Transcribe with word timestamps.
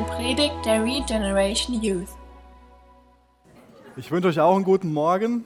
eine 0.00 0.08
Predigt 0.08 0.64
der 0.64 0.82
Regeneration 0.82 1.82
Youth. 1.82 2.08
Ich 3.96 4.10
wünsche 4.10 4.28
euch 4.28 4.40
auch 4.40 4.54
einen 4.54 4.64
guten 4.64 4.94
Morgen. 4.94 5.44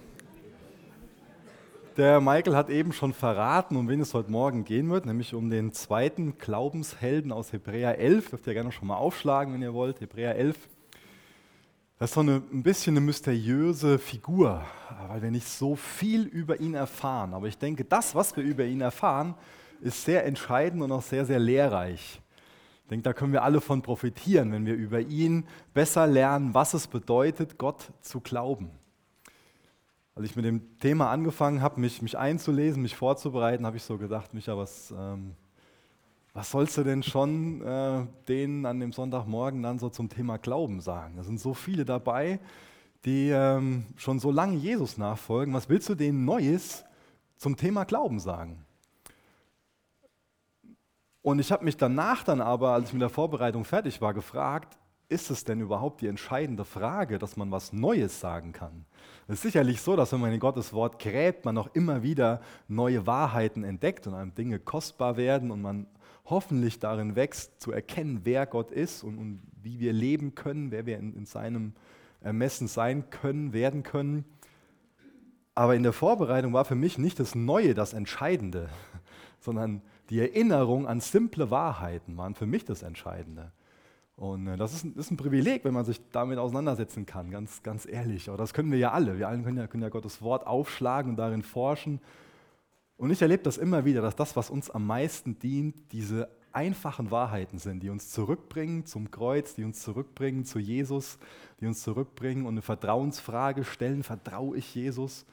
Der 1.96 2.20
Michael 2.20 2.54
hat 2.54 2.70
eben 2.70 2.92
schon 2.92 3.12
verraten, 3.12 3.76
um 3.76 3.88
wen 3.88 4.00
es 4.00 4.14
heute 4.14 4.30
Morgen 4.30 4.64
gehen 4.64 4.90
wird, 4.90 5.06
nämlich 5.06 5.34
um 5.34 5.50
den 5.50 5.72
zweiten 5.72 6.38
Glaubenshelden 6.38 7.32
aus 7.32 7.52
Hebräer 7.52 7.98
11. 7.98 8.30
Dürft 8.30 8.46
ihr 8.46 8.54
gerne 8.54 8.70
schon 8.70 8.86
mal 8.86 8.96
aufschlagen, 8.96 9.54
wenn 9.54 9.62
ihr 9.62 9.74
wollt. 9.74 10.00
Hebräer 10.00 10.36
11. 10.36 10.56
Das 11.98 12.10
ist 12.10 12.14
so 12.14 12.20
eine, 12.20 12.42
ein 12.52 12.62
bisschen 12.62 12.96
eine 12.96 13.04
mysteriöse 13.04 13.98
Figur, 13.98 14.62
weil 15.08 15.22
wir 15.22 15.30
nicht 15.32 15.48
so 15.48 15.74
viel 15.74 16.22
über 16.26 16.60
ihn 16.60 16.74
erfahren. 16.74 17.34
Aber 17.34 17.48
ich 17.48 17.58
denke, 17.58 17.84
das, 17.84 18.14
was 18.14 18.36
wir 18.36 18.44
über 18.44 18.64
ihn 18.64 18.82
erfahren, 18.82 19.34
ist 19.80 20.04
sehr 20.04 20.24
entscheidend 20.24 20.82
und 20.82 20.92
auch 20.92 21.02
sehr, 21.02 21.24
sehr 21.24 21.40
lehrreich. 21.40 22.20
Ich 22.84 22.88
denke, 22.90 23.02
da 23.02 23.14
können 23.14 23.32
wir 23.32 23.42
alle 23.42 23.62
von 23.62 23.80
profitieren, 23.80 24.52
wenn 24.52 24.66
wir 24.66 24.74
über 24.74 25.00
ihn 25.00 25.46
besser 25.72 26.06
lernen, 26.06 26.52
was 26.52 26.74
es 26.74 26.86
bedeutet, 26.86 27.56
Gott 27.56 27.90
zu 28.02 28.20
glauben. 28.20 28.70
Als 30.14 30.26
ich 30.26 30.36
mit 30.36 30.44
dem 30.44 30.78
Thema 30.78 31.10
angefangen 31.10 31.62
habe, 31.62 31.80
mich, 31.80 32.02
mich 32.02 32.18
einzulesen, 32.18 32.82
mich 32.82 32.94
vorzubereiten, 32.94 33.64
habe 33.64 33.78
ich 33.78 33.82
so 33.82 33.96
gedacht, 33.96 34.34
Micha, 34.34 34.56
was, 34.56 34.92
ähm, 34.96 35.32
was 36.34 36.50
sollst 36.50 36.76
du 36.76 36.84
denn 36.84 37.02
schon 37.02 37.62
äh, 37.62 38.06
denen 38.28 38.66
an 38.66 38.78
dem 38.78 38.92
Sonntagmorgen 38.92 39.62
dann 39.62 39.78
so 39.78 39.88
zum 39.88 40.10
Thema 40.10 40.36
Glauben 40.36 40.80
sagen? 40.80 41.16
Da 41.16 41.24
sind 41.24 41.40
so 41.40 41.54
viele 41.54 41.86
dabei, 41.86 42.38
die 43.06 43.30
ähm, 43.30 43.86
schon 43.96 44.18
so 44.18 44.30
lange 44.30 44.56
Jesus 44.56 44.98
nachfolgen. 44.98 45.54
Was 45.54 45.70
willst 45.70 45.88
du 45.88 45.94
denen 45.94 46.26
Neues 46.26 46.84
zum 47.38 47.56
Thema 47.56 47.84
Glauben 47.84 48.20
sagen? 48.20 48.64
Und 51.24 51.38
ich 51.38 51.50
habe 51.50 51.64
mich 51.64 51.78
danach 51.78 52.22
dann 52.22 52.42
aber, 52.42 52.72
als 52.72 52.88
ich 52.88 52.92
mit 52.92 53.00
der 53.00 53.08
Vorbereitung 53.08 53.64
fertig 53.64 54.02
war, 54.02 54.12
gefragt, 54.12 54.76
ist 55.08 55.30
es 55.30 55.42
denn 55.42 55.58
überhaupt 55.58 56.02
die 56.02 56.06
entscheidende 56.06 56.66
Frage, 56.66 57.18
dass 57.18 57.38
man 57.38 57.50
was 57.50 57.72
Neues 57.72 58.20
sagen 58.20 58.52
kann? 58.52 58.84
Es 59.26 59.36
ist 59.36 59.42
sicherlich 59.42 59.80
so, 59.80 59.96
dass 59.96 60.12
wenn 60.12 60.20
man 60.20 60.34
in 60.34 60.38
Gottes 60.38 60.74
Wort 60.74 60.98
gräbt, 60.98 61.46
man 61.46 61.56
auch 61.56 61.70
immer 61.72 62.02
wieder 62.02 62.42
neue 62.68 63.06
Wahrheiten 63.06 63.64
entdeckt 63.64 64.06
und 64.06 64.12
einem 64.12 64.34
Dinge 64.34 64.58
kostbar 64.58 65.16
werden 65.16 65.50
und 65.50 65.62
man 65.62 65.86
hoffentlich 66.26 66.78
darin 66.78 67.16
wächst, 67.16 67.58
zu 67.58 67.72
erkennen, 67.72 68.20
wer 68.24 68.44
Gott 68.44 68.70
ist 68.70 69.02
und, 69.02 69.16
und 69.16 69.40
wie 69.62 69.80
wir 69.80 69.94
leben 69.94 70.34
können, 70.34 70.70
wer 70.70 70.84
wir 70.84 70.98
in, 70.98 71.14
in 71.14 71.24
seinem 71.24 71.72
Ermessen 72.20 72.68
sein 72.68 73.08
können, 73.08 73.54
werden 73.54 73.82
können. 73.82 74.26
Aber 75.54 75.74
in 75.74 75.84
der 75.84 75.94
Vorbereitung 75.94 76.52
war 76.52 76.66
für 76.66 76.74
mich 76.74 76.98
nicht 76.98 77.18
das 77.18 77.34
Neue 77.34 77.72
das 77.72 77.94
Entscheidende, 77.94 78.68
sondern 79.40 79.80
die 80.10 80.20
Erinnerung 80.20 80.86
an 80.86 81.00
simple 81.00 81.50
Wahrheiten 81.50 82.16
waren 82.16 82.34
für 82.34 82.46
mich 82.46 82.64
das 82.64 82.82
Entscheidende. 82.82 83.52
Und 84.16 84.46
äh, 84.46 84.56
das 84.56 84.72
ist 84.74 84.84
ein, 84.84 84.94
ist 84.94 85.10
ein, 85.10 85.16
Privileg, 85.16 85.64
wenn 85.64 85.74
man 85.74 85.84
sich 85.84 86.00
damit 86.12 86.38
auseinandersetzen 86.38 87.06
kann, 87.06 87.30
ganz, 87.30 87.62
ganz 87.62 87.86
ehrlich. 87.86 88.28
Aber 88.28 88.38
das 88.38 88.54
können 88.54 88.70
wir 88.70 88.78
ja 88.78 88.92
alle. 88.92 89.18
Wir 89.18 89.28
alle 89.28 89.42
können 89.42 89.58
ja, 89.58 89.66
können 89.66 89.82
ja 89.82 89.88
Gottes 89.88 90.22
Wort 90.22 90.46
aufschlagen 90.46 91.10
und 91.10 91.16
darin 91.16 91.42
forschen. 91.42 92.00
Und 92.96 93.10
ich 93.10 93.20
erlebe 93.22 93.42
das 93.42 93.58
immer 93.58 93.84
wieder, 93.84 94.02
dass 94.02 94.14
das, 94.14 94.36
was 94.36 94.50
uns 94.50 94.70
am 94.70 94.86
meisten 94.86 95.38
dient, 95.38 95.74
diese 95.92 96.28
einfachen 96.52 97.10
Wahrheiten 97.10 97.58
sind, 97.58 97.82
die 97.82 97.90
uns 97.90 98.10
zurückbringen 98.10 98.86
zum 98.86 99.10
Kreuz, 99.10 99.54
die 99.56 99.64
uns 99.64 99.82
zurückbringen 99.82 100.44
zu 100.44 100.60
Jesus, 100.60 101.18
die 101.60 101.66
uns 101.66 101.82
zurückbringen 101.82 102.46
und 102.46 102.54
eine 102.54 102.62
Vertrauensfrage 102.62 103.64
stellen, 103.64 104.04
vertraue 104.04 104.56
ich 104.56 104.72
Jesus? 104.74 105.26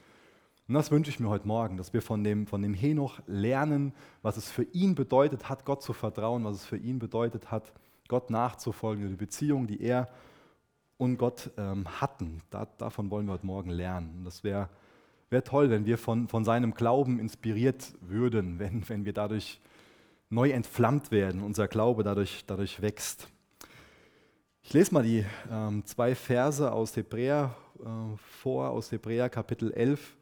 Und 0.68 0.74
das 0.74 0.90
wünsche 0.90 1.10
ich 1.10 1.18
mir 1.18 1.28
heute 1.28 1.46
Morgen, 1.46 1.76
dass 1.76 1.92
wir 1.92 2.02
von 2.02 2.22
dem, 2.22 2.46
von 2.46 2.62
dem 2.62 2.74
Henoch 2.74 3.20
lernen, 3.26 3.92
was 4.22 4.36
es 4.36 4.50
für 4.50 4.62
ihn 4.62 4.94
bedeutet 4.94 5.48
hat, 5.48 5.64
Gott 5.64 5.82
zu 5.82 5.92
vertrauen, 5.92 6.44
was 6.44 6.56
es 6.56 6.64
für 6.64 6.76
ihn 6.76 6.98
bedeutet 6.98 7.50
hat, 7.50 7.72
Gott 8.08 8.30
nachzufolgen, 8.30 9.08
die 9.08 9.16
Beziehung, 9.16 9.66
die 9.66 9.80
er 9.80 10.08
und 10.98 11.18
Gott 11.18 11.50
ähm, 11.56 12.00
hatten. 12.00 12.42
Da, 12.50 12.68
davon 12.78 13.10
wollen 13.10 13.26
wir 13.26 13.32
heute 13.32 13.46
Morgen 13.46 13.70
lernen. 13.70 14.14
Und 14.18 14.24
das 14.24 14.44
wäre 14.44 14.68
wär 15.30 15.42
toll, 15.42 15.68
wenn 15.68 15.84
wir 15.84 15.98
von, 15.98 16.28
von 16.28 16.44
seinem 16.44 16.74
Glauben 16.74 17.18
inspiriert 17.18 17.92
würden, 18.00 18.58
wenn, 18.58 18.88
wenn 18.88 19.04
wir 19.04 19.12
dadurch 19.12 19.60
neu 20.30 20.50
entflammt 20.50 21.10
werden, 21.10 21.42
unser 21.42 21.66
Glaube 21.66 22.04
dadurch, 22.04 22.44
dadurch 22.46 22.80
wächst. 22.80 23.28
Ich 24.62 24.72
lese 24.72 24.94
mal 24.94 25.02
die 25.02 25.26
ähm, 25.50 25.84
zwei 25.84 26.14
Verse 26.14 26.70
aus 26.70 26.96
Hebräer 26.96 27.56
äh, 27.80 28.16
vor, 28.40 28.70
aus 28.70 28.92
Hebräer 28.92 29.28
Kapitel 29.28 29.72
11 29.72 30.16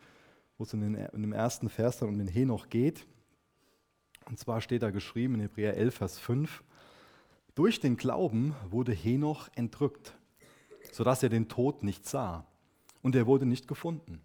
wo 0.60 0.64
es 0.64 0.74
in, 0.74 0.82
den, 0.82 0.94
in 0.94 1.22
dem 1.22 1.32
ersten 1.32 1.70
Vers 1.70 1.96
dann 1.96 2.10
um 2.10 2.18
den 2.18 2.28
Henoch 2.28 2.68
geht. 2.68 3.06
Und 4.26 4.38
zwar 4.38 4.60
steht 4.60 4.82
da 4.82 4.90
geschrieben 4.90 5.36
in 5.36 5.40
Hebräer 5.40 5.74
11, 5.74 5.94
Vers 5.94 6.18
5, 6.18 6.62
durch 7.54 7.80
den 7.80 7.96
Glauben 7.96 8.54
wurde 8.68 8.92
Henoch 8.92 9.48
entrückt, 9.54 10.14
sodass 10.92 11.22
er 11.22 11.30
den 11.30 11.48
Tod 11.48 11.82
nicht 11.82 12.06
sah. 12.06 12.46
Und 13.00 13.16
er 13.16 13.26
wurde 13.26 13.46
nicht 13.46 13.68
gefunden, 13.68 14.20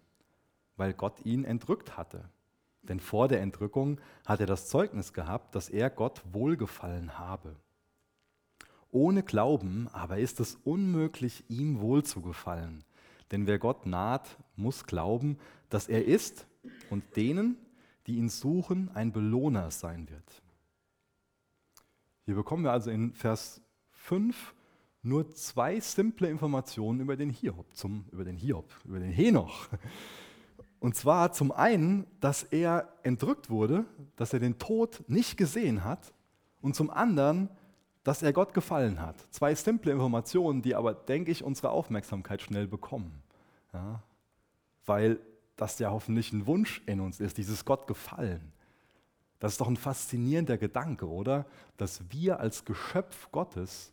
weil 0.76 0.92
Gott 0.92 1.24
ihn 1.24 1.44
entrückt 1.44 1.96
hatte. 1.96 2.28
Denn 2.82 3.00
vor 3.00 3.28
der 3.28 3.40
Entrückung 3.40 3.98
hat 4.26 4.40
er 4.40 4.46
das 4.46 4.68
Zeugnis 4.68 5.14
gehabt, 5.14 5.54
dass 5.54 5.70
er 5.70 5.88
Gott 5.88 6.20
wohlgefallen 6.30 7.18
habe. 7.18 7.56
Ohne 8.90 9.22
Glauben 9.22 9.88
aber 9.88 10.18
ist 10.18 10.38
es 10.40 10.56
unmöglich, 10.64 11.44
ihm 11.48 11.80
wohlzugefallen. 11.80 12.84
Denn 13.30 13.46
wer 13.46 13.58
Gott 13.58 13.86
naht, 13.86 14.36
muss 14.56 14.86
glauben, 14.86 15.38
dass 15.68 15.88
er 15.88 16.04
ist 16.04 16.46
und 16.90 17.16
denen, 17.16 17.56
die 18.06 18.16
ihn 18.16 18.28
suchen, 18.28 18.90
ein 18.94 19.12
Belohner 19.12 19.70
sein 19.70 20.08
wird. 20.08 20.42
Hier 22.24 22.34
bekommen 22.34 22.64
wir 22.64 22.72
also 22.72 22.90
in 22.90 23.12
Vers 23.12 23.60
5 23.90 24.54
nur 25.02 25.30
zwei 25.30 25.78
simple 25.78 26.28
Informationen 26.28 27.00
über 27.00 27.16
den 27.16 27.30
Hiob, 27.30 27.72
zum, 27.74 28.06
über 28.10 28.24
den 28.24 28.36
Hiob, 28.36 28.72
über 28.84 28.98
den 28.98 29.12
Henoch. 29.12 29.68
Und 30.80 30.94
zwar 30.94 31.32
zum 31.32 31.52
einen, 31.52 32.06
dass 32.20 32.42
er 32.42 32.92
entrückt 33.02 33.48
wurde, 33.48 33.84
dass 34.16 34.32
er 34.32 34.40
den 34.40 34.58
Tod 34.58 35.04
nicht 35.06 35.36
gesehen 35.36 35.84
hat 35.84 36.12
und 36.60 36.74
zum 36.74 36.90
anderen, 36.90 37.48
dass 38.06 38.22
er 38.22 38.32
Gott 38.32 38.54
gefallen 38.54 39.00
hat. 39.00 39.16
Zwei 39.32 39.56
simple 39.56 39.90
Informationen, 39.90 40.62
die 40.62 40.76
aber, 40.76 40.94
denke 40.94 41.32
ich, 41.32 41.42
unsere 41.42 41.70
Aufmerksamkeit 41.70 42.40
schnell 42.40 42.68
bekommen. 42.68 43.20
Ja, 43.72 44.00
weil 44.84 45.18
das 45.56 45.80
ja 45.80 45.90
hoffentlich 45.90 46.32
ein 46.32 46.46
Wunsch 46.46 46.82
in 46.86 47.00
uns 47.00 47.18
ist, 47.18 47.36
dieses 47.36 47.64
Gott 47.64 47.88
gefallen. 47.88 48.52
Das 49.40 49.52
ist 49.52 49.60
doch 49.60 49.66
ein 49.66 49.76
faszinierender 49.76 50.56
Gedanke, 50.56 51.08
oder? 51.08 51.46
Dass 51.78 52.00
wir 52.12 52.38
als 52.38 52.64
Geschöpf 52.64 53.28
Gottes 53.32 53.92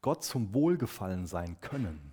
Gott 0.00 0.22
zum 0.22 0.54
Wohlgefallen 0.54 1.26
sein 1.26 1.60
können. 1.60 2.12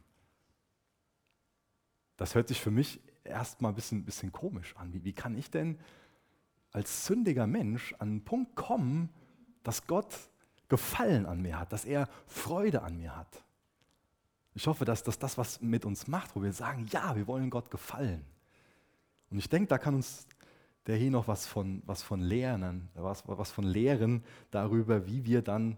Das 2.17 2.33
hört 2.33 2.47
sich 2.47 2.61
für 2.61 2.71
mich 2.71 2.99
erstmal 3.23 3.73
ein 3.73 3.75
bisschen, 3.75 4.03
bisschen 4.03 4.31
komisch 4.31 4.75
an. 4.75 4.91
Wie, 4.91 5.03
wie 5.03 5.13
kann 5.13 5.37
ich 5.37 5.51
denn 5.51 5.77
als 6.71 7.05
sündiger 7.05 7.45
Mensch 7.45 7.93
an 7.99 8.09
einen 8.09 8.23
Punkt 8.23 8.55
kommen, 8.55 9.11
dass 9.67 9.85
Gott 9.87 10.13
Gefallen 10.67 11.27
an 11.27 11.41
mir 11.41 11.59
hat, 11.59 11.71
dass 11.71 11.85
er 11.85 12.09
Freude 12.27 12.81
an 12.81 12.97
mir 12.97 13.15
hat? 13.15 13.43
Ich 14.55 14.65
hoffe, 14.65 14.85
dass 14.85 15.03
das 15.03 15.19
das 15.19 15.37
was 15.37 15.61
mit 15.61 15.85
uns 15.85 16.07
macht, 16.07 16.35
wo 16.35 16.41
wir 16.41 16.53
sagen, 16.53 16.87
ja, 16.89 17.15
wir 17.15 17.27
wollen 17.27 17.49
Gott 17.49 17.69
gefallen. 17.69 18.25
Und 19.29 19.37
ich 19.37 19.49
denke, 19.49 19.67
da 19.67 19.77
kann 19.77 19.95
uns 19.95 20.27
der 20.87 20.97
hier 20.97 21.11
noch 21.11 21.27
was 21.27 21.47
von, 21.47 21.81
was 21.85 22.03
von 22.03 22.19
lernen, 22.19 22.89
was, 22.93 23.27
was 23.27 23.51
von 23.51 23.63
lehren 23.63 24.23
darüber, 24.51 25.07
wie 25.07 25.25
wir 25.25 25.41
dann 25.41 25.77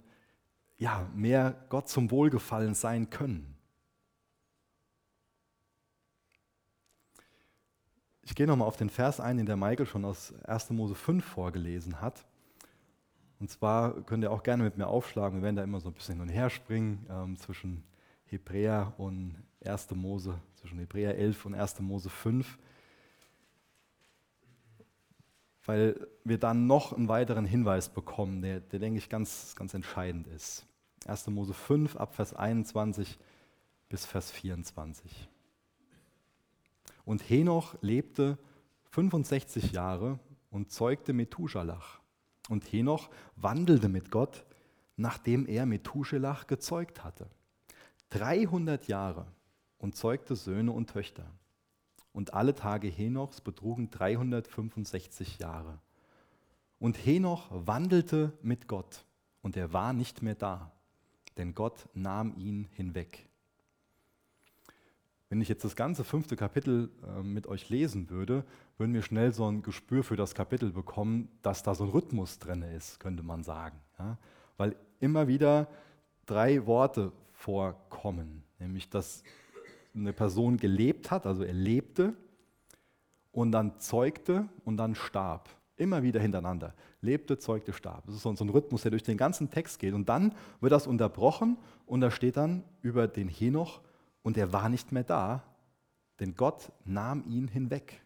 ja, 0.78 1.08
mehr 1.14 1.56
Gott 1.70 1.90
zum 1.90 2.12
Wohlgefallen 2.12 2.76
sein 2.76 3.10
können. 3.10 3.56
Ich 8.22 8.36
gehe 8.36 8.46
nochmal 8.46 8.68
auf 8.68 8.76
den 8.76 8.90
Vers 8.90 9.20
ein, 9.20 9.38
den 9.38 9.46
der 9.46 9.56
Michael 9.56 9.86
schon 9.86 10.04
aus 10.04 10.34
1. 10.44 10.72
Mose 10.72 10.96
5 10.96 11.24
vorgelesen 11.24 12.02
hat. 12.02 12.26
Und 13.40 13.50
zwar 13.52 14.02
könnt 14.04 14.24
ihr 14.24 14.32
auch 14.32 14.44
gerne 14.44 14.64
mit 14.64 14.78
mir 14.78 14.88
aufschlagen. 14.88 15.40
Wir 15.40 15.44
werden 15.44 15.56
da 15.56 15.64
immer 15.64 15.80
so 15.80 15.90
ein 15.90 15.94
bisschen 15.94 16.16
hin 16.16 16.22
und 16.22 16.30
her 16.30 16.50
springen 16.50 17.06
ähm, 17.10 17.38
zwischen 17.38 17.84
Hebräer 18.26 18.94
und 18.98 19.36
1. 19.66 19.92
Mose, 19.92 20.40
zwischen 20.56 20.80
Hebräer 20.80 21.18
11 21.18 21.46
und 21.46 21.56
1. 21.56 21.80
Mose 21.82 22.10
5, 22.10 22.58
weil 25.66 26.08
wir 26.24 26.38
dann 26.38 26.66
noch 26.66 26.94
einen 26.94 27.10
weiteren 27.10 27.46
Hinweis 27.46 27.90
bekommen, 27.90 28.42
der, 28.42 28.62
der 28.62 28.80
denke 28.80 28.98
ich, 28.98 29.10
ganz, 29.10 29.56
ganz 29.56 29.74
entscheidend 29.74 30.28
ist. 30.28 30.66
1. 31.06 31.28
Mose 31.28 31.54
5 31.54 31.96
ab 31.98 32.16
Vers 32.16 32.34
21 32.34 33.20
bis 33.90 34.06
Vers 34.06 34.32
24. 34.32 35.30
Und 37.06 37.30
Henoch 37.30 37.76
lebte 37.82 38.38
65 38.92 39.72
Jahre 39.72 40.20
und 40.50 40.72
zeugte 40.72 41.14
Methuschalach. 41.14 41.97
Und 42.50 42.72
Henoch 42.72 43.10
wandelte 43.36 43.90
mit 43.90 44.12
Gott, 44.12 44.46
nachdem 44.96 45.46
er 45.48 45.66
Methuschelach 45.66 46.48
gezeugt 46.48 47.04
hatte. 47.04 47.30
300 48.10 48.88
Jahre 48.88 49.28
und 49.78 49.96
zeugte 49.96 50.36
Söhne 50.36 50.72
und 50.72 50.90
Töchter. 50.90 51.30
Und 52.14 52.34
alle 52.34 52.56
Tage 52.56 52.88
Henochs 52.88 53.42
betrugen 53.42 53.92
365 53.92 55.40
Jahre. 55.40 55.80
Und 56.80 56.96
Henoch 57.06 57.48
wandelte 57.52 58.34
mit 58.42 58.68
Gott 58.68 59.06
und 59.42 59.56
er 59.58 59.74
war 59.74 59.94
nicht 59.94 60.22
mehr 60.22 60.36
da. 60.36 60.72
denn 61.38 61.54
Gott 61.54 61.88
nahm 61.94 62.36
ihn 62.36 62.68
hinweg. 62.72 63.27
Wenn 65.30 65.42
ich 65.42 65.50
jetzt 65.50 65.66
das 65.66 65.76
ganze 65.76 66.04
fünfte 66.04 66.36
Kapitel 66.38 66.90
äh, 67.06 67.22
mit 67.22 67.48
euch 67.48 67.70
lesen 67.70 68.10
würde, 68.10 68.46
würden 68.78 68.94
wir 68.94 69.02
schnell 69.02 69.34
so 69.34 69.46
ein 69.46 69.62
Gespür 69.62 70.04
für 70.04 70.16
das 70.16 70.36
Kapitel 70.36 70.72
bekommen, 70.72 71.30
dass 71.42 71.64
da 71.64 71.76
so 71.76 71.84
ein 71.84 71.90
Rhythmus 71.90 72.40
drin 72.40 72.62
ist, 72.62 73.00
könnte 73.00 73.24
man 73.24 73.44
sagen. 73.44 73.78
Ja? 74.00 74.18
Weil 74.56 74.76
immer 75.00 75.28
wieder 75.28 75.68
drei 76.26 76.66
Worte 76.66 77.12
vorkommen, 77.34 78.44
nämlich 78.60 78.90
dass 78.90 79.24
eine 79.94 80.14
Person 80.14 80.58
gelebt 80.58 81.12
hat, 81.12 81.26
also 81.26 81.44
er 81.44 81.54
lebte 81.54 82.14
und 83.32 83.52
dann 83.52 83.80
zeugte 83.80 84.48
und 84.64 84.78
dann 84.78 84.96
starb. 84.96 85.50
Immer 85.76 86.02
wieder 86.04 86.20
hintereinander. 86.20 86.74
Lebte, 87.02 87.38
zeugte, 87.38 87.74
starb. 87.74 88.06
Das 88.06 88.16
ist 88.16 88.24
so 88.24 88.30
ein 88.32 88.50
Rhythmus, 88.50 88.82
der 88.82 88.92
durch 88.92 89.04
den 89.04 89.18
ganzen 89.18 89.52
Text 89.52 89.78
geht. 89.78 89.94
Und 89.94 90.10
dann 90.10 90.34
wird 90.60 90.72
das 90.72 90.88
unterbrochen 90.88 91.58
und 91.86 92.02
da 92.02 92.10
steht 92.10 92.38
dann 92.38 92.64
über 92.82 93.08
den 93.08 93.28
Henoch, 93.28 93.82
und 94.28 94.36
er 94.36 94.52
war 94.52 94.68
nicht 94.68 94.92
mehr 94.92 95.06
da, 95.06 95.42
denn 96.20 96.36
Gott 96.36 96.74
nahm 96.84 97.24
ihn 97.30 97.48
hinweg. 97.48 98.02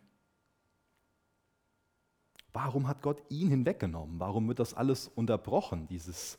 Warum 2.53 2.87
hat 2.87 3.01
Gott 3.01 3.23
ihn 3.29 3.49
hinweggenommen? 3.49 4.19
Warum 4.19 4.47
wird 4.47 4.59
das 4.59 4.75
alles 4.75 5.07
unterbrochen, 5.07 5.87
dieses 5.87 6.37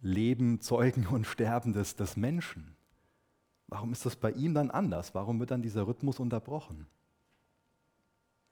Leben, 0.00 0.60
Zeugen 0.60 1.08
und 1.08 1.26
Sterben 1.26 1.72
des, 1.72 1.96
des 1.96 2.16
Menschen? 2.16 2.76
Warum 3.66 3.90
ist 3.90 4.06
das 4.06 4.14
bei 4.14 4.30
ihm 4.30 4.54
dann 4.54 4.70
anders? 4.70 5.12
Warum 5.12 5.40
wird 5.40 5.50
dann 5.50 5.62
dieser 5.62 5.88
Rhythmus 5.88 6.20
unterbrochen? 6.20 6.86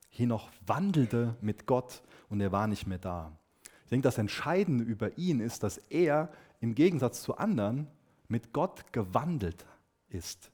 Henoch 0.08 0.50
wandelte 0.66 1.36
mit 1.40 1.66
Gott 1.66 2.02
und 2.28 2.40
er 2.40 2.50
war 2.50 2.66
nicht 2.66 2.88
mehr 2.88 2.98
da. 2.98 3.30
Ich 3.84 3.90
denke, 3.90 4.08
das 4.08 4.18
Entscheidende 4.18 4.82
über 4.82 5.16
ihn 5.18 5.38
ist, 5.38 5.62
dass 5.62 5.78
er 5.78 6.32
im 6.58 6.74
Gegensatz 6.74 7.22
zu 7.22 7.36
anderen 7.36 7.86
mit 8.28 8.52
Gott 8.52 8.92
gewandelt 8.92 9.66
ist. 10.08 10.50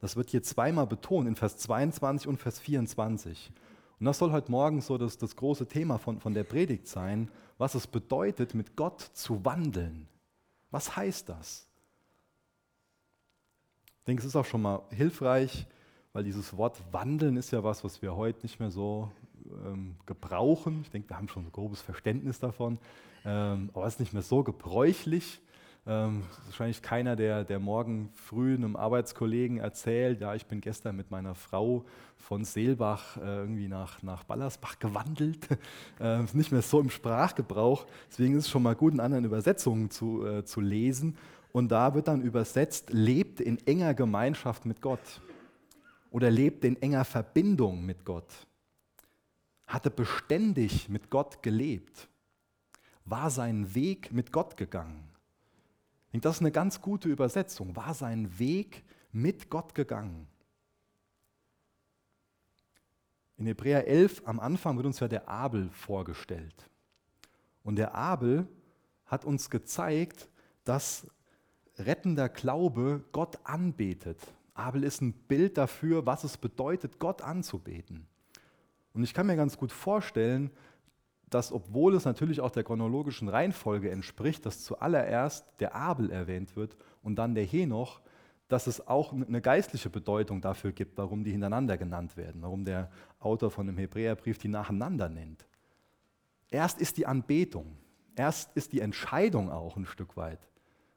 Das 0.00 0.16
wird 0.16 0.30
hier 0.30 0.42
zweimal 0.42 0.86
betont, 0.86 1.28
in 1.28 1.36
Vers 1.36 1.58
22 1.58 2.26
und 2.26 2.38
Vers 2.38 2.58
24. 2.58 3.52
Und 3.98 4.06
das 4.06 4.18
soll 4.18 4.32
heute 4.32 4.50
Morgen 4.50 4.80
so 4.80 4.96
das, 4.96 5.18
das 5.18 5.36
große 5.36 5.68
Thema 5.68 5.98
von, 5.98 6.20
von 6.20 6.32
der 6.32 6.44
Predigt 6.44 6.88
sein, 6.88 7.30
was 7.58 7.74
es 7.74 7.86
bedeutet, 7.86 8.54
mit 8.54 8.74
Gott 8.74 9.00
zu 9.00 9.44
wandeln. 9.44 10.08
Was 10.70 10.96
heißt 10.96 11.28
das? 11.28 11.66
Ich 13.98 14.04
denke, 14.06 14.20
es 14.20 14.26
ist 14.26 14.36
auch 14.36 14.46
schon 14.46 14.62
mal 14.62 14.82
hilfreich, 14.90 15.66
weil 16.14 16.24
dieses 16.24 16.56
Wort 16.56 16.80
wandeln 16.90 17.36
ist 17.36 17.50
ja 17.50 17.62
was, 17.62 17.84
was 17.84 18.00
wir 18.00 18.16
heute 18.16 18.40
nicht 18.42 18.58
mehr 18.58 18.70
so 18.70 19.12
ähm, 19.66 19.96
gebrauchen. 20.06 20.80
Ich 20.82 20.90
denke, 20.90 21.10
wir 21.10 21.18
haben 21.18 21.28
schon 21.28 21.44
ein 21.44 21.52
grobes 21.52 21.82
Verständnis 21.82 22.38
davon, 22.38 22.78
ähm, 23.26 23.70
aber 23.74 23.86
es 23.86 23.94
ist 23.94 24.00
nicht 24.00 24.12
mehr 24.14 24.22
so 24.22 24.42
gebräuchlich. 24.42 25.40
Ähm, 25.90 26.22
wahrscheinlich 26.44 26.82
keiner, 26.82 27.16
der, 27.16 27.42
der 27.42 27.58
morgen 27.58 28.10
früh 28.14 28.54
einem 28.54 28.76
Arbeitskollegen 28.76 29.58
erzählt, 29.58 30.20
ja, 30.20 30.36
ich 30.36 30.46
bin 30.46 30.60
gestern 30.60 30.94
mit 30.94 31.10
meiner 31.10 31.34
Frau 31.34 31.84
von 32.16 32.44
Seelbach 32.44 33.16
äh, 33.16 33.22
irgendwie 33.22 33.66
nach, 33.66 34.00
nach 34.04 34.22
Ballersbach 34.22 34.78
gewandelt. 34.78 35.48
Äh, 36.00 36.24
ist 36.24 36.34
nicht 36.34 36.52
mehr 36.52 36.62
so 36.62 36.80
im 36.80 36.88
Sprachgebrauch. 36.88 37.86
Deswegen 38.08 38.36
ist 38.36 38.44
es 38.44 38.50
schon 38.50 38.62
mal 38.62 38.74
gut, 38.74 38.94
in 38.94 39.00
anderen 39.00 39.24
Übersetzungen 39.24 39.90
zu, 39.90 40.24
äh, 40.24 40.44
zu 40.44 40.60
lesen. 40.60 41.18
Und 41.52 41.70
da 41.70 41.92
wird 41.94 42.08
dann 42.08 42.22
übersetzt, 42.22 42.90
lebt 42.90 43.40
in 43.40 43.58
enger 43.66 43.92
Gemeinschaft 43.92 44.64
mit 44.64 44.80
Gott. 44.80 45.20
Oder 46.10 46.30
lebt 46.30 46.64
in 46.64 46.80
enger 46.80 47.04
Verbindung 47.04 47.84
mit 47.84 48.04
Gott. 48.06 48.46
Hatte 49.66 49.90
beständig 49.90 50.88
mit 50.88 51.10
Gott 51.10 51.42
gelebt. 51.42 52.08
War 53.04 53.28
seinen 53.30 53.74
Weg 53.74 54.12
mit 54.12 54.32
Gott 54.32 54.56
gegangen 54.56 55.09
denke, 56.12 56.22
das 56.22 56.36
ist 56.36 56.42
eine 56.42 56.52
ganz 56.52 56.80
gute 56.80 57.08
Übersetzung. 57.08 57.74
War 57.76 57.94
sein 57.94 58.38
Weg 58.38 58.84
mit 59.12 59.50
Gott 59.50 59.74
gegangen. 59.74 60.26
In 63.36 63.46
Hebräer 63.46 63.86
11 63.86 64.22
am 64.26 64.38
Anfang 64.38 64.76
wird 64.76 64.86
uns 64.86 65.00
ja 65.00 65.08
der 65.08 65.28
Abel 65.28 65.70
vorgestellt. 65.70 66.68
Und 67.62 67.76
der 67.76 67.94
Abel 67.94 68.46
hat 69.06 69.24
uns 69.24 69.50
gezeigt, 69.50 70.28
dass 70.64 71.06
rettender 71.78 72.28
Glaube 72.28 73.02
Gott 73.12 73.38
anbetet. 73.44 74.18
Abel 74.54 74.84
ist 74.84 75.00
ein 75.00 75.12
Bild 75.12 75.56
dafür, 75.56 76.04
was 76.04 76.24
es 76.24 76.36
bedeutet, 76.36 76.98
Gott 76.98 77.22
anzubeten. 77.22 78.06
Und 78.92 79.04
ich 79.04 79.14
kann 79.14 79.26
mir 79.26 79.36
ganz 79.36 79.56
gut 79.56 79.72
vorstellen, 79.72 80.50
dass 81.30 81.52
obwohl 81.52 81.94
es 81.94 82.04
natürlich 82.04 82.40
auch 82.40 82.50
der 82.50 82.64
chronologischen 82.64 83.28
Reihenfolge 83.28 83.90
entspricht, 83.90 84.44
dass 84.44 84.64
zuallererst 84.64 85.46
der 85.60 85.74
Abel 85.74 86.10
erwähnt 86.10 86.56
wird 86.56 86.76
und 87.02 87.16
dann 87.16 87.34
der 87.34 87.44
Henoch, 87.44 88.00
dass 88.48 88.66
es 88.66 88.86
auch 88.88 89.12
eine 89.12 89.40
geistliche 89.40 89.90
Bedeutung 89.90 90.40
dafür 90.40 90.72
gibt, 90.72 90.98
warum 90.98 91.22
die 91.22 91.30
hintereinander 91.30 91.78
genannt 91.78 92.16
werden, 92.16 92.42
warum 92.42 92.64
der 92.64 92.90
Autor 93.20 93.52
von 93.52 93.66
dem 93.66 93.78
Hebräerbrief 93.78 94.38
die 94.38 94.48
nacheinander 94.48 95.08
nennt. 95.08 95.46
Erst 96.50 96.80
ist 96.80 96.96
die 96.96 97.06
Anbetung, 97.06 97.76
erst 98.16 98.56
ist 98.56 98.72
die 98.72 98.80
Entscheidung 98.80 99.50
auch 99.50 99.76
ein 99.76 99.86
Stück 99.86 100.16
weit. 100.16 100.40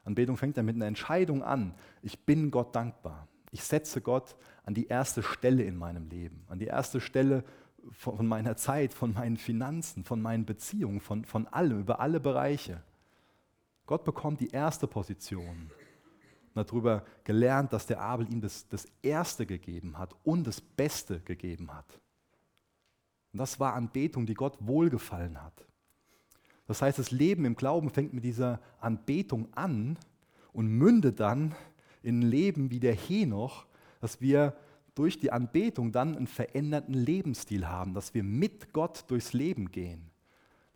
Anbetung 0.03 0.35
fängt 0.35 0.57
ja 0.57 0.63
mit 0.63 0.75
einer 0.75 0.87
Entscheidung 0.87 1.43
an. 1.43 1.75
Ich 2.01 2.25
bin 2.25 2.49
Gott 2.49 2.75
dankbar. 2.75 3.27
Ich 3.51 3.63
setze 3.63 4.01
Gott 4.01 4.35
an 4.65 4.73
die 4.73 4.87
erste 4.87 5.21
Stelle 5.21 5.61
in 5.63 5.77
meinem 5.77 6.07
Leben, 6.09 6.43
an 6.49 6.57
die 6.57 6.65
erste 6.65 6.99
Stelle, 6.99 7.43
von 7.91 8.25
meiner 8.27 8.55
Zeit, 8.55 8.93
von 8.93 9.13
meinen 9.13 9.37
Finanzen, 9.37 10.03
von 10.03 10.21
meinen 10.21 10.45
Beziehungen, 10.45 10.99
von, 10.99 11.25
von 11.25 11.47
allem, 11.47 11.79
über 11.79 11.99
alle 11.99 12.19
Bereiche. 12.19 12.81
Gott 13.85 14.03
bekommt 14.03 14.39
die 14.39 14.49
erste 14.49 14.87
Position. 14.87 15.71
Und 16.55 16.69
darüber 16.69 17.03
gelernt, 17.23 17.73
dass 17.73 17.85
der 17.87 17.99
Abel 18.01 18.31
ihm 18.31 18.39
das, 18.39 18.67
das 18.69 18.87
Erste 19.01 19.45
gegeben 19.45 19.97
hat 19.97 20.15
und 20.23 20.45
das 20.45 20.61
Beste 20.61 21.19
gegeben 21.21 21.73
hat. 21.73 21.99
Und 23.33 23.39
das 23.39 23.59
war 23.59 23.73
Anbetung, 23.73 24.25
die 24.25 24.35
Gott 24.35 24.57
wohlgefallen 24.59 25.41
hat. 25.41 25.65
Das 26.67 26.81
heißt, 26.81 26.99
das 26.99 27.11
Leben 27.11 27.45
im 27.45 27.55
Glauben 27.55 27.89
fängt 27.89 28.13
mit 28.13 28.23
dieser 28.23 28.61
Anbetung 28.79 29.51
an 29.53 29.97
und 30.53 30.67
mündet 30.67 31.19
dann 31.19 31.55
in 32.03 32.19
ein 32.19 32.21
Leben 32.21 32.69
wie 32.69 32.79
der 32.79 32.95
Henoch, 32.95 33.65
dass 33.99 34.21
wir 34.21 34.55
durch 34.95 35.19
die 35.19 35.31
Anbetung 35.31 35.91
dann 35.91 36.15
einen 36.15 36.27
veränderten 36.27 36.93
Lebensstil 36.93 37.67
haben, 37.67 37.93
dass 37.93 38.13
wir 38.13 38.23
mit 38.23 38.73
Gott 38.73 39.05
durchs 39.07 39.33
Leben 39.33 39.71
gehen. 39.71 40.11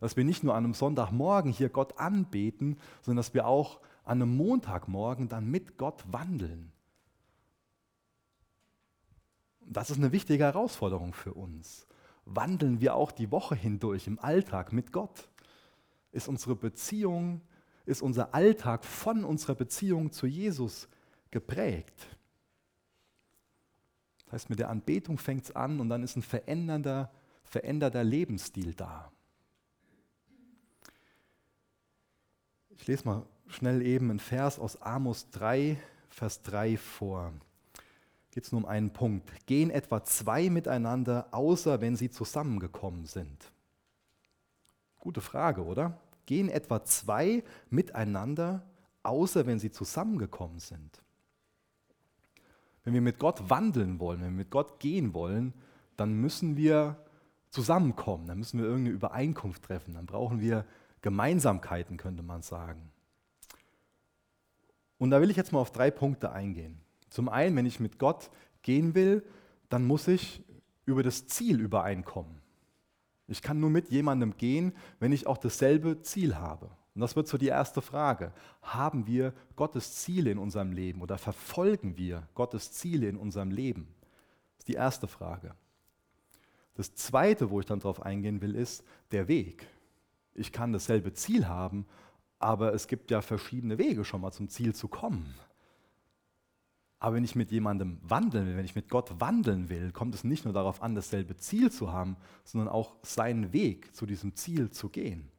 Dass 0.00 0.16
wir 0.16 0.24
nicht 0.24 0.44
nur 0.44 0.54
an 0.54 0.64
einem 0.64 0.74
Sonntagmorgen 0.74 1.52
hier 1.52 1.68
Gott 1.68 1.98
anbeten, 1.98 2.78
sondern 3.02 3.18
dass 3.18 3.34
wir 3.34 3.46
auch 3.46 3.80
an 4.04 4.22
einem 4.22 4.36
Montagmorgen 4.36 5.28
dann 5.28 5.50
mit 5.50 5.76
Gott 5.76 6.04
wandeln. 6.10 6.72
Das 9.60 9.90
ist 9.90 9.98
eine 9.98 10.12
wichtige 10.12 10.44
Herausforderung 10.44 11.12
für 11.12 11.34
uns. 11.34 11.86
Wandeln 12.24 12.80
wir 12.80 12.94
auch 12.94 13.12
die 13.12 13.30
Woche 13.30 13.54
hindurch 13.54 14.06
im 14.06 14.18
Alltag 14.18 14.72
mit 14.72 14.92
Gott? 14.92 15.28
Ist 16.10 16.28
unsere 16.28 16.56
Beziehung, 16.56 17.42
ist 17.84 18.02
unser 18.02 18.34
Alltag 18.34 18.84
von 18.84 19.24
unserer 19.24 19.54
Beziehung 19.54 20.10
zu 20.10 20.26
Jesus 20.26 20.88
geprägt? 21.30 22.17
Das 24.28 24.42
heißt, 24.42 24.50
mit 24.50 24.58
der 24.58 24.68
Anbetung 24.68 25.16
fängt 25.16 25.44
es 25.44 25.56
an 25.56 25.80
und 25.80 25.88
dann 25.88 26.02
ist 26.02 26.16
ein 26.16 26.22
verändernder, 26.22 27.10
veränderter 27.44 28.04
Lebensstil 28.04 28.74
da. 28.74 29.10
Ich 32.68 32.86
lese 32.86 33.06
mal 33.06 33.26
schnell 33.46 33.80
eben 33.80 34.10
einen 34.10 34.18
Vers 34.18 34.58
aus 34.58 34.82
Amos 34.82 35.30
3, 35.30 35.78
Vers 36.10 36.42
3 36.42 36.76
vor. 36.76 37.32
Geht 38.30 38.44
es 38.44 38.52
nur 38.52 38.60
um 38.60 38.66
einen 38.66 38.92
Punkt. 38.92 39.46
Gehen 39.46 39.70
etwa 39.70 40.04
zwei 40.04 40.50
miteinander, 40.50 41.28
außer 41.30 41.80
wenn 41.80 41.96
sie 41.96 42.10
zusammengekommen 42.10 43.06
sind? 43.06 43.50
Gute 44.98 45.22
Frage, 45.22 45.64
oder? 45.64 45.98
Gehen 46.26 46.50
etwa 46.50 46.84
zwei 46.84 47.42
miteinander, 47.70 48.62
außer 49.02 49.46
wenn 49.46 49.58
sie 49.58 49.70
zusammengekommen 49.70 50.58
sind? 50.58 51.02
Wenn 52.88 52.94
wir 52.94 53.02
mit 53.02 53.18
Gott 53.18 53.50
wandeln 53.50 54.00
wollen, 54.00 54.22
wenn 54.22 54.30
wir 54.30 54.44
mit 54.44 54.50
Gott 54.50 54.80
gehen 54.80 55.12
wollen, 55.12 55.52
dann 55.98 56.14
müssen 56.14 56.56
wir 56.56 56.96
zusammenkommen, 57.50 58.26
dann 58.26 58.38
müssen 58.38 58.58
wir 58.58 58.64
irgendeine 58.64 58.94
Übereinkunft 58.94 59.62
treffen, 59.62 59.92
dann 59.92 60.06
brauchen 60.06 60.40
wir 60.40 60.64
Gemeinsamkeiten, 61.02 61.98
könnte 61.98 62.22
man 62.22 62.40
sagen. 62.40 62.90
Und 64.96 65.10
da 65.10 65.20
will 65.20 65.30
ich 65.30 65.36
jetzt 65.36 65.52
mal 65.52 65.58
auf 65.58 65.70
drei 65.70 65.90
Punkte 65.90 66.32
eingehen. 66.32 66.80
Zum 67.10 67.28
einen, 67.28 67.54
wenn 67.56 67.66
ich 67.66 67.78
mit 67.78 67.98
Gott 67.98 68.30
gehen 68.62 68.94
will, 68.94 69.22
dann 69.68 69.86
muss 69.86 70.08
ich 70.08 70.42
über 70.86 71.02
das 71.02 71.26
Ziel 71.26 71.60
übereinkommen. 71.60 72.40
Ich 73.26 73.42
kann 73.42 73.60
nur 73.60 73.68
mit 73.68 73.90
jemandem 73.90 74.38
gehen, 74.38 74.72
wenn 74.98 75.12
ich 75.12 75.26
auch 75.26 75.36
dasselbe 75.36 76.00
Ziel 76.00 76.36
habe. 76.36 76.70
Und 76.98 77.02
das 77.02 77.14
wird 77.14 77.28
so 77.28 77.38
die 77.38 77.46
erste 77.46 77.80
Frage. 77.80 78.32
Haben 78.60 79.06
wir 79.06 79.32
Gottes 79.54 79.94
Ziele 79.94 80.32
in 80.32 80.38
unserem 80.38 80.72
Leben 80.72 81.00
oder 81.00 81.16
verfolgen 81.16 81.96
wir 81.96 82.26
Gottes 82.34 82.72
Ziele 82.72 83.08
in 83.08 83.16
unserem 83.16 83.52
Leben? 83.52 83.86
Das 84.56 84.62
ist 84.62 84.68
die 84.68 84.74
erste 84.74 85.06
Frage. 85.06 85.54
Das 86.74 86.96
zweite, 86.96 87.50
wo 87.50 87.60
ich 87.60 87.66
dann 87.66 87.78
darauf 87.78 88.02
eingehen 88.02 88.42
will, 88.42 88.56
ist 88.56 88.82
der 89.12 89.28
Weg. 89.28 89.68
Ich 90.34 90.50
kann 90.50 90.72
dasselbe 90.72 91.12
Ziel 91.12 91.46
haben, 91.46 91.86
Aber 92.40 92.74
es 92.74 92.88
gibt 92.88 93.12
ja 93.12 93.20
verschiedene 93.20 93.78
Wege, 93.78 94.04
schon 94.04 94.20
mal 94.20 94.32
zum 94.32 94.48
Ziel 94.48 94.74
zu 94.74 94.88
kommen. 94.88 95.36
Aber 96.98 97.14
wenn 97.14 97.24
ich 97.24 97.36
mit 97.36 97.52
jemandem 97.52 98.00
wandeln 98.02 98.48
will, 98.48 98.56
wenn 98.56 98.64
ich 98.64 98.74
mit 98.74 98.88
Gott 98.88 99.20
wandeln 99.20 99.68
will, 99.68 99.92
kommt 99.92 100.16
es 100.16 100.24
nicht 100.24 100.46
nur 100.46 100.52
darauf 100.52 100.82
an, 100.82 100.96
dasselbe 100.96 101.36
Ziel 101.36 101.70
zu 101.70 101.92
haben, 101.92 102.16
sondern 102.42 102.68
auch 102.68 102.96
seinen 103.02 103.52
Weg 103.52 103.94
zu 103.94 104.04
diesem 104.04 104.34
Ziel 104.34 104.72
zu 104.72 104.88
gehen. 104.88 105.30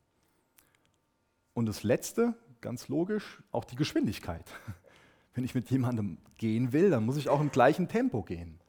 Und 1.59 1.65
das 1.65 1.83
Letzte, 1.83 2.35
ganz 2.61 2.87
logisch, 2.87 3.43
auch 3.51 3.65
die 3.65 3.75
Geschwindigkeit. 3.75 4.45
Wenn 5.33 5.43
ich 5.43 5.55
mit 5.55 5.69
jemandem 5.69 6.17
gehen 6.37 6.71
will, 6.71 6.89
dann 6.89 7.05
muss 7.05 7.17
ich 7.17 7.27
auch 7.27 7.41
im 7.41 7.51
gleichen 7.51 7.89
Tempo 7.89 8.23
gehen. 8.23 8.61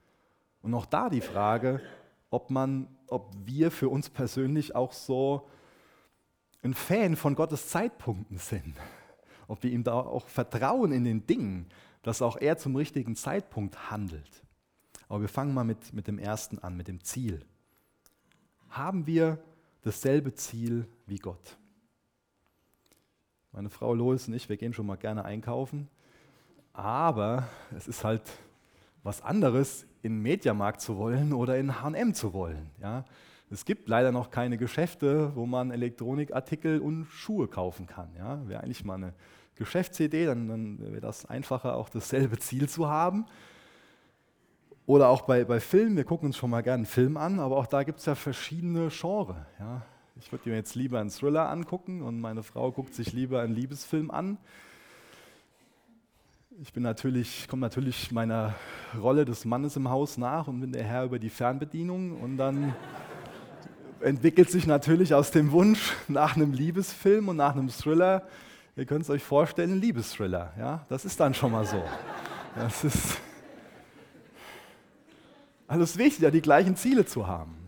Und 0.61 0.75
auch 0.75 0.87
da 0.87 1.09
die 1.09 1.21
Frage, 1.21 1.81
ob, 2.31 2.51
man, 2.51 2.89
ob 3.07 3.33
wir 3.45 3.71
für 3.71 3.89
uns 3.89 4.11
persönlich 4.11 4.75
auch 4.75 4.93
so 4.93 5.49
ein 6.65 6.75
Fan 6.75 7.15
von 7.15 7.37
Gottes 7.37 7.69
Zeitpunkten 7.69 8.39
sind. 8.39 8.75
Ob 9.47 9.63
wir 9.63 9.71
ihm 9.71 9.85
da 9.85 9.93
auch 9.93 10.27
vertrauen 10.27 10.91
in 10.91 11.05
den 11.05 11.29
Dingen, 11.29 11.67
dass 12.03 12.23
auch 12.23 12.39
er 12.39 12.59
zum 12.59 12.75
richtigen 12.75 13.15
Zeitpunkt 13.15 13.93
handelt. 13.93 14.43
Aber 15.09 15.21
wir 15.21 15.29
fangen 15.29 15.55
mal 15.55 15.63
mit, 15.63 15.93
mit 15.93 16.09
dem 16.09 16.19
ersten 16.19 16.59
an, 16.59 16.77
mit 16.77 16.89
dem 16.89 17.05
Ziel. 17.05 17.47
Haben 18.69 19.07
wir 19.07 19.39
dasselbe 19.83 20.35
Ziel 20.35 20.89
wie 21.07 21.19
Gott? 21.19 21.57
Meine 23.53 23.69
Frau 23.69 23.95
Lois 23.95 24.29
und 24.29 24.35
ich, 24.35 24.49
wir 24.49 24.57
gehen 24.57 24.73
schon 24.73 24.87
mal 24.87 24.97
gerne 24.97 25.25
einkaufen. 25.25 25.89
Aber 26.73 27.49
es 27.77 27.89
ist 27.89 28.05
halt 28.05 28.23
was 29.03 29.23
anderes, 29.23 29.87
in 30.03 30.15
den 30.15 30.23
Mediamarkt 30.23 30.81
zu 30.81 30.97
wollen 30.97 31.33
oder 31.33 31.59
in 31.59 31.83
HM 31.83 32.15
zu 32.15 32.33
wollen. 32.33 32.71
Ja? 32.81 33.05
Es 33.51 33.65
gibt 33.65 33.89
leider 33.89 34.13
noch 34.13 34.31
keine 34.31 34.57
Geschäfte, 34.57 35.33
wo 35.35 35.47
man 35.47 35.73
Elektronikartikel 35.73 36.79
und 36.79 37.07
Schuhe 37.07 37.49
kaufen 37.49 37.87
kann. 37.87 38.11
Ja? 38.17 38.47
Wäre 38.47 38.63
eigentlich 38.63 38.85
mal 38.85 38.95
eine 38.95 39.15
Geschäftsidee, 39.57 40.27
dann, 40.27 40.49
dann 40.49 40.79
wäre 40.79 41.01
das 41.01 41.27
einfacher, 41.27 41.77
auch 41.77 41.89
dasselbe 41.89 42.39
Ziel 42.39 42.69
zu 42.69 42.89
haben. 42.89 43.27
Oder 44.87 45.09
auch 45.09 45.23
bei, 45.23 45.45
bei 45.45 45.59
Filmen, 45.59 45.97
wir 45.97 46.05
gucken 46.05 46.27
uns 46.27 46.37
schon 46.37 46.51
mal 46.51 46.63
gerne 46.63 46.79
einen 46.79 46.87
Film 46.87 47.17
an, 47.17 47.41
aber 47.41 47.57
auch 47.57 47.67
da 47.67 47.83
gibt 47.83 47.99
es 47.99 48.07
ja 48.07 48.15
verschiedene 48.15 48.89
Genres. 48.91 49.37
Ja? 49.59 49.83
Ich 50.17 50.33
würde 50.33 50.49
mir 50.49 50.57
jetzt 50.57 50.75
lieber 50.75 51.01
einen 51.01 51.11
Thriller 51.11 51.49
angucken 51.49 52.03
und 52.03 52.21
meine 52.21 52.43
Frau 52.43 52.73
guckt 52.73 52.95
sich 52.95 53.13
lieber 53.13 53.41
einen 53.41 53.55
Liebesfilm 53.55 54.11
an. 54.11 54.39
Ich 56.63 56.73
bin 56.73 56.83
natürlich, 56.83 57.49
komme 57.49 57.61
natürlich 57.61 58.13
meiner 58.13 58.55
Rolle 59.01 59.25
des 59.25 59.45
Mannes 59.45 59.77
im 59.77 59.89
Haus 59.89 60.19
nach 60.19 60.47
und 60.47 60.61
bin 60.61 60.73
der 60.73 60.85
Herr 60.85 61.05
über 61.05 61.19
die 61.19 61.31
Fernbedienung 61.31 62.21
und 62.21 62.37
dann 62.37 62.75
entwickelt 64.01 64.51
sich 64.51 64.67
natürlich 64.67 65.15
aus 65.15 65.31
dem 65.31 65.53
Wunsch 65.53 65.95
nach 66.09 66.37
einem 66.37 66.53
Liebesfilm 66.53 67.29
und 67.29 67.37
nach 67.37 67.55
einem 67.55 67.69
Thriller, 67.69 68.27
ihr 68.77 68.85
könnt 68.85 69.03
es 69.03 69.11
euch 69.11 69.23
vorstellen, 69.23 69.73
ein 69.73 69.81
Liebesthriller. 69.81 70.53
Ja? 70.59 70.85
Das 70.89 71.05
ist 71.05 71.19
dann 71.21 71.35
schon 71.35 71.53
mal 71.53 71.65
so. 71.65 71.83
Das 72.57 72.85
ist 72.85 73.19
alles 75.67 75.97
wichtig, 75.97 76.23
ja, 76.23 76.31
die 76.31 76.43
gleichen 76.43 76.77
Ziele 76.77 77.07
zu 77.07 77.27
haben. 77.27 77.60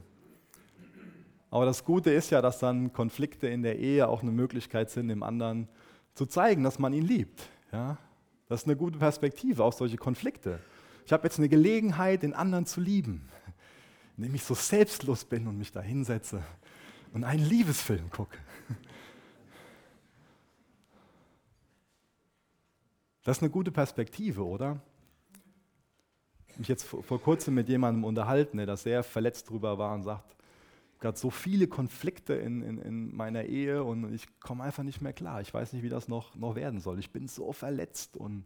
Aber 1.53 1.67
das 1.67 1.85
Gute 1.85 2.11
ist 2.11 2.31
ja, 2.31 2.41
dass 2.41 2.61
dann 2.61 2.95
Konflikte 2.95 3.47
in 3.47 3.63
der 3.63 3.79
Ehe 3.79 4.09
auch 4.09 4.23
eine 4.23 4.31
Möglichkeit 4.31 4.91
sind, 4.91 5.09
dem 5.09 5.23
anderen 5.23 5.69
zu 6.15 6.25
zeigen, 6.25 6.65
dass 6.65 6.79
man 6.79 6.95
ihn 6.95 7.05
liebt. 7.05 7.43
Ja? 7.71 7.99
Das 8.49 8.63
ist 8.63 8.67
eine 8.67 8.77
gute 8.77 8.99
Perspektive, 8.99 9.63
auch 9.63 9.75
solche 9.75 9.99
Konflikte. 9.99 10.61
Ich 11.05 11.13
habe 11.13 11.25
jetzt 11.25 11.37
eine 11.37 11.51
Gelegenheit, 11.51 12.23
den 12.23 12.33
anderen 12.33 12.65
zu 12.65 12.81
lieben, 12.81 13.29
indem 14.17 14.35
ich 14.35 14.45
so 14.45 14.55
selbstlos 14.55 15.27
bin 15.27 15.47
und 15.47 15.59
mich 15.59 15.71
da 15.71 15.83
hinsetze 15.83 16.43
und 17.13 17.23
einen 17.23 17.45
Liebesfilm 17.45 18.11
gucke. 18.11 18.39
Das 23.25 23.37
ist 23.37 23.43
eine 23.43 23.53
gute 23.53 23.71
Perspektive, 23.71 24.45
oder? 24.45 24.81
Ich 26.47 26.55
habe 26.55 26.59
mich 26.59 26.69
jetzt 26.69 26.83
vor 26.83 27.23
kurzem 27.23 27.55
mit 27.55 27.69
jemandem 27.69 28.03
unterhalten, 28.03 28.57
der 28.57 28.67
da 28.67 28.77
sehr 28.77 29.05
verletzt 29.05 29.49
drüber 29.49 29.79
war 29.79 29.95
und 29.95 30.03
sagt, 30.03 30.35
gerade 31.03 31.19
so 31.19 31.31
viele 31.31 31.67
Konflikte 31.67 32.33
in, 32.35 32.63
in, 32.63 32.79
in, 32.79 33.15
meiner 33.15 33.45
Ehe 33.45 33.83
und 33.83 34.15
ich 34.15 34.27
komme 34.41 34.63
einfach 34.63 34.85
nicht 34.85 35.03
mehr 35.03 35.13
klar. 35.13 35.41
Ich 35.41 35.53
weiß 35.53 35.73
nicht, 35.73 35.83
wie 35.83 35.89
das 35.89 36.07
noch, 36.09 36.35
noch 36.37 36.55
werden 36.55 36.81
soll. 36.81 36.99
Ich 37.01 37.11
bin 37.11 37.27
so 37.27 37.53
verletzt 37.53 38.17
und, 38.17 38.45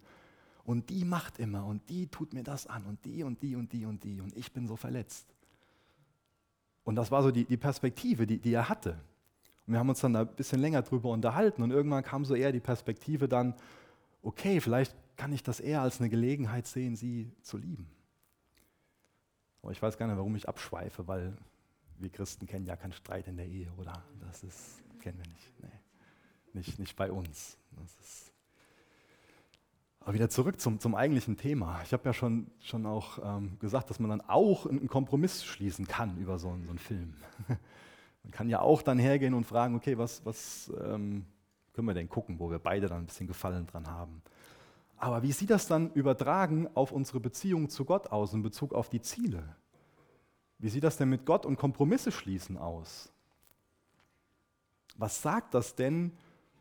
und 0.64 0.88
die 0.88 1.04
macht 1.04 1.38
immer 1.38 1.66
und 1.66 1.88
die 1.90 2.08
tut 2.08 2.32
mir 2.32 2.42
das 2.42 2.66
an 2.66 2.84
und 2.86 3.04
die 3.04 3.22
und 3.22 3.42
die 3.42 3.54
und 3.56 3.72
die 3.72 3.84
und 3.84 4.02
die 4.02 4.20
und 4.20 4.34
ich 4.36 4.52
bin 4.52 4.66
so 4.66 4.74
verletzt. 4.74 5.26
Und 6.82 6.96
das 6.96 7.10
war 7.10 7.22
so 7.22 7.30
die, 7.30 7.44
die 7.44 7.58
Perspektive, 7.58 8.26
die, 8.26 8.38
die 8.38 8.54
er 8.54 8.68
hatte. 8.68 8.98
Und 9.66 9.74
wir 9.74 9.78
haben 9.78 9.90
uns 9.90 10.00
dann 10.00 10.14
da 10.14 10.20
ein 10.20 10.34
bisschen 10.34 10.60
länger 10.60 10.80
drüber 10.80 11.10
unterhalten 11.10 11.62
und 11.62 11.70
irgendwann 11.70 12.04
kam 12.04 12.24
so 12.24 12.34
eher 12.34 12.52
die 12.52 12.60
Perspektive 12.60 13.28
dann, 13.28 13.54
okay, 14.22 14.62
vielleicht 14.62 14.94
kann 15.18 15.32
ich 15.32 15.42
das 15.42 15.60
eher 15.60 15.82
als 15.82 16.00
eine 16.00 16.08
Gelegenheit 16.08 16.66
sehen, 16.66 16.96
sie 16.96 17.30
zu 17.42 17.58
lieben. 17.58 17.86
Aber 19.60 19.72
ich 19.72 19.82
weiß 19.82 19.98
gar 19.98 20.06
nicht, 20.06 20.16
warum 20.16 20.36
ich 20.36 20.48
abschweife, 20.48 21.06
weil 21.06 21.36
wir 21.98 22.10
Christen 22.10 22.46
kennen 22.46 22.66
ja 22.66 22.76
keinen 22.76 22.92
Streit 22.92 23.28
in 23.28 23.36
der 23.36 23.46
Ehe, 23.46 23.70
oder? 23.78 24.04
Das 24.20 24.42
ist, 24.42 24.82
kennen 25.00 25.18
wir 25.18 25.30
nicht. 25.30 25.62
Nee. 25.62 25.80
Nicht, 26.52 26.78
nicht 26.78 26.96
bei 26.96 27.12
uns. 27.12 27.58
Aber 30.00 30.14
wieder 30.14 30.30
zurück 30.30 30.60
zum, 30.60 30.78
zum 30.78 30.94
eigentlichen 30.94 31.36
Thema. 31.36 31.80
Ich 31.82 31.92
habe 31.92 32.04
ja 32.04 32.12
schon, 32.12 32.46
schon 32.60 32.86
auch 32.86 33.18
ähm, 33.22 33.58
gesagt, 33.58 33.90
dass 33.90 33.98
man 33.98 34.08
dann 34.08 34.20
auch 34.20 34.64
einen 34.64 34.86
Kompromiss 34.86 35.44
schließen 35.44 35.86
kann 35.86 36.16
über 36.18 36.38
so, 36.38 36.56
so 36.64 36.70
einen 36.70 36.78
Film. 36.78 37.14
man 38.22 38.30
kann 38.30 38.48
ja 38.48 38.60
auch 38.60 38.82
dann 38.82 38.98
hergehen 38.98 39.34
und 39.34 39.44
fragen, 39.44 39.74
okay, 39.74 39.98
was, 39.98 40.24
was 40.24 40.72
ähm, 40.80 41.26
können 41.72 41.88
wir 41.88 41.94
denn 41.94 42.08
gucken, 42.08 42.38
wo 42.38 42.50
wir 42.50 42.58
beide 42.58 42.88
dann 42.88 43.00
ein 43.00 43.06
bisschen 43.06 43.26
Gefallen 43.26 43.66
dran 43.66 43.88
haben. 43.88 44.22
Aber 44.96 45.22
wie 45.22 45.32
sieht 45.32 45.50
das 45.50 45.66
dann 45.66 45.90
übertragen 45.92 46.68
auf 46.74 46.92
unsere 46.92 47.20
Beziehung 47.20 47.68
zu 47.68 47.84
Gott 47.84 48.06
aus 48.06 48.32
in 48.32 48.42
Bezug 48.42 48.72
auf 48.72 48.88
die 48.88 49.02
Ziele? 49.02 49.56
Wie 50.58 50.68
sieht 50.68 50.84
das 50.84 50.96
denn 50.96 51.10
mit 51.10 51.26
Gott 51.26 51.44
und 51.44 51.56
Kompromisse 51.56 52.10
schließen 52.10 52.56
aus? 52.56 53.12
Was 54.96 55.20
sagt 55.20 55.54
das 55.54 55.74
denn 55.74 56.12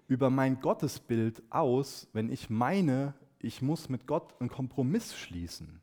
über 0.08 0.30
mein 0.30 0.60
Gottesbild 0.60 1.42
aus, 1.50 2.08
wenn 2.14 2.30
ich 2.30 2.50
meine, 2.50 3.14
ich 3.40 3.62
muss 3.62 3.90
mit 3.90 4.08
Gott 4.08 4.40
einen 4.40 4.50
Kompromiss 4.50 5.16
schließen? 5.16 5.82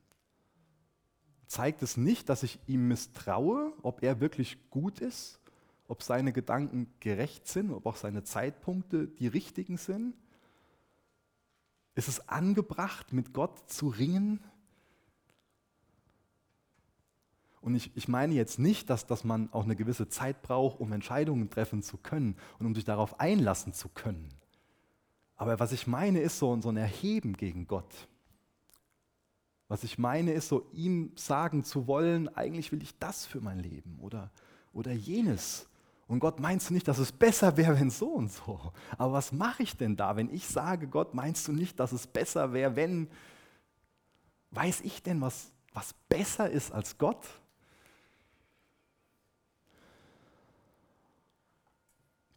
Zeigt 1.46 1.82
es 1.82 1.96
nicht, 1.96 2.28
dass 2.28 2.42
ich 2.42 2.58
ihm 2.66 2.88
misstraue, 2.88 3.72
ob 3.82 4.02
er 4.02 4.20
wirklich 4.20 4.70
gut 4.70 5.00
ist, 5.00 5.40
ob 5.86 6.02
seine 6.02 6.32
Gedanken 6.32 6.92
gerecht 7.00 7.46
sind, 7.46 7.70
ob 7.70 7.86
auch 7.86 7.96
seine 7.96 8.24
Zeitpunkte 8.24 9.08
die 9.08 9.26
richtigen 9.26 9.76
sind? 9.76 10.14
Ist 11.94 12.08
es 12.08 12.28
angebracht, 12.28 13.12
mit 13.12 13.34
Gott 13.34 13.70
zu 13.70 13.88
ringen? 13.88 14.40
Und 17.62 17.76
ich, 17.76 17.96
ich 17.96 18.08
meine 18.08 18.34
jetzt 18.34 18.58
nicht, 18.58 18.90
dass, 18.90 19.06
dass 19.06 19.22
man 19.22 19.48
auch 19.52 19.62
eine 19.64 19.76
gewisse 19.76 20.08
Zeit 20.08 20.42
braucht, 20.42 20.80
um 20.80 20.92
Entscheidungen 20.92 21.48
treffen 21.48 21.82
zu 21.82 21.96
können 21.96 22.36
und 22.58 22.66
um 22.66 22.74
sich 22.74 22.84
darauf 22.84 23.20
einlassen 23.20 23.72
zu 23.72 23.88
können. 23.88 24.28
Aber 25.36 25.60
was 25.60 25.72
ich 25.72 25.86
meine, 25.86 26.20
ist 26.20 26.38
so, 26.38 26.60
so 26.60 26.70
ein 26.70 26.76
Erheben 26.76 27.36
gegen 27.36 27.68
Gott. 27.68 28.08
Was 29.68 29.84
ich 29.84 29.96
meine, 29.96 30.32
ist 30.32 30.48
so, 30.48 30.66
ihm 30.72 31.12
sagen 31.14 31.62
zu 31.62 31.86
wollen, 31.86 32.28
eigentlich 32.36 32.72
will 32.72 32.82
ich 32.82 32.98
das 32.98 33.26
für 33.26 33.40
mein 33.40 33.60
Leben 33.60 33.98
oder, 34.00 34.30
oder 34.72 34.92
jenes. 34.92 35.68
Und 36.08 36.18
Gott, 36.18 36.40
meinst 36.40 36.68
du 36.68 36.74
nicht, 36.74 36.88
dass 36.88 36.98
es 36.98 37.12
besser 37.12 37.56
wäre, 37.56 37.78
wenn 37.78 37.90
so 37.90 38.08
und 38.08 38.30
so? 38.30 38.72
Aber 38.98 39.12
was 39.14 39.30
mache 39.32 39.62
ich 39.62 39.76
denn 39.76 39.96
da, 39.96 40.16
wenn 40.16 40.34
ich 40.34 40.46
sage, 40.46 40.88
Gott, 40.88 41.14
meinst 41.14 41.46
du 41.46 41.52
nicht, 41.52 41.78
dass 41.78 41.92
es 41.92 42.08
besser 42.08 42.52
wäre, 42.52 42.74
wenn, 42.74 43.08
weiß 44.50 44.80
ich 44.82 45.02
denn, 45.02 45.20
was, 45.20 45.52
was 45.72 45.94
besser 46.08 46.50
ist 46.50 46.72
als 46.72 46.98
Gott? 46.98 47.24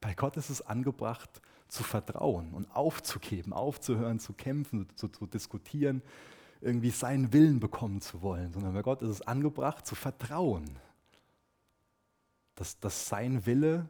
Bei 0.06 0.14
Gott 0.14 0.38
ist 0.38 0.52
es 0.52 0.62
angebracht, 0.62 1.42
zu 1.68 1.82
vertrauen 1.82 2.54
und 2.54 2.70
aufzugeben, 2.76 3.54
aufzuhören, 3.54 4.20
zu 4.20 4.34
kämpfen, 4.34 4.88
zu, 4.96 5.08
zu 5.08 5.26
diskutieren, 5.26 6.04
irgendwie 6.62 6.92
seinen 6.92 7.34
Willen 7.34 7.60
bekommen 7.60 8.02
zu 8.02 8.22
wollen, 8.22 8.54
sondern 8.54 8.76
bei 8.76 8.84
Gott 8.84 9.02
ist 9.02 9.10
es 9.10 9.22
angebracht, 9.24 9.88
zu 9.88 9.96
vertrauen, 9.96 10.78
dass, 12.54 12.80
dass 12.80 13.08
sein 13.08 13.48
Wille 13.48 13.90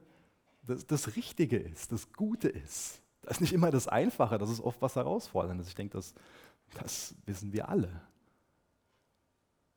das, 0.63 0.87
das 0.87 1.17
Richtige 1.17 1.57
ist, 1.57 1.91
das 1.91 2.13
Gute 2.13 2.47
ist. 2.47 3.01
Das 3.21 3.33
ist 3.33 3.41
nicht 3.41 3.51
immer 3.51 3.69
das 3.69 3.89
Einfache, 3.89 4.37
das 4.37 4.49
ist 4.49 4.61
oft 4.61 4.81
was 4.81 4.95
Herausforderndes. 4.95 5.67
Ich 5.67 5.75
denke, 5.75 5.97
das, 5.97 6.13
das 6.75 7.13
wissen 7.25 7.51
wir 7.51 7.67
alle. 7.67 7.91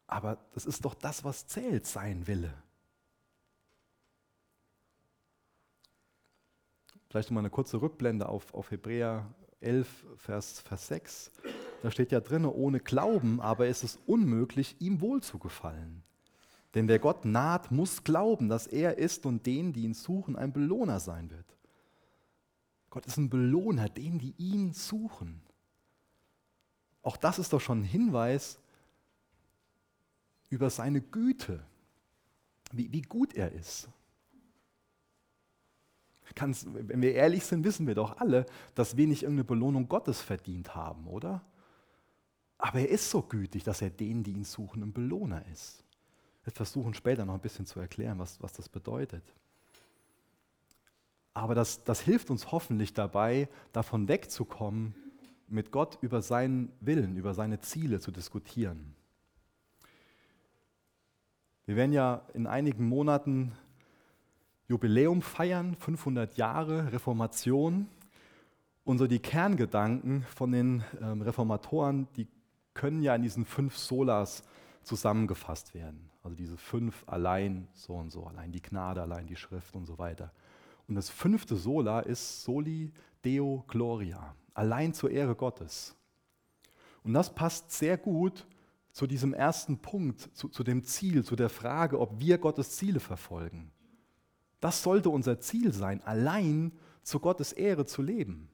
Aber 0.06 0.38
das 0.54 0.66
ist 0.66 0.84
doch 0.84 0.94
das, 0.94 1.24
was 1.24 1.48
zählt, 1.48 1.84
sein 1.84 2.28
Wille. 2.28 2.54
Vielleicht 7.08 7.30
mal 7.30 7.40
eine 7.40 7.50
kurze 7.50 7.80
Rückblende 7.80 8.28
auf, 8.28 8.52
auf 8.54 8.70
Hebräer 8.70 9.26
11, 9.60 10.06
Vers, 10.16 10.60
Vers 10.60 10.88
6. 10.88 11.30
Da 11.82 11.90
steht 11.90 12.12
ja 12.12 12.20
drin, 12.20 12.44
ohne 12.44 12.80
Glauben 12.80 13.40
aber 13.40 13.68
ist 13.68 13.82
es 13.84 13.98
unmöglich, 14.06 14.76
ihm 14.80 15.00
wohl 15.00 15.22
zu 15.22 15.38
gefallen. 15.38 16.02
Denn 16.74 16.86
wer 16.86 16.98
Gott 16.98 17.24
naht, 17.24 17.70
muss 17.70 18.04
glauben, 18.04 18.48
dass 18.48 18.66
er 18.66 18.98
ist 18.98 19.24
und 19.24 19.46
denen, 19.46 19.72
die 19.72 19.84
ihn 19.84 19.94
suchen, 19.94 20.36
ein 20.36 20.52
Belohner 20.52 21.00
sein 21.00 21.30
wird. 21.30 21.56
Gott 22.90 23.06
ist 23.06 23.16
ein 23.16 23.30
Belohner, 23.30 23.88
denen, 23.88 24.18
die 24.18 24.34
ihn 24.36 24.72
suchen. 24.72 25.42
Auch 27.02 27.16
das 27.16 27.38
ist 27.38 27.52
doch 27.52 27.60
schon 27.60 27.80
ein 27.80 27.84
Hinweis 27.84 28.58
über 30.50 30.68
seine 30.68 31.00
Güte, 31.00 31.62
wie, 32.72 32.92
wie 32.92 33.02
gut 33.02 33.34
er 33.34 33.52
ist. 33.52 33.88
Ganz, 36.34 36.66
wenn 36.70 37.02
wir 37.02 37.14
ehrlich 37.14 37.44
sind, 37.44 37.64
wissen 37.64 37.86
wir 37.86 37.94
doch 37.94 38.18
alle, 38.18 38.46
dass 38.74 38.96
wir 38.96 39.06
nicht 39.06 39.22
irgendeine 39.22 39.44
Belohnung 39.44 39.88
Gottes 39.88 40.20
verdient 40.20 40.74
haben, 40.74 41.06
oder? 41.06 41.42
Aber 42.58 42.80
er 42.80 42.88
ist 42.88 43.10
so 43.10 43.22
gütig, 43.22 43.64
dass 43.64 43.82
er 43.82 43.90
denen, 43.90 44.24
die 44.24 44.32
ihn 44.32 44.44
suchen, 44.44 44.82
ein 44.82 44.92
Belohner 44.92 45.44
ist. 45.52 45.84
Wir 46.44 46.52
versuchen 46.52 46.94
später 46.94 47.24
noch 47.24 47.34
ein 47.34 47.40
bisschen 47.40 47.66
zu 47.66 47.78
erklären, 47.78 48.18
was, 48.18 48.42
was 48.42 48.52
das 48.52 48.68
bedeutet. 48.68 49.22
Aber 51.34 51.54
das, 51.54 51.84
das 51.84 52.00
hilft 52.00 52.30
uns 52.30 52.50
hoffentlich 52.50 52.94
dabei, 52.94 53.48
davon 53.72 54.08
wegzukommen, 54.08 54.94
mit 55.46 55.70
Gott 55.70 55.98
über 56.00 56.20
seinen 56.20 56.72
Willen, 56.80 57.16
über 57.16 57.32
seine 57.32 57.60
Ziele 57.60 58.00
zu 58.00 58.10
diskutieren. 58.10 58.94
Wir 61.64 61.76
werden 61.76 61.92
ja 61.92 62.22
in 62.34 62.46
einigen 62.46 62.88
Monaten 62.88 63.52
Jubiläum 64.68 65.22
feiern, 65.22 65.74
500 65.74 66.36
Jahre 66.36 66.92
Reformation. 66.92 67.88
Und 68.84 68.98
so 68.98 69.06
die 69.06 69.18
Kerngedanken 69.18 70.24
von 70.34 70.52
den 70.52 70.84
ähm, 71.00 71.22
Reformatoren, 71.22 72.06
die 72.16 72.28
können 72.74 73.02
ja 73.02 73.14
in 73.14 73.22
diesen 73.22 73.44
fünf 73.44 73.76
Solas 73.76 74.42
zusammengefasst 74.82 75.74
werden. 75.74 76.10
Also 76.22 76.36
diese 76.36 76.56
fünf 76.56 77.04
allein 77.06 77.66
so 77.72 77.94
und 77.94 78.10
so, 78.10 78.24
allein 78.24 78.52
die 78.52 78.62
Gnade, 78.62 79.00
allein 79.00 79.26
die 79.26 79.36
Schrift 79.36 79.74
und 79.74 79.86
so 79.86 79.98
weiter. 79.98 80.32
Und 80.86 80.94
das 80.94 81.08
fünfte 81.10 81.56
Sola 81.56 82.00
ist 82.00 82.42
Soli 82.42 82.92
Deo 83.24 83.64
Gloria, 83.68 84.34
allein 84.54 84.92
zur 84.94 85.10
Ehre 85.10 85.34
Gottes. 85.34 85.94
Und 87.04 87.14
das 87.14 87.34
passt 87.34 87.72
sehr 87.72 87.96
gut 87.96 88.46
zu 88.92 89.06
diesem 89.06 89.32
ersten 89.32 89.78
Punkt, 89.78 90.20
zu, 90.36 90.48
zu 90.48 90.62
dem 90.62 90.84
Ziel, 90.84 91.24
zu 91.24 91.36
der 91.36 91.48
Frage, 91.48 91.98
ob 91.98 92.20
wir 92.20 92.36
Gottes 92.38 92.76
Ziele 92.76 93.00
verfolgen. 93.00 93.70
Das 94.60 94.82
sollte 94.82 95.10
unser 95.10 95.40
Ziel 95.40 95.72
sein, 95.72 96.02
allein 96.02 96.72
zu 97.02 97.20
Gottes 97.20 97.52
Ehre 97.52 97.86
zu 97.86 98.02
leben. 98.02 98.50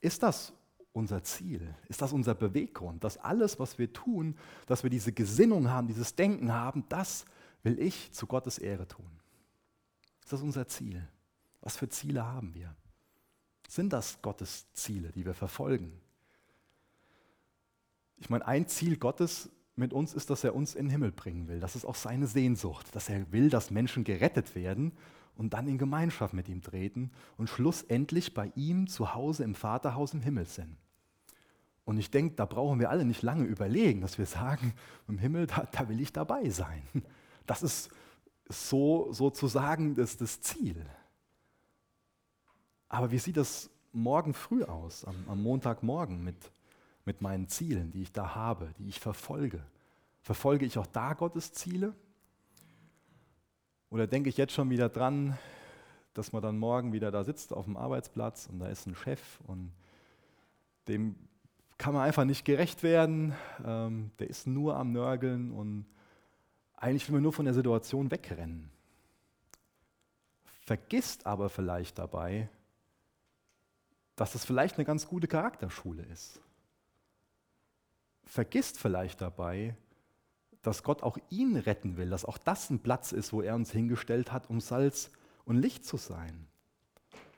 Ist 0.00 0.22
das 0.22 0.52
unser 0.92 1.22
Ziel? 1.22 1.74
Ist 1.88 2.02
das 2.02 2.12
unser 2.12 2.34
Beweggrund? 2.34 3.02
Dass 3.04 3.18
alles, 3.18 3.58
was 3.58 3.78
wir 3.78 3.92
tun, 3.92 4.36
dass 4.66 4.82
wir 4.82 4.90
diese 4.90 5.12
Gesinnung 5.12 5.68
haben, 5.68 5.88
dieses 5.88 6.14
Denken 6.14 6.52
haben, 6.52 6.84
das 6.88 7.24
will 7.62 7.78
ich 7.80 8.12
zu 8.12 8.26
Gottes 8.26 8.58
Ehre 8.58 8.86
tun. 8.86 9.10
Ist 10.22 10.32
das 10.32 10.42
unser 10.42 10.68
Ziel? 10.68 11.08
Was 11.60 11.76
für 11.76 11.88
Ziele 11.88 12.24
haben 12.24 12.54
wir? 12.54 12.74
Sind 13.68 13.92
das 13.92 14.20
Gottes 14.22 14.72
Ziele, 14.72 15.10
die 15.12 15.24
wir 15.24 15.34
verfolgen? 15.34 16.00
Ich 18.16 18.30
meine, 18.30 18.46
ein 18.46 18.66
Ziel 18.68 18.96
Gottes 18.96 19.50
mit 19.78 19.92
uns 19.92 20.12
ist, 20.12 20.30
dass 20.30 20.44
er 20.44 20.54
uns 20.54 20.74
in 20.74 20.86
den 20.86 20.90
Himmel 20.90 21.12
bringen 21.12 21.48
will. 21.48 21.60
Das 21.60 21.76
ist 21.76 21.84
auch 21.84 21.94
seine 21.94 22.26
Sehnsucht, 22.26 22.94
dass 22.94 23.08
er 23.08 23.30
will, 23.32 23.48
dass 23.48 23.70
Menschen 23.70 24.04
gerettet 24.04 24.54
werden 24.54 24.92
und 25.36 25.54
dann 25.54 25.68
in 25.68 25.78
Gemeinschaft 25.78 26.34
mit 26.34 26.48
ihm 26.48 26.62
treten 26.62 27.10
und 27.36 27.48
schlussendlich 27.48 28.34
bei 28.34 28.52
ihm 28.56 28.88
zu 28.88 29.14
Hause 29.14 29.44
im 29.44 29.54
Vaterhaus 29.54 30.14
im 30.14 30.20
Himmel 30.20 30.46
sind. 30.46 30.76
Und 31.84 31.96
ich 31.98 32.10
denke, 32.10 32.34
da 32.34 32.44
brauchen 32.44 32.80
wir 32.80 32.90
alle 32.90 33.04
nicht 33.04 33.22
lange 33.22 33.44
überlegen, 33.44 34.02
dass 34.02 34.18
wir 34.18 34.26
sagen, 34.26 34.74
im 35.06 35.16
Himmel, 35.16 35.46
da, 35.46 35.66
da 35.70 35.88
will 35.88 36.00
ich 36.00 36.12
dabei 36.12 36.50
sein. 36.50 36.82
Das 37.46 37.62
ist 37.62 37.88
so 38.50 39.10
sozusagen 39.10 39.94
das, 39.94 40.18
das 40.18 40.42
Ziel. 40.42 40.84
Aber 42.90 43.10
wie 43.10 43.18
sieht 43.18 43.38
das 43.38 43.70
morgen 43.92 44.34
früh 44.34 44.64
aus, 44.64 45.06
am, 45.06 45.16
am 45.28 45.42
Montagmorgen 45.42 46.22
mit 46.22 46.36
mit 47.08 47.22
meinen 47.22 47.48
Zielen, 47.48 47.90
die 47.90 48.02
ich 48.02 48.12
da 48.12 48.34
habe, 48.34 48.74
die 48.78 48.86
ich 48.86 49.00
verfolge? 49.00 49.64
Verfolge 50.28 50.66
ich 50.66 50.76
auch 50.76 50.86
da 50.86 51.14
Gottes 51.14 51.54
Ziele? 51.54 51.94
Oder 53.88 54.06
denke 54.06 54.28
ich 54.28 54.36
jetzt 54.36 54.52
schon 54.52 54.68
wieder 54.68 54.90
dran, 54.90 55.38
dass 56.12 56.34
man 56.34 56.42
dann 56.42 56.58
morgen 56.58 56.92
wieder 56.92 57.10
da 57.10 57.24
sitzt 57.24 57.50
auf 57.54 57.64
dem 57.64 57.78
Arbeitsplatz 57.78 58.46
und 58.46 58.58
da 58.58 58.68
ist 58.68 58.86
ein 58.86 58.94
Chef 58.94 59.40
und 59.46 59.72
dem 60.86 61.14
kann 61.78 61.94
man 61.94 62.02
einfach 62.02 62.26
nicht 62.26 62.44
gerecht 62.44 62.82
werden, 62.82 63.32
ähm, 63.64 64.10
der 64.18 64.28
ist 64.28 64.46
nur 64.46 64.76
am 64.76 64.92
Nörgeln 64.92 65.50
und 65.50 65.86
eigentlich 66.76 67.08
will 67.08 67.14
man 67.14 67.22
nur 67.22 67.32
von 67.32 67.46
der 67.46 67.54
Situation 67.54 68.10
wegrennen. 68.10 68.70
Vergisst 70.60 71.24
aber 71.24 71.48
vielleicht 71.48 71.98
dabei, 71.98 72.50
dass 74.14 74.34
es 74.34 74.44
vielleicht 74.44 74.76
eine 74.76 74.84
ganz 74.84 75.08
gute 75.08 75.26
Charakterschule 75.26 76.02
ist 76.02 76.42
vergisst 78.28 78.78
vielleicht 78.78 79.20
dabei, 79.20 79.74
dass 80.62 80.82
Gott 80.82 81.02
auch 81.02 81.18
ihn 81.30 81.56
retten 81.56 81.96
will, 81.96 82.10
dass 82.10 82.24
auch 82.24 82.38
das 82.38 82.70
ein 82.70 82.80
Platz 82.80 83.12
ist, 83.12 83.32
wo 83.32 83.42
er 83.42 83.54
uns 83.54 83.70
hingestellt 83.70 84.32
hat, 84.32 84.50
um 84.50 84.60
Salz 84.60 85.10
und 85.44 85.56
Licht 85.56 85.84
zu 85.84 85.96
sein. 85.96 86.46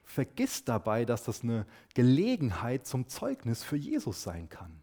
Vergisst 0.05 0.69
dabei, 0.69 1.05
dass 1.05 1.25
das 1.25 1.43
eine 1.43 1.67
Gelegenheit 1.95 2.87
zum 2.87 3.09
Zeugnis 3.09 3.63
für 3.63 3.77
Jesus 3.77 4.23
sein 4.23 4.49
kann. 4.49 4.83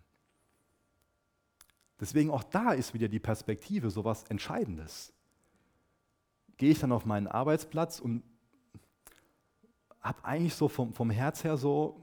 Deswegen 1.99 2.29
auch 2.29 2.43
da 2.43 2.71
ist 2.71 2.93
wieder 2.93 3.07
die 3.07 3.19
Perspektive 3.19 3.89
so 3.89 4.05
was 4.05 4.23
Entscheidendes. 4.23 5.13
Gehe 6.57 6.71
ich 6.71 6.79
dann 6.79 6.91
auf 6.91 7.05
meinen 7.05 7.27
Arbeitsplatz 7.27 7.99
und 7.99 8.23
habe 9.99 10.23
eigentlich 10.23 10.53
so 10.53 10.69
vom, 10.69 10.93
vom 10.93 11.09
Herz 11.09 11.43
her 11.43 11.57
so, 11.57 12.01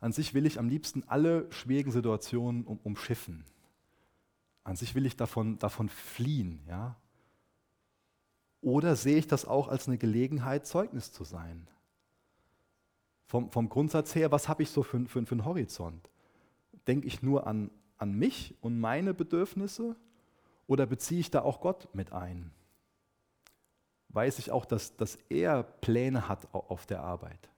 an 0.00 0.12
sich 0.12 0.34
will 0.34 0.44
ich 0.44 0.58
am 0.58 0.68
liebsten 0.68 1.04
alle 1.06 1.50
schwierigen 1.50 1.90
Situationen 1.90 2.64
um, 2.64 2.78
umschiffen. 2.82 3.44
An 4.66 4.76
sich 4.76 4.94
will 4.94 5.06
ich 5.06 5.16
davon, 5.16 5.58
davon 5.58 5.88
fliehen. 5.88 6.60
Ja? 6.68 6.96
Oder 8.60 8.96
sehe 8.96 9.16
ich 9.16 9.26
das 9.26 9.44
auch 9.44 9.68
als 9.68 9.86
eine 9.86 9.96
Gelegenheit, 9.96 10.66
Zeugnis 10.66 11.12
zu 11.12 11.24
sein? 11.24 11.68
Vom, 13.26 13.50
vom 13.50 13.68
Grundsatz 13.68 14.14
her, 14.14 14.32
was 14.32 14.48
habe 14.48 14.62
ich 14.62 14.70
so 14.70 14.82
für, 14.82 15.06
für, 15.06 15.24
für 15.24 15.32
einen 15.34 15.44
Horizont? 15.44 16.10
Denke 16.86 17.06
ich 17.06 17.22
nur 17.22 17.46
an, 17.46 17.70
an 17.98 18.12
mich 18.12 18.54
und 18.60 18.78
meine 18.78 19.14
Bedürfnisse 19.14 19.96
oder 20.66 20.86
beziehe 20.86 21.20
ich 21.20 21.30
da 21.30 21.42
auch 21.42 21.60
Gott 21.60 21.88
mit 21.94 22.12
ein? 22.12 22.50
Weiß 24.08 24.38
ich 24.38 24.50
auch, 24.50 24.64
dass, 24.64 24.96
dass 24.96 25.16
er 25.28 25.62
Pläne 25.62 26.28
hat 26.28 26.52
auf 26.52 26.86
der 26.86 27.02
Arbeit? 27.02 27.48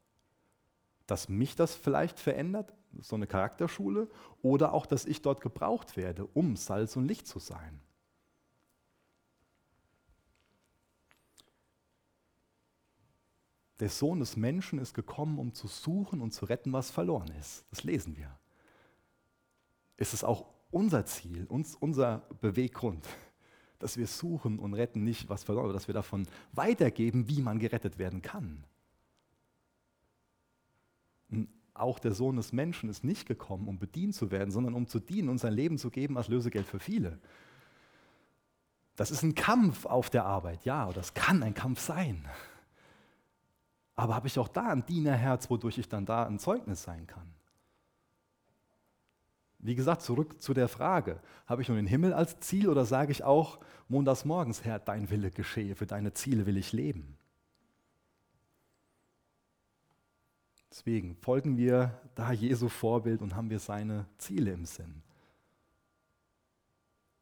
dass 1.08 1.28
mich 1.28 1.56
das 1.56 1.74
vielleicht 1.74 2.20
verändert, 2.20 2.72
so 3.00 3.16
eine 3.16 3.26
Charakterschule, 3.26 4.08
oder 4.42 4.72
auch, 4.72 4.86
dass 4.86 5.04
ich 5.04 5.22
dort 5.22 5.40
gebraucht 5.40 5.96
werde, 5.96 6.26
um 6.26 6.56
Salz 6.56 6.96
und 6.96 7.06
Licht 7.06 7.26
zu 7.26 7.38
sein. 7.38 7.80
Der 13.80 13.88
Sohn 13.88 14.18
des 14.18 14.36
Menschen 14.36 14.78
ist 14.78 14.94
gekommen, 14.94 15.38
um 15.38 15.54
zu 15.54 15.68
suchen 15.68 16.20
und 16.20 16.32
zu 16.32 16.46
retten, 16.46 16.72
was 16.72 16.90
verloren 16.90 17.30
ist. 17.38 17.64
Das 17.70 17.84
lesen 17.84 18.16
wir. 18.16 18.36
Ist 19.96 20.14
es 20.14 20.24
auch 20.24 20.46
unser 20.70 21.06
Ziel, 21.06 21.46
uns, 21.46 21.76
unser 21.76 22.18
Beweggrund, 22.40 23.06
dass 23.78 23.96
wir 23.96 24.06
suchen 24.06 24.58
und 24.58 24.74
retten 24.74 25.04
nicht, 25.04 25.28
was 25.28 25.44
verloren 25.44 25.68
ist, 25.68 25.74
dass 25.74 25.86
wir 25.86 25.94
davon 25.94 26.26
weitergeben, 26.52 27.28
wie 27.28 27.40
man 27.40 27.58
gerettet 27.58 27.98
werden 27.98 28.20
kann. 28.22 28.64
Auch 31.80 31.98
der 31.98 32.12
Sohn 32.12 32.36
des 32.36 32.52
Menschen 32.52 32.88
ist 32.88 33.04
nicht 33.04 33.26
gekommen, 33.26 33.68
um 33.68 33.78
bedient 33.78 34.14
zu 34.14 34.30
werden, 34.30 34.50
sondern 34.50 34.74
um 34.74 34.86
zu 34.86 34.98
dienen 34.98 35.28
und 35.28 35.38
sein 35.38 35.52
Leben 35.52 35.78
zu 35.78 35.90
geben 35.90 36.16
als 36.16 36.28
Lösegeld 36.28 36.66
für 36.66 36.78
viele. 36.78 37.18
Das 38.96 39.10
ist 39.10 39.22
ein 39.22 39.34
Kampf 39.34 39.86
auf 39.86 40.10
der 40.10 40.24
Arbeit, 40.24 40.64
ja, 40.64 40.92
das 40.92 41.14
kann 41.14 41.42
ein 41.42 41.54
Kampf 41.54 41.80
sein. 41.80 42.24
Aber 43.94 44.14
habe 44.14 44.26
ich 44.28 44.38
auch 44.38 44.48
da 44.48 44.68
ein 44.68 44.86
Dienerherz, 44.86 45.50
wodurch 45.50 45.78
ich 45.78 45.88
dann 45.88 46.06
da 46.06 46.24
ein 46.24 46.38
Zeugnis 46.38 46.82
sein 46.82 47.06
kann? 47.06 47.34
Wie 49.60 49.74
gesagt, 49.74 50.02
zurück 50.02 50.40
zu 50.40 50.54
der 50.54 50.68
Frage, 50.68 51.20
habe 51.46 51.62
ich 51.62 51.68
nur 51.68 51.76
den 51.76 51.86
Himmel 51.86 52.12
als 52.12 52.38
Ziel 52.40 52.68
oder 52.68 52.84
sage 52.84 53.10
ich 53.10 53.24
auch 53.24 53.58
montags 53.88 54.24
morgens, 54.24 54.64
Herr, 54.64 54.78
dein 54.78 55.10
Wille 55.10 55.30
geschehe, 55.30 55.74
für 55.74 55.86
deine 55.86 56.12
Ziele 56.12 56.46
will 56.46 56.56
ich 56.56 56.72
leben? 56.72 57.16
Deswegen 60.70 61.16
folgen 61.16 61.56
wir 61.56 61.98
da 62.14 62.32
Jesu 62.32 62.68
Vorbild 62.68 63.22
und 63.22 63.34
haben 63.34 63.50
wir 63.50 63.58
seine 63.58 64.06
Ziele 64.18 64.52
im 64.52 64.64
Sinn. 64.64 65.02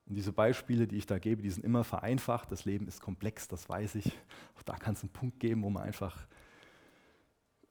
Und 0.07 0.15
diese 0.15 0.33
Beispiele, 0.33 0.87
die 0.87 0.97
ich 0.97 1.07
da 1.07 1.19
gebe, 1.19 1.43
die 1.43 1.51
sind 1.51 1.65
immer 1.65 1.85
vereinfacht. 1.85 2.51
Das 2.51 2.65
Leben 2.65 2.87
ist 2.87 3.01
komplex, 3.01 3.49
das 3.49 3.69
weiß 3.69 3.97
ich. 3.97 4.07
Auch 4.57 4.63
da 4.63 4.77
kann 4.77 4.95
es 4.95 5.03
einen 5.03 5.13
Punkt 5.13 5.41
geben, 5.41 5.63
wo 5.63 5.71
man 5.71 5.83
einfach 5.83 6.27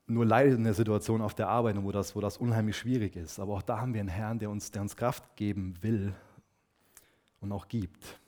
nur 0.08 0.26
leidet 0.26 0.58
in 0.58 0.64
der 0.64 0.74
Situation 0.74 1.22
auf 1.22 1.34
der 1.34 1.48
Arbeit 1.48 1.78
und 1.78 1.86
wo 1.86 1.92
das, 1.92 2.16
wo 2.16 2.22
das 2.22 2.38
unheimlich 2.38 2.78
schwierig 2.78 3.16
ist. 3.16 3.40
Aber 3.40 3.54
auch 3.54 3.62
da 3.62 3.80
haben 3.80 3.94
wir 3.94 4.02
einen 4.02 4.10
Herrn, 4.10 4.40
der 4.40 4.50
uns, 4.50 4.70
der 4.72 4.82
uns 4.82 4.96
Kraft 4.96 5.36
geben 5.36 5.76
will 5.82 6.14
und 7.40 7.52
auch 7.52 7.68
gibt. 7.68 8.20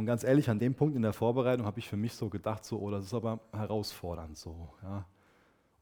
Und 0.00 0.06
ganz 0.06 0.24
ehrlich, 0.24 0.48
an 0.48 0.58
dem 0.58 0.74
Punkt 0.74 0.96
in 0.96 1.02
der 1.02 1.12
Vorbereitung 1.12 1.66
habe 1.66 1.78
ich 1.78 1.86
für 1.86 1.98
mich 1.98 2.14
so 2.14 2.30
gedacht, 2.30 2.64
so, 2.64 2.78
oh, 2.78 2.90
das 2.90 3.04
ist 3.04 3.12
aber 3.12 3.38
herausfordernd 3.52 4.34
so. 4.34 4.70
Ja. 4.82 5.04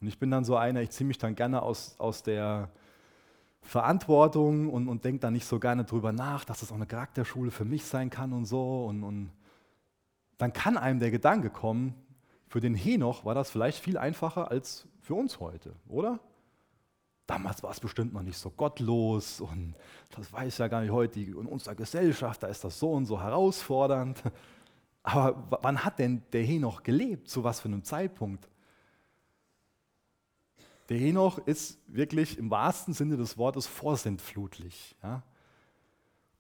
Und 0.00 0.08
ich 0.08 0.18
bin 0.18 0.28
dann 0.28 0.44
so 0.44 0.56
einer, 0.56 0.82
ich 0.82 0.90
ziehe 0.90 1.06
mich 1.06 1.18
dann 1.18 1.36
gerne 1.36 1.62
aus, 1.62 1.94
aus 1.98 2.24
der 2.24 2.68
Verantwortung 3.62 4.70
und, 4.70 4.88
und 4.88 5.04
denke 5.04 5.20
dann 5.20 5.34
nicht 5.34 5.46
so 5.46 5.60
gerne 5.60 5.84
drüber 5.84 6.10
nach, 6.10 6.44
dass 6.44 6.58
das 6.58 6.72
auch 6.72 6.76
eine 6.76 6.86
Charakterschule 6.86 7.52
für 7.52 7.64
mich 7.64 7.84
sein 7.84 8.10
kann 8.10 8.32
und 8.32 8.44
so. 8.44 8.86
Und, 8.86 9.04
und 9.04 9.30
dann 10.36 10.52
kann 10.52 10.76
einem 10.76 10.98
der 10.98 11.12
Gedanke 11.12 11.48
kommen, 11.48 11.94
für 12.48 12.60
den 12.60 12.74
Henoch 12.74 13.24
war 13.24 13.36
das 13.36 13.50
vielleicht 13.50 13.78
viel 13.78 13.98
einfacher 13.98 14.50
als 14.50 14.88
für 15.00 15.14
uns 15.14 15.38
heute, 15.38 15.76
oder? 15.86 16.18
Damals 17.28 17.62
war 17.62 17.70
es 17.70 17.78
bestimmt 17.78 18.14
noch 18.14 18.22
nicht 18.22 18.38
so 18.38 18.48
gottlos 18.48 19.42
und 19.42 19.74
das 20.16 20.32
weiß 20.32 20.56
ja 20.58 20.68
gar 20.68 20.80
nicht 20.80 20.90
heute 20.90 21.20
in 21.20 21.34
unserer 21.34 21.74
Gesellschaft, 21.74 22.42
da 22.42 22.46
ist 22.46 22.64
das 22.64 22.78
so 22.78 22.90
und 22.90 23.04
so 23.04 23.20
herausfordernd. 23.20 24.22
Aber 25.02 25.46
wann 25.62 25.84
hat 25.84 25.98
denn 25.98 26.22
der 26.32 26.42
Henoch 26.42 26.82
gelebt? 26.82 27.28
Zu 27.28 27.44
was 27.44 27.60
für 27.60 27.68
einem 27.68 27.84
Zeitpunkt? 27.84 28.48
Der 30.88 30.96
Henoch 30.96 31.36
ist 31.44 31.78
wirklich 31.86 32.38
im 32.38 32.50
wahrsten 32.50 32.94
Sinne 32.94 33.18
des 33.18 33.36
Wortes 33.36 33.66
vorsintflutlich. 33.66 34.96
Ja? 35.02 35.22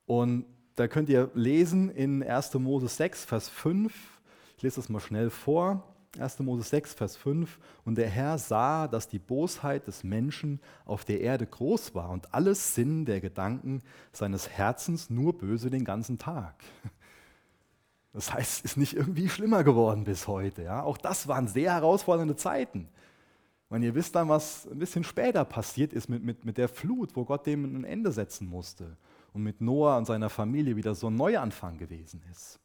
Und 0.06 0.46
da 0.74 0.88
könnt 0.88 1.10
ihr 1.10 1.30
lesen 1.34 1.90
in 1.90 2.22
1. 2.22 2.54
Mose 2.54 2.88
6, 2.88 3.26
Vers 3.26 3.50
5. 3.50 3.92
Ich 4.56 4.62
lese 4.62 4.76
das 4.76 4.88
mal 4.88 5.00
schnell 5.00 5.28
vor. 5.28 5.94
1. 6.20 6.40
Mose 6.40 6.62
6, 6.62 6.94
Vers 6.94 7.16
5. 7.16 7.58
Und 7.84 7.96
der 7.98 8.08
Herr 8.08 8.38
sah, 8.38 8.88
dass 8.88 9.08
die 9.08 9.18
Bosheit 9.18 9.86
des 9.86 10.04
Menschen 10.04 10.60
auf 10.84 11.04
der 11.04 11.20
Erde 11.20 11.46
groß 11.46 11.94
war 11.94 12.10
und 12.10 12.34
alles 12.34 12.74
Sinn 12.74 13.04
der 13.04 13.20
Gedanken 13.20 13.82
seines 14.12 14.48
Herzens 14.48 15.10
nur 15.10 15.36
böse 15.36 15.70
den 15.70 15.84
ganzen 15.84 16.18
Tag. 16.18 16.54
Das 18.14 18.32
heißt, 18.32 18.64
es 18.64 18.72
ist 18.72 18.76
nicht 18.78 18.94
irgendwie 18.94 19.28
schlimmer 19.28 19.62
geworden 19.62 20.02
bis 20.04 20.26
heute. 20.26 20.62
Ja? 20.62 20.82
Auch 20.82 20.96
das 20.96 21.28
waren 21.28 21.46
sehr 21.46 21.74
herausfordernde 21.74 22.34
Zeiten. 22.34 22.88
Wenn 23.70 23.82
ihr 23.82 23.94
wisst 23.94 24.16
dann, 24.16 24.28
was 24.28 24.66
ein 24.66 24.78
bisschen 24.78 25.04
später 25.04 25.44
passiert 25.44 25.92
ist 25.92 26.08
mit, 26.08 26.24
mit, 26.24 26.44
mit 26.44 26.56
der 26.56 26.68
Flut, 26.68 27.14
wo 27.14 27.24
Gott 27.24 27.46
dem 27.46 27.64
ein 27.64 27.84
Ende 27.84 28.10
setzen 28.10 28.48
musste 28.48 28.96
und 29.34 29.42
mit 29.42 29.60
Noah 29.60 29.98
und 29.98 30.06
seiner 30.06 30.30
Familie 30.30 30.74
wieder 30.74 30.94
so 30.94 31.08
ein 31.08 31.16
Neuanfang 31.16 31.76
gewesen 31.76 32.22
ist. 32.32 32.58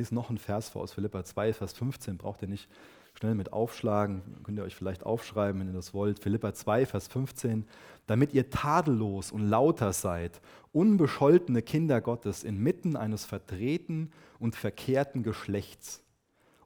Lese 0.00 0.14
noch 0.14 0.30
einen 0.30 0.38
Vers 0.38 0.70
vor 0.70 0.80
aus 0.82 0.94
Philippa 0.94 1.24
2, 1.24 1.52
Vers 1.52 1.74
15, 1.74 2.16
braucht 2.16 2.40
ihr 2.40 2.48
nicht 2.48 2.70
schnell 3.12 3.34
mit 3.34 3.52
aufschlagen, 3.52 4.22
könnt 4.44 4.56
ihr 4.56 4.64
euch 4.64 4.74
vielleicht 4.74 5.04
aufschreiben, 5.04 5.60
wenn 5.60 5.68
ihr 5.68 5.74
das 5.74 5.92
wollt. 5.92 6.20
Philippa 6.20 6.54
2, 6.54 6.86
Vers 6.86 7.08
15, 7.08 7.66
damit 8.06 8.32
ihr 8.32 8.48
tadellos 8.48 9.30
und 9.30 9.42
lauter 9.50 9.92
seid, 9.92 10.40
unbescholtene 10.72 11.60
Kinder 11.60 12.00
Gottes 12.00 12.44
inmitten 12.44 12.96
eines 12.96 13.26
verdrehten 13.26 14.10
und 14.38 14.56
verkehrten 14.56 15.22
Geschlechts, 15.22 16.02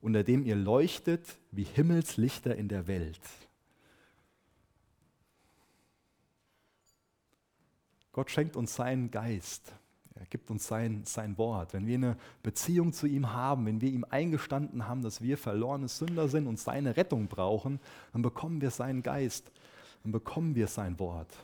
unter 0.01 0.23
dem 0.23 0.45
ihr 0.45 0.55
leuchtet 0.55 1.27
wie 1.51 1.65
Himmelslichter 1.65 2.55
in 2.55 2.69
der 2.69 2.87
Welt. 2.87 3.19
Gott 8.13 8.31
schenkt 8.31 8.55
uns 8.55 8.77
seinen 8.77 9.11
Geist. 9.11 9.73
Er 10.15 10.27
gibt 10.27 10.51
uns 10.51 10.67
sein, 10.67 11.03
sein 11.05 11.37
Wort. 11.39 11.75
Wenn 11.75 11.87
wir 11.87 11.97
eine 11.97 12.17
Beziehung 12.43 12.93
zu 12.93 13.07
ihm 13.07 13.33
haben, 13.33 13.67
wenn 13.67 13.81
wir 13.81 13.91
ihm 13.91 14.05
eingestanden 14.09 14.87
haben, 14.87 15.03
dass 15.03 15.21
wir 15.21 15.37
verlorene 15.37 15.89
Sünder 15.89 16.29
sind 16.29 16.47
und 16.47 16.59
seine 16.59 16.97
Rettung 16.97 17.27
brauchen, 17.27 17.81
dann 18.13 18.23
bekommen 18.23 18.61
wir 18.61 18.71
seinen 18.71 19.03
Geist, 19.03 19.51
dann 20.03 20.13
bekommen 20.13 20.55
wir 20.55 20.69
sein 20.69 20.99
Wort. 21.01 21.37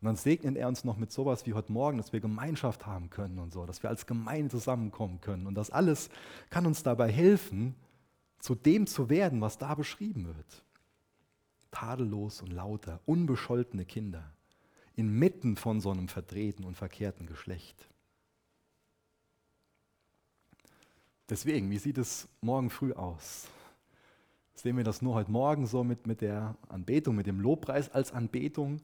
Und 0.00 0.08
dann 0.08 0.16
segnet 0.16 0.58
er 0.58 0.68
uns 0.68 0.84
noch 0.84 0.98
mit 0.98 1.12
sowas 1.12 1.46
wie 1.46 1.54
heute 1.54 1.72
Morgen, 1.72 1.96
dass 1.96 2.12
wir 2.12 2.20
Gemeinschaft 2.20 2.84
haben 2.84 3.08
können 3.08 3.38
und 3.38 3.54
so, 3.54 3.64
dass 3.64 3.82
wir 3.82 3.88
als 3.88 4.06
Gemeinde 4.06 4.50
zusammenkommen 4.50 5.22
können. 5.22 5.46
Und 5.46 5.54
das 5.54 5.70
alles 5.70 6.10
kann 6.50 6.66
uns 6.66 6.82
dabei 6.82 7.10
helfen, 7.10 7.74
zu 8.38 8.54
dem 8.54 8.86
zu 8.86 9.08
werden, 9.08 9.40
was 9.40 9.56
da 9.56 9.74
beschrieben 9.74 10.26
wird. 10.26 10.62
Tadellos 11.70 12.42
und 12.42 12.52
lauter, 12.52 13.00
unbescholtene 13.06 13.86
Kinder, 13.86 14.30
inmitten 14.94 15.56
von 15.56 15.80
so 15.80 15.90
einem 15.90 16.08
verdrehten 16.08 16.66
und 16.66 16.76
verkehrten 16.76 17.24
Geschlecht. 17.26 17.88
Deswegen, 21.28 21.70
wie 21.70 21.78
sieht 21.78 21.98
es 21.98 22.28
morgen 22.42 22.68
früh 22.68 22.92
aus? 22.92 23.48
Sehen 24.54 24.76
wir 24.76 24.84
das 24.84 25.02
nur 25.02 25.14
heute 25.14 25.30
Morgen 25.30 25.66
so 25.66 25.82
mit, 25.82 26.06
mit 26.06 26.20
der 26.20 26.56
Anbetung, 26.68 27.16
mit 27.16 27.26
dem 27.26 27.40
Lobpreis 27.40 27.90
als 27.90 28.12
Anbetung? 28.12 28.82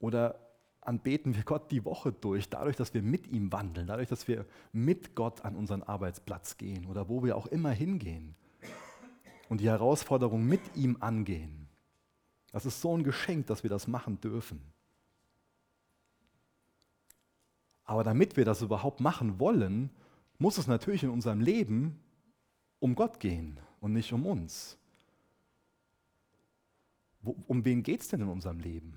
Oder 0.00 0.38
anbeten 0.80 1.36
wir 1.36 1.44
Gott 1.44 1.70
die 1.70 1.84
Woche 1.84 2.12
durch, 2.12 2.48
dadurch, 2.48 2.76
dass 2.76 2.94
wir 2.94 3.02
mit 3.02 3.26
ihm 3.28 3.52
wandeln, 3.52 3.86
dadurch, 3.86 4.08
dass 4.08 4.26
wir 4.26 4.44
mit 4.72 5.14
Gott 5.14 5.44
an 5.44 5.54
unseren 5.54 5.82
Arbeitsplatz 5.82 6.56
gehen 6.56 6.86
oder 6.86 7.08
wo 7.08 7.22
wir 7.22 7.36
auch 7.36 7.46
immer 7.46 7.70
hingehen 7.70 8.34
und 9.48 9.60
die 9.60 9.68
Herausforderung 9.68 10.46
mit 10.46 10.60
ihm 10.76 10.96
angehen. 11.00 11.68
Das 12.52 12.66
ist 12.66 12.80
so 12.80 12.96
ein 12.96 13.04
Geschenk, 13.04 13.46
dass 13.46 13.62
wir 13.62 13.70
das 13.70 13.86
machen 13.86 14.20
dürfen. 14.20 14.60
Aber 17.84 18.04
damit 18.04 18.36
wir 18.36 18.44
das 18.44 18.62
überhaupt 18.62 19.00
machen 19.00 19.38
wollen, 19.38 19.90
muss 20.38 20.58
es 20.58 20.66
natürlich 20.66 21.02
in 21.02 21.10
unserem 21.10 21.40
Leben 21.40 22.00
um 22.78 22.94
Gott 22.94 23.20
gehen 23.20 23.58
und 23.80 23.92
nicht 23.92 24.12
um 24.12 24.26
uns. 24.26 24.78
um 27.22 27.64
wen 27.64 27.82
geht 27.82 28.00
es 28.00 28.08
denn 28.08 28.20
in 28.20 28.28
unserem 28.28 28.60
Leben? 28.60 28.94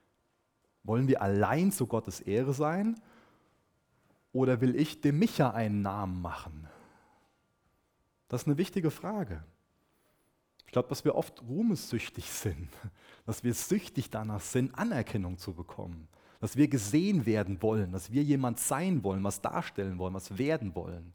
Wollen 0.82 1.08
wir 1.08 1.22
allein 1.22 1.72
zu 1.72 1.86
Gottes 1.86 2.20
Ehre 2.20 2.52
sein? 2.54 3.00
Oder 4.32 4.60
will 4.60 4.76
ich 4.76 5.00
dem 5.00 5.18
Micha 5.18 5.50
einen 5.50 5.80
Namen 5.82 6.20
machen? 6.20 6.68
Das 8.28 8.42
ist 8.42 8.48
eine 8.48 8.58
wichtige 8.58 8.90
Frage. 8.90 9.42
Ich 10.66 10.72
glaube, 10.72 10.88
dass 10.88 11.04
wir 11.04 11.14
oft 11.14 11.42
ruhmessüchtig 11.42 12.30
sind, 12.30 12.68
dass 13.24 13.42
wir 13.42 13.54
süchtig 13.54 14.10
danach 14.10 14.42
sind, 14.42 14.74
Anerkennung 14.74 15.38
zu 15.38 15.54
bekommen, 15.54 16.08
dass 16.46 16.56
wir 16.56 16.68
gesehen 16.68 17.26
werden 17.26 17.60
wollen, 17.60 17.90
dass 17.90 18.12
wir 18.12 18.22
jemand 18.22 18.60
sein 18.60 19.02
wollen, 19.02 19.24
was 19.24 19.40
darstellen 19.40 19.98
wollen, 19.98 20.14
was 20.14 20.38
werden 20.38 20.76
wollen, 20.76 21.12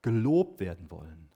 gelobt 0.00 0.60
werden 0.60 0.88
wollen. 0.92 1.28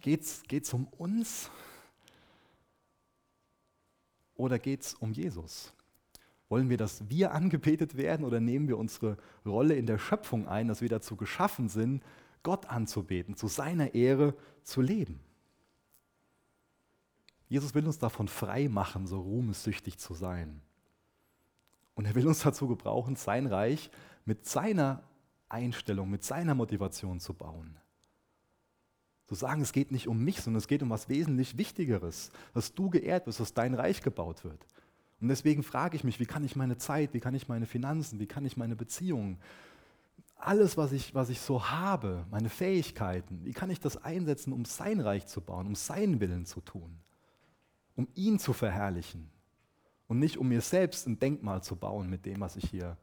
Geht 0.00 0.22
es 0.24 0.72
um 0.72 0.86
uns 0.86 1.50
oder 4.34 4.58
geht 4.58 4.80
es 4.80 4.94
um 4.94 5.12
Jesus? 5.12 5.74
Wollen 6.48 6.70
wir, 6.70 6.78
dass 6.78 7.10
wir 7.10 7.32
angebetet 7.32 7.98
werden 7.98 8.24
oder 8.24 8.40
nehmen 8.40 8.66
wir 8.66 8.78
unsere 8.78 9.18
Rolle 9.44 9.74
in 9.74 9.84
der 9.84 9.98
Schöpfung 9.98 10.48
ein, 10.48 10.68
dass 10.68 10.80
wir 10.80 10.88
dazu 10.88 11.16
geschaffen 11.16 11.68
sind, 11.68 12.02
Gott 12.42 12.64
anzubeten, 12.64 13.36
zu 13.36 13.46
seiner 13.46 13.92
Ehre 13.92 14.34
zu 14.62 14.80
leben? 14.80 15.20
Jesus 17.50 17.74
will 17.74 17.84
uns 17.84 17.98
davon 17.98 18.28
frei 18.28 18.68
machen, 18.68 19.08
so 19.08 19.20
ruhmessüchtig 19.20 19.98
zu 19.98 20.14
sein. 20.14 20.62
Und 21.94 22.06
er 22.06 22.14
will 22.14 22.28
uns 22.28 22.42
dazu 22.42 22.68
gebrauchen, 22.68 23.16
sein 23.16 23.48
Reich 23.48 23.90
mit 24.24 24.46
seiner 24.46 25.02
Einstellung, 25.48 26.08
mit 26.08 26.22
seiner 26.22 26.54
Motivation 26.54 27.18
zu 27.18 27.34
bauen. 27.34 27.76
Zu 29.26 29.34
sagen, 29.34 29.62
es 29.62 29.72
geht 29.72 29.90
nicht 29.90 30.06
um 30.06 30.22
mich, 30.22 30.40
sondern 30.40 30.58
es 30.58 30.68
geht 30.68 30.82
um 30.82 30.90
was 30.90 31.08
wesentlich 31.08 31.58
Wichtigeres, 31.58 32.30
dass 32.54 32.72
du 32.72 32.88
geehrt 32.88 33.26
wirst, 33.26 33.40
dass 33.40 33.52
dein 33.52 33.74
Reich 33.74 34.00
gebaut 34.00 34.44
wird. 34.44 34.64
Und 35.20 35.26
deswegen 35.26 35.64
frage 35.64 35.96
ich 35.96 36.04
mich, 36.04 36.20
wie 36.20 36.26
kann 36.26 36.44
ich 36.44 36.54
meine 36.54 36.78
Zeit, 36.78 37.14
wie 37.14 37.20
kann 37.20 37.34
ich 37.34 37.48
meine 37.48 37.66
Finanzen, 37.66 38.20
wie 38.20 38.26
kann 38.26 38.44
ich 38.44 38.56
meine 38.56 38.76
Beziehungen, 38.76 39.38
alles, 40.36 40.76
was 40.76 40.92
ich, 40.92 41.16
was 41.16 41.28
ich 41.30 41.40
so 41.40 41.68
habe, 41.68 42.26
meine 42.30 42.48
Fähigkeiten, 42.48 43.44
wie 43.44 43.52
kann 43.52 43.70
ich 43.70 43.80
das 43.80 43.96
einsetzen, 43.96 44.52
um 44.52 44.64
sein 44.64 45.00
Reich 45.00 45.26
zu 45.26 45.40
bauen, 45.40 45.66
um 45.66 45.74
seinen 45.74 46.20
Willen 46.20 46.46
zu 46.46 46.60
tun, 46.60 47.00
um 48.00 48.08
ihn 48.14 48.38
zu 48.38 48.54
verherrlichen 48.54 49.28
und 50.08 50.18
nicht 50.18 50.38
um 50.38 50.48
mir 50.48 50.62
selbst 50.62 51.06
ein 51.06 51.18
Denkmal 51.18 51.62
zu 51.62 51.76
bauen 51.76 52.08
mit 52.08 52.24
dem, 52.24 52.40
was 52.40 52.56
ich 52.56 52.70
hier 52.70 52.96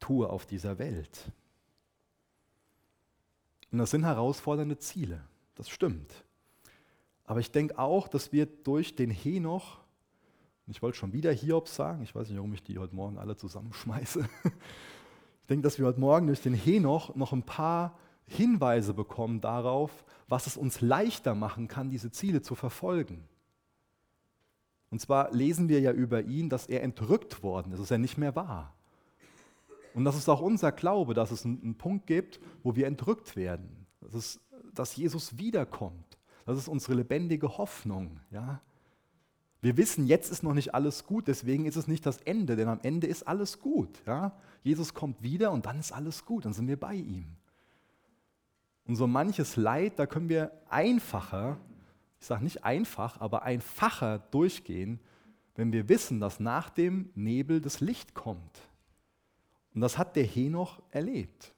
tue 0.00 0.28
auf 0.28 0.44
dieser 0.44 0.78
Welt. 0.78 1.32
Und 3.70 3.78
das 3.78 3.90
sind 3.90 4.04
herausfordernde 4.04 4.76
Ziele. 4.76 5.24
Das 5.54 5.70
stimmt. 5.70 6.24
Aber 7.24 7.40
ich 7.40 7.52
denke 7.52 7.78
auch, 7.78 8.06
dass 8.06 8.32
wir 8.32 8.44
durch 8.44 8.96
den 8.96 9.10
Henoch, 9.10 9.78
ich 10.66 10.82
wollte 10.82 10.98
schon 10.98 11.14
wieder 11.14 11.32
Hiob 11.32 11.68
sagen, 11.68 12.02
ich 12.02 12.14
weiß 12.14 12.28
nicht, 12.28 12.36
warum 12.36 12.52
ich 12.52 12.62
die 12.62 12.78
heute 12.78 12.94
Morgen 12.94 13.16
alle 13.18 13.36
zusammenschmeiße. 13.36 14.28
Ich 15.40 15.48
denke, 15.48 15.64
dass 15.64 15.76
wir 15.76 15.86
heute 15.86 15.98
Morgen 15.98 16.28
durch 16.28 16.40
den 16.40 16.54
Henoch 16.54 17.16
noch 17.16 17.32
ein 17.32 17.42
paar 17.42 17.98
Hinweise 18.26 18.94
bekommen 18.94 19.40
darauf, 19.40 20.04
was 20.28 20.46
es 20.46 20.56
uns 20.56 20.80
leichter 20.80 21.34
machen 21.34 21.66
kann, 21.66 21.90
diese 21.90 22.12
Ziele 22.12 22.42
zu 22.42 22.54
verfolgen. 22.54 23.24
Und 24.92 25.00
zwar 25.00 25.32
lesen 25.32 25.68
wir 25.68 25.80
ja 25.80 25.90
über 25.90 26.22
ihn, 26.22 26.48
dass 26.48 26.66
er 26.66 26.84
entrückt 26.84 27.42
worden 27.42 27.72
ist, 27.72 27.80
dass 27.80 27.90
er 27.90 27.98
nicht 27.98 28.18
mehr 28.18 28.36
war. 28.36 28.72
Und 29.94 30.04
das 30.04 30.16
ist 30.16 30.28
auch 30.28 30.40
unser 30.40 30.70
Glaube, 30.70 31.14
dass 31.14 31.32
es 31.32 31.44
einen, 31.44 31.74
Punkt 31.74 32.06
gibt, 32.06 32.38
wo 32.62 32.76
wir 32.76 32.86
entrückt 32.86 33.34
werden. 33.34 33.86
Das 34.00 34.14
ist 34.14 34.40
dass 34.72 34.96
Jesus 34.96 35.38
wiederkommt. 35.38 36.18
Das 36.44 36.58
ist 36.58 36.68
unsere 36.68 36.94
lebendige 36.94 37.58
Hoffnung. 37.58 38.20
Ja? 38.30 38.60
Wir 39.60 39.76
wissen, 39.76 40.06
jetzt 40.06 40.32
ist 40.32 40.42
noch 40.42 40.54
nicht 40.54 40.74
alles 40.74 41.06
gut, 41.06 41.28
deswegen 41.28 41.66
ist 41.66 41.76
es 41.76 41.86
nicht 41.86 42.04
das 42.04 42.18
Ende, 42.18 42.56
denn 42.56 42.68
am 42.68 42.80
Ende 42.82 43.06
ist 43.06 43.28
alles 43.28 43.60
gut. 43.60 44.02
Ja? 44.06 44.32
Jesus 44.62 44.94
kommt 44.94 45.22
wieder 45.22 45.52
und 45.52 45.66
dann 45.66 45.78
ist 45.78 45.92
alles 45.92 46.24
gut, 46.24 46.44
dann 46.44 46.52
sind 46.52 46.66
wir 46.66 46.78
bei 46.78 46.94
ihm. 46.94 47.26
Und 48.86 48.96
so 48.96 49.06
manches 49.06 49.56
Leid, 49.56 49.98
da 49.98 50.06
können 50.06 50.28
wir 50.28 50.50
einfacher, 50.68 51.58
ich 52.22 52.28
sage 52.28 52.44
nicht 52.44 52.62
einfach, 52.62 53.20
aber 53.20 53.42
einfacher 53.42 54.20
durchgehen, 54.30 55.00
wenn 55.56 55.72
wir 55.72 55.88
wissen, 55.88 56.20
dass 56.20 56.38
nach 56.38 56.70
dem 56.70 57.10
Nebel 57.16 57.60
das 57.60 57.80
Licht 57.80 58.14
kommt. 58.14 58.60
Und 59.74 59.80
das 59.80 59.98
hat 59.98 60.14
der 60.14 60.22
Henoch 60.22 60.80
erlebt. 60.92 61.52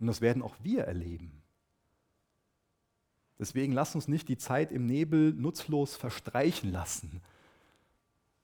Und 0.00 0.06
das 0.06 0.20
werden 0.20 0.42
auch 0.42 0.54
wir 0.62 0.84
erleben. 0.84 1.32
Deswegen 3.38 3.72
lasst 3.72 3.94
uns 3.94 4.06
nicht 4.06 4.28
die 4.28 4.36
Zeit 4.36 4.70
im 4.70 4.84
Nebel 4.84 5.32
nutzlos 5.32 5.96
verstreichen 5.96 6.70
lassen. 6.70 7.22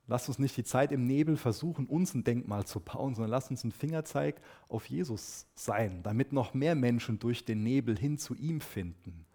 Lasst 0.07 0.29
uns 0.29 0.39
nicht 0.39 0.57
die 0.57 0.65
Zeit 0.65 0.91
im 0.91 1.07
Nebel 1.07 1.37
versuchen, 1.37 1.85
uns 1.85 2.15
ein 2.15 2.25
Denkmal 2.25 2.65
zu 2.65 2.81
bauen, 2.81 3.15
sondern 3.15 3.31
lasst 3.31 3.51
uns 3.51 3.63
ein 3.63 3.73
Fingerzeig 3.73 4.41
auf 4.71 4.87
Jesus 4.87 5.45
sein, 5.55 6.03
damit 6.03 6.33
noch 6.33 6.55
mehr 6.55 6.75
Menschen 6.75 7.19
durch 7.19 7.45
den 7.45 7.63
Nebel 7.63 7.99
hin 7.99 8.17
zu 8.17 8.35
ihm 8.35 8.63
finden. 8.63 9.27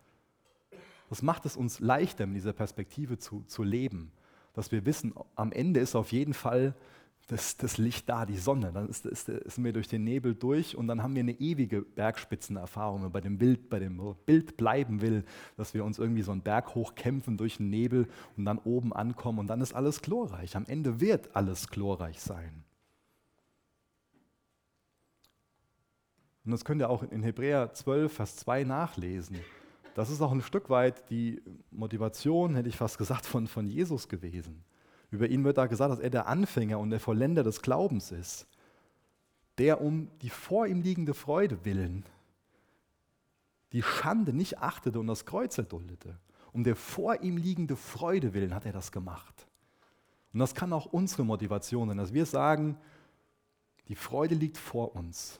Das 1.09 1.21
macht 1.21 1.45
es 1.45 1.57
uns 1.57 1.79
leichter, 1.79 2.23
in 2.23 2.33
dieser 2.33 2.53
Perspektive 2.53 3.17
zu, 3.17 3.43
zu 3.47 3.63
leben, 3.63 4.11
dass 4.53 4.71
wir 4.71 4.85
wissen, 4.85 5.13
am 5.35 5.51
Ende 5.51 5.79
ist 5.79 5.95
auf 5.95 6.11
jeden 6.11 6.33
Fall 6.33 6.75
das, 7.27 7.57
das 7.57 7.77
Licht 7.77 8.09
da, 8.09 8.25
die 8.25 8.37
Sonne. 8.37 8.71
Dann 8.71 8.89
ist, 8.89 9.05
ist, 9.05 9.25
sind 9.25 9.63
wir 9.63 9.73
durch 9.73 9.87
den 9.87 10.03
Nebel 10.03 10.33
durch 10.33 10.75
und 10.75 10.87
dann 10.87 11.03
haben 11.03 11.15
wir 11.15 11.21
eine 11.21 11.39
ewige 11.39 11.81
Bergspitzenerfahrung. 11.81 13.03
Wenn 13.03 13.11
bei 13.11 13.21
dem 13.21 13.37
Bild, 13.37 13.69
bei 13.69 13.79
dem 13.79 14.15
Bild 14.25 14.57
bleiben 14.57 15.01
will, 15.01 15.23
dass 15.55 15.73
wir 15.73 15.83
uns 15.83 15.99
irgendwie 15.99 16.23
so 16.23 16.31
einen 16.31 16.41
Berg 16.41 16.73
hochkämpfen 16.75 17.37
durch 17.37 17.57
den 17.57 17.69
Nebel 17.69 18.07
und 18.35 18.45
dann 18.45 18.57
oben 18.57 18.93
ankommen 18.93 19.39
und 19.39 19.47
dann 19.47 19.61
ist 19.61 19.73
alles 19.73 20.01
glorreich. 20.01 20.55
Am 20.55 20.65
Ende 20.65 20.99
wird 20.99 21.35
alles 21.35 21.67
glorreich 21.69 22.19
sein. 22.19 22.63
Und 26.45 26.51
das 26.51 26.65
könnt 26.65 26.81
ihr 26.81 26.89
auch 26.89 27.03
in 27.03 27.21
Hebräer 27.21 27.73
12, 27.73 28.11
Vers 28.11 28.35
2 28.37 28.63
nachlesen. 28.63 29.39
Das 29.95 30.09
ist 30.09 30.21
auch 30.21 30.31
ein 30.31 30.41
Stück 30.41 30.69
weit 30.69 31.09
die 31.09 31.41
Motivation, 31.71 32.55
hätte 32.55 32.69
ich 32.69 32.77
fast 32.77 32.97
gesagt, 32.97 33.25
von, 33.25 33.47
von 33.47 33.67
Jesus 33.67 34.07
gewesen. 34.07 34.63
Über 35.11 35.27
ihn 35.27 35.43
wird 35.43 35.57
da 35.57 35.65
gesagt, 35.65 35.91
dass 35.91 35.99
er 35.99 36.09
der 36.09 36.27
Anfänger 36.27 36.79
und 36.79 36.91
der 36.91 36.99
Vollender 36.99 37.43
des 37.43 37.61
Glaubens 37.61 38.11
ist, 38.11 38.47
der 39.57 39.81
um 39.81 40.09
die 40.21 40.29
vor 40.29 40.67
ihm 40.67 40.81
liegende 40.81 41.13
Freude 41.13 41.65
willen 41.65 42.05
die 43.71 43.83
Schande 43.83 44.33
nicht 44.33 44.59
achtete 44.59 44.99
und 44.99 45.07
das 45.07 45.25
Kreuz 45.25 45.57
erduldete. 45.57 46.17
Um 46.51 46.63
der 46.63 46.75
vor 46.75 47.21
ihm 47.21 47.37
liegende 47.37 47.75
Freude 47.75 48.33
willen 48.33 48.55
hat 48.55 48.65
er 48.65 48.73
das 48.73 48.91
gemacht. 48.91 49.47
Und 50.33 50.39
das 50.39 50.55
kann 50.55 50.73
auch 50.73 50.87
unsere 50.87 51.23
Motivation 51.23 51.87
sein, 51.87 51.97
dass 51.97 52.13
wir 52.13 52.25
sagen, 52.25 52.77
die 53.87 53.95
Freude 53.95 54.35
liegt 54.35 54.57
vor 54.57 54.95
uns. 54.95 55.39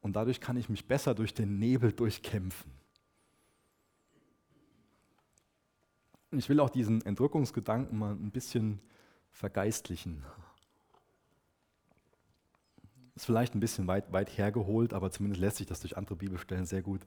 Und 0.00 0.16
dadurch 0.16 0.40
kann 0.40 0.56
ich 0.56 0.68
mich 0.68 0.86
besser 0.86 1.14
durch 1.14 1.34
den 1.34 1.58
Nebel 1.58 1.92
durchkämpfen. 1.92 2.72
Ich 6.38 6.48
will 6.48 6.60
auch 6.60 6.70
diesen 6.70 7.04
Entrückungsgedanken 7.04 7.98
mal 7.98 8.12
ein 8.12 8.30
bisschen 8.30 8.80
vergeistlichen. 9.30 10.24
Ist 13.14 13.26
vielleicht 13.26 13.54
ein 13.54 13.60
bisschen 13.60 13.86
weit, 13.86 14.12
weit 14.12 14.36
hergeholt, 14.36 14.92
aber 14.92 15.10
zumindest 15.10 15.40
lässt 15.40 15.56
sich 15.58 15.66
das 15.66 15.80
durch 15.80 15.96
andere 15.96 16.16
Bibelstellen 16.16 16.66
sehr 16.66 16.82
gut 16.82 17.02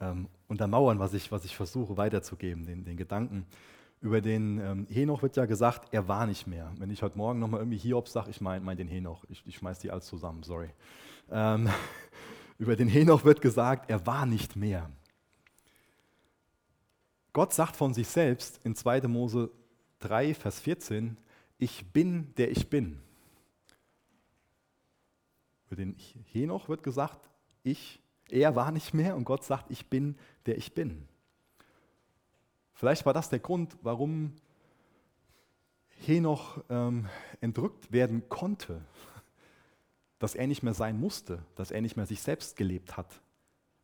ähm, 0.00 0.28
untermauern, 0.48 0.98
was 0.98 1.14
ich, 1.14 1.32
was 1.32 1.44
ich 1.44 1.56
versuche 1.56 1.96
weiterzugeben, 1.96 2.66
den, 2.66 2.84
den 2.84 2.96
Gedanken. 2.96 3.46
Über 4.00 4.20
den 4.20 4.58
ähm, 4.60 4.86
Henoch 4.88 5.22
wird 5.22 5.36
ja 5.36 5.44
gesagt, 5.44 5.92
er 5.92 6.08
war 6.08 6.26
nicht 6.26 6.46
mehr. 6.46 6.72
Wenn 6.78 6.90
ich 6.90 7.02
heute 7.02 7.18
Morgen 7.18 7.38
nochmal 7.38 7.60
irgendwie 7.60 7.76
Hiob 7.78 8.08
sage, 8.08 8.30
ich 8.30 8.40
meine 8.40 8.64
mein 8.64 8.76
den 8.76 8.88
Henoch. 8.88 9.24
Ich, 9.28 9.42
ich 9.46 9.56
schmeiß 9.56 9.78
die 9.80 9.90
alles 9.90 10.06
zusammen, 10.06 10.42
sorry. 10.42 10.70
Ähm, 11.30 11.68
über 12.58 12.76
den 12.76 12.88
Henoch 12.88 13.24
wird 13.24 13.42
gesagt, 13.42 13.90
er 13.90 14.06
war 14.06 14.24
nicht 14.24 14.56
mehr. 14.56 14.90
Gott 17.32 17.52
sagt 17.52 17.76
von 17.76 17.94
sich 17.94 18.08
selbst 18.08 18.60
in 18.64 18.74
2. 18.74 19.02
Mose 19.02 19.50
3, 20.00 20.34
Vers 20.34 20.60
14, 20.60 21.16
ich 21.58 21.92
bin, 21.92 22.34
der 22.36 22.50
ich 22.50 22.68
bin. 22.68 23.00
Für 25.68 25.76
den 25.76 25.96
Henoch 26.32 26.68
wird 26.68 26.82
gesagt, 26.82 27.30
ich, 27.62 28.00
er 28.28 28.56
war 28.56 28.72
nicht 28.72 28.94
mehr 28.94 29.16
und 29.16 29.24
Gott 29.24 29.44
sagt, 29.44 29.70
ich 29.70 29.86
bin, 29.86 30.16
der 30.46 30.56
ich 30.56 30.74
bin. 30.74 31.06
Vielleicht 32.72 33.06
war 33.06 33.12
das 33.12 33.28
der 33.28 33.38
Grund, 33.38 33.76
warum 33.82 34.34
Henoch 36.06 36.64
ähm, 36.70 37.08
entrückt 37.40 37.92
werden 37.92 38.28
konnte, 38.28 38.80
dass 40.18 40.34
er 40.34 40.46
nicht 40.46 40.62
mehr 40.62 40.74
sein 40.74 40.98
musste, 40.98 41.44
dass 41.54 41.70
er 41.70 41.82
nicht 41.82 41.96
mehr 41.96 42.06
sich 42.06 42.22
selbst 42.22 42.56
gelebt 42.56 42.96
hat. 42.96 43.20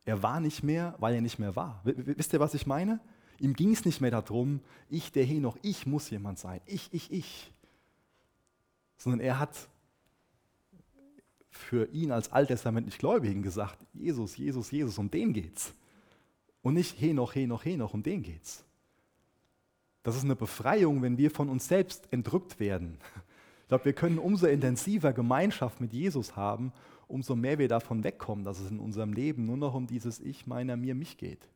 Er 0.03 0.23
war 0.23 0.39
nicht 0.39 0.63
mehr, 0.63 0.95
weil 0.97 1.13
er 1.13 1.21
nicht 1.21 1.37
mehr 1.37 1.55
war. 1.55 1.81
Wisst 1.83 2.33
ihr, 2.33 2.39
was 2.39 2.53
ich 2.53 2.65
meine? 2.65 2.99
Ihm 3.39 3.53
ging 3.53 3.71
es 3.71 3.85
nicht 3.85 4.01
mehr 4.01 4.11
darum, 4.11 4.61
ich, 4.89 5.11
der 5.11 5.25
Henoch, 5.25 5.57
ich 5.61 5.85
muss 5.85 6.09
jemand 6.09 6.39
sein, 6.39 6.61
ich, 6.65 6.89
ich, 6.91 7.11
ich. 7.11 7.51
Sondern 8.97 9.19
er 9.19 9.39
hat 9.39 9.69
für 11.49 11.87
ihn 11.91 12.11
als 12.11 12.31
alttestamentlich 12.31 12.97
Gläubigen 12.97 13.41
gesagt, 13.41 13.77
Jesus, 13.93 14.37
Jesus, 14.37 14.71
Jesus, 14.71 14.97
um 14.97 15.11
den 15.11 15.33
geht's. 15.33 15.73
Und 16.61 16.75
nicht 16.75 16.99
Henoch, 16.99 17.35
Henoch, 17.35 17.65
Henoch, 17.65 17.93
um 17.93 18.03
den 18.03 18.23
geht's. 18.23 18.63
Das 20.03 20.15
ist 20.15 20.23
eine 20.23 20.35
Befreiung, 20.35 21.01
wenn 21.01 21.17
wir 21.17 21.31
von 21.31 21.49
uns 21.49 21.67
selbst 21.67 22.07
entrückt 22.11 22.59
werden. 22.59 22.97
Ich 23.63 23.67
glaube, 23.67 23.85
wir 23.85 23.93
können 23.93 24.19
umso 24.19 24.47
intensiver 24.47 25.11
Gemeinschaft 25.11 25.81
mit 25.81 25.91
Jesus 25.91 26.37
haben, 26.37 26.71
umso 27.07 27.35
mehr 27.35 27.59
wir 27.59 27.67
davon 27.67 28.03
wegkommen, 28.05 28.45
dass 28.45 28.59
es 28.59 28.71
in 28.71 28.79
unserem 28.79 29.11
Leben 29.11 29.45
nur 29.45 29.57
noch 29.57 29.73
um 29.73 29.87
dieses 29.87 30.21
Ich, 30.21 30.47
meiner, 30.47 30.77
mir, 30.77 30.95
mich 30.95 31.17
geht. 31.17 31.49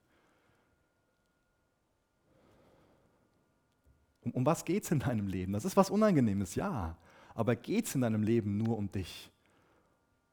Um, 4.22 4.32
um 4.32 4.46
was 4.46 4.66
geht 4.66 4.84
es 4.84 4.92
in 4.92 5.00
deinem 5.00 5.28
Leben? 5.28 5.54
Das 5.54 5.66
ist 5.66 5.78
was 5.78 5.90
Unangenehmes, 5.90 6.56
ja. 6.56 6.98
Aber 7.34 7.56
geht 7.56 7.88
es 7.88 7.96
in 7.96 8.02
deinem 8.02 8.24
Leben 8.24 8.58
nur 8.58 8.78
um 8.78 8.92
dich? 8.92 9.32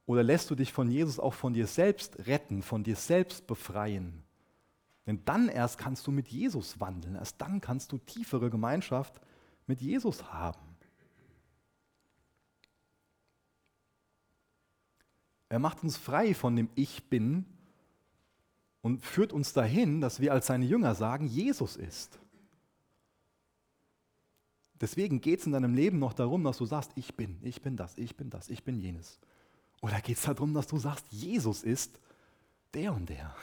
Oder 0.07 0.23
lässt 0.23 0.51
du 0.51 0.55
dich 0.55 0.73
von 0.73 0.91
Jesus 0.91 1.19
auch 1.19 1.35
von 1.35 1.53
dir 1.53 1.67
selbst 1.67 2.27
retten, 2.27 2.63
von 2.63 2.83
dir 2.83 2.97
selbst 2.97 3.47
befreien? 3.47 4.23
Denn 5.07 5.25
dann 5.25 5.49
erst 5.49 5.79
kannst 5.79 6.07
du 6.07 6.11
mit 6.11 6.29
Jesus 6.29 6.81
wandeln. 6.81 7.15
Erst 7.15 7.41
dann 7.41 7.61
kannst 7.61 7.93
du 7.93 7.99
tiefere 7.99 8.51
Gemeinschaft 8.51 9.21
mit 9.67 9.81
Jesus 9.81 10.33
haben. 10.33 10.61
Er 15.49 15.59
macht 15.59 15.83
uns 15.83 15.97
frei 15.97 16.35
von 16.35 16.57
dem 16.57 16.69
Ich 16.75 17.05
bin 17.05 17.47
und 18.83 19.03
führt 19.03 19.33
uns 19.33 19.53
dahin, 19.53 20.01
dass 20.01 20.21
wir 20.21 20.33
als 20.33 20.47
seine 20.47 20.67
Jünger 20.67 20.95
sagen, 20.95 21.27
Jesus 21.27 21.77
ist. 21.77 22.19
Deswegen 24.81 25.21
geht 25.21 25.41
es 25.41 25.47
in 25.47 25.53
deinem 25.53 25.75
Leben 25.75 25.99
noch 25.99 26.13
darum, 26.13 26.45
dass 26.45 26.59
du 26.59 26.67
sagst, 26.67 26.93
ich 26.95 27.17
bin, 27.17 27.39
ich 27.43 27.63
bin 27.63 27.77
das, 27.77 27.99
ich 27.99 28.17
bin 28.17 28.31
das, 28.31 28.49
ich 28.49 28.63
bin 28.63 28.79
jenes. 28.79 29.19
Oder 29.81 30.01
geht 30.01 30.17
es 30.17 30.23
darum, 30.23 30.55
dass 30.55 30.67
du 30.67 30.79
sagst, 30.79 31.07
Jesus 31.11 31.63
ist 31.63 31.99
der 32.75 32.93
und 32.93 33.09
der. 33.09 33.35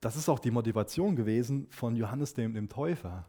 Das 0.00 0.16
ist 0.16 0.28
auch 0.28 0.38
die 0.38 0.50
Motivation 0.50 1.14
gewesen 1.14 1.68
von 1.70 1.94
Johannes 1.94 2.34
dem, 2.34 2.54
dem 2.54 2.68
Täufer. 2.68 3.26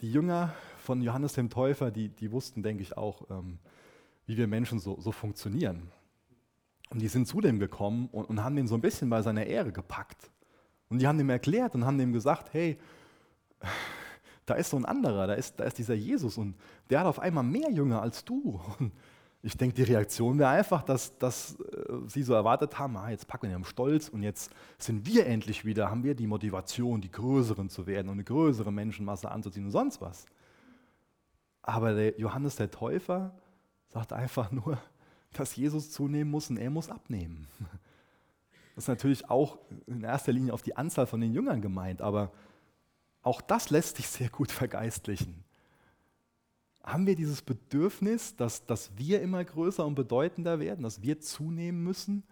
Die 0.00 0.10
Jünger 0.10 0.54
von 0.78 1.02
Johannes 1.02 1.34
dem 1.34 1.50
Täufer, 1.50 1.90
die, 1.90 2.08
die 2.08 2.32
wussten, 2.32 2.62
denke 2.62 2.82
ich, 2.82 2.96
auch, 2.96 3.30
ähm, 3.30 3.58
wie 4.26 4.36
wir 4.36 4.48
Menschen 4.48 4.78
so, 4.78 5.00
so 5.00 5.12
funktionieren. 5.12 5.90
Und 6.88 7.00
die 7.00 7.08
sind 7.08 7.28
zu 7.28 7.40
dem 7.40 7.60
gekommen 7.60 8.08
und, 8.10 8.24
und 8.24 8.42
haben 8.42 8.58
ihn 8.58 8.66
so 8.66 8.74
ein 8.74 8.80
bisschen 8.80 9.08
bei 9.08 9.22
seiner 9.22 9.46
Ehre 9.46 9.72
gepackt. 9.72 10.30
Und 10.90 10.98
die 10.98 11.06
haben 11.06 11.18
ihm 11.18 11.30
erklärt 11.30 11.74
und 11.74 11.86
haben 11.86 11.98
ihm 11.98 12.12
gesagt, 12.12 12.52
hey, 12.52 12.78
da 14.46 14.54
ist 14.54 14.70
so 14.70 14.76
ein 14.76 14.84
anderer, 14.84 15.28
da 15.28 15.34
ist, 15.34 15.58
da 15.58 15.64
ist 15.64 15.78
dieser 15.78 15.94
Jesus 15.94 16.36
und 16.36 16.56
der 16.90 17.00
hat 17.00 17.06
auf 17.06 17.20
einmal 17.20 17.44
mehr 17.44 17.70
Jünger 17.70 18.02
als 18.02 18.24
du. 18.24 18.60
Und 18.78 18.92
ich 19.42 19.56
denke, 19.56 19.76
die 19.76 19.84
Reaktion 19.84 20.38
wäre 20.38 20.50
einfach, 20.50 20.82
dass, 20.82 21.16
dass 21.16 21.58
äh, 21.60 21.94
sie 22.06 22.22
so 22.22 22.34
erwartet 22.34 22.78
haben, 22.78 22.96
ah, 22.96 23.08
jetzt 23.08 23.26
packen 23.26 23.48
wir 23.48 23.56
den 23.56 23.64
Stolz 23.64 24.08
und 24.08 24.22
jetzt 24.22 24.50
sind 24.76 25.06
wir 25.06 25.26
endlich 25.26 25.64
wieder, 25.64 25.90
haben 25.90 26.02
wir 26.02 26.14
die 26.14 26.26
Motivation, 26.26 27.00
die 27.00 27.10
Größeren 27.10 27.70
zu 27.70 27.86
werden 27.86 28.08
und 28.08 28.14
eine 28.14 28.24
größere 28.24 28.72
Menschenmasse 28.72 29.30
anzuziehen 29.30 29.66
und 29.66 29.70
sonst 29.70 30.00
was. 30.00 30.26
Aber 31.62 31.94
der 31.94 32.18
Johannes 32.18 32.56
der 32.56 32.70
Täufer 32.70 33.32
sagt 33.88 34.12
einfach 34.12 34.50
nur, 34.50 34.78
dass 35.32 35.54
Jesus 35.54 35.90
zunehmen 35.90 36.30
muss 36.30 36.50
und 36.50 36.56
er 36.56 36.70
muss 36.70 36.90
abnehmen. 36.90 37.46
Das 38.80 38.84
ist 38.84 38.88
natürlich 38.88 39.28
auch 39.28 39.58
in 39.86 40.02
erster 40.02 40.32
Linie 40.32 40.54
auf 40.54 40.62
die 40.62 40.74
Anzahl 40.74 41.06
von 41.06 41.20
den 41.20 41.34
Jüngern 41.34 41.60
gemeint, 41.60 42.00
aber 42.00 42.32
auch 43.20 43.42
das 43.42 43.68
lässt 43.68 43.96
sich 43.96 44.08
sehr 44.08 44.30
gut 44.30 44.50
vergeistlichen. 44.50 45.44
Haben 46.82 47.06
wir 47.06 47.14
dieses 47.14 47.42
Bedürfnis, 47.42 48.36
dass, 48.36 48.64
dass 48.64 48.96
wir 48.96 49.20
immer 49.20 49.44
größer 49.44 49.84
und 49.84 49.96
bedeutender 49.96 50.60
werden, 50.60 50.82
dass 50.82 51.02
wir 51.02 51.20
zunehmen 51.20 51.84
müssen? 51.84 52.22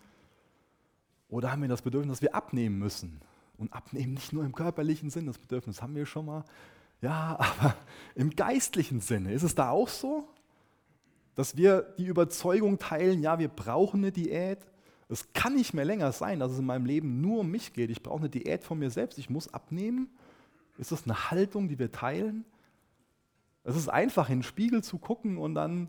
Oder 1.29 1.53
haben 1.53 1.61
wir 1.61 1.69
das 1.69 1.83
Bedürfnis, 1.83 2.15
dass 2.15 2.23
wir 2.23 2.35
abnehmen 2.35 2.79
müssen? 2.79 3.21
Und 3.59 3.71
abnehmen 3.75 4.15
nicht 4.15 4.33
nur 4.33 4.47
im 4.47 4.55
körperlichen 4.55 5.11
Sinn, 5.11 5.27
das 5.27 5.37
Bedürfnis 5.37 5.83
haben 5.83 5.95
wir 5.95 6.07
schon 6.07 6.25
mal. 6.25 6.45
Ja, 7.03 7.37
aber 7.61 7.77
im 8.15 8.31
geistlichen 8.31 9.03
Sinne 9.03 9.35
ist 9.35 9.43
es 9.43 9.55
da 9.55 9.69
auch 9.69 9.89
so, 9.89 10.27
dass 11.35 11.59
wir 11.59 11.83
die 11.99 12.07
Überzeugung 12.07 12.79
teilen, 12.79 13.21
ja, 13.21 13.39
wir 13.39 13.49
brauchen 13.49 14.01
eine 14.01 14.13
Diät. 14.13 14.61
Es 15.09 15.33
kann 15.33 15.55
nicht 15.55 15.73
mehr 15.73 15.85
länger 15.85 16.13
sein, 16.13 16.39
dass 16.39 16.53
es 16.53 16.59
in 16.59 16.67
meinem 16.67 16.85
Leben 16.85 17.21
nur 17.21 17.41
um 17.41 17.51
mich 17.51 17.73
geht. 17.73 17.91
Ich 17.91 18.03
brauche 18.03 18.21
eine 18.21 18.29
Diät 18.29 18.63
von 18.63 18.79
mir 18.79 18.91
selbst, 18.91 19.19
ich 19.19 19.31
muss 19.31 19.53
abnehmen. 19.53 20.11
Ist 20.77 20.93
das 20.93 21.05
eine 21.05 21.31
Haltung, 21.31 21.69
die 21.69 21.79
wir 21.79 21.91
teilen? 21.91 22.45
Es 23.65 23.75
ist 23.75 23.89
einfach, 23.89 24.29
in 24.29 24.39
den 24.39 24.43
Spiegel 24.43 24.83
zu 24.83 24.99
gucken 24.99 25.39
und 25.39 25.55
dann 25.55 25.89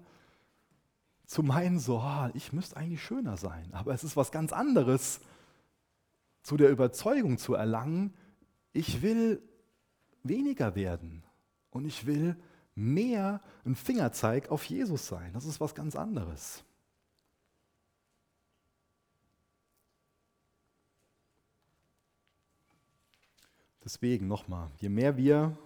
zu 1.26 1.44
meinen, 1.44 1.80
so, 1.80 2.00
oh, 2.00 2.30
ich 2.34 2.54
müsste 2.54 2.78
eigentlich 2.78 3.04
schöner 3.04 3.38
sein. 3.38 3.72
Aber 3.74 3.94
es 3.94 4.04
ist 4.04 4.18
was 4.18 4.32
ganz 4.32 4.52
anderes, 4.52 5.20
zu 6.42 6.58
der 6.58 6.70
Überzeugung 6.70 7.38
zu 7.38 7.54
erlangen, 7.54 8.14
ich 8.74 9.02
will 9.02 9.42
weniger 10.24 10.76
werden 10.76 11.24
und 11.70 11.86
ich 11.86 12.06
will 12.06 12.36
mehr 12.74 13.42
ein 13.66 13.76
Fingerzeig 13.76 14.50
auf 14.50 14.64
Jesus 14.66 15.08
sein. 15.08 15.34
Das 15.34 15.46
ist 15.46 15.60
was 15.60 15.76
ganz 15.76 15.96
anderes. 15.96 16.64
Deswegen 23.84 24.28
nochmal, 24.28 24.72
je 24.78 24.90
mehr 24.90 25.18
wir 25.18 25.58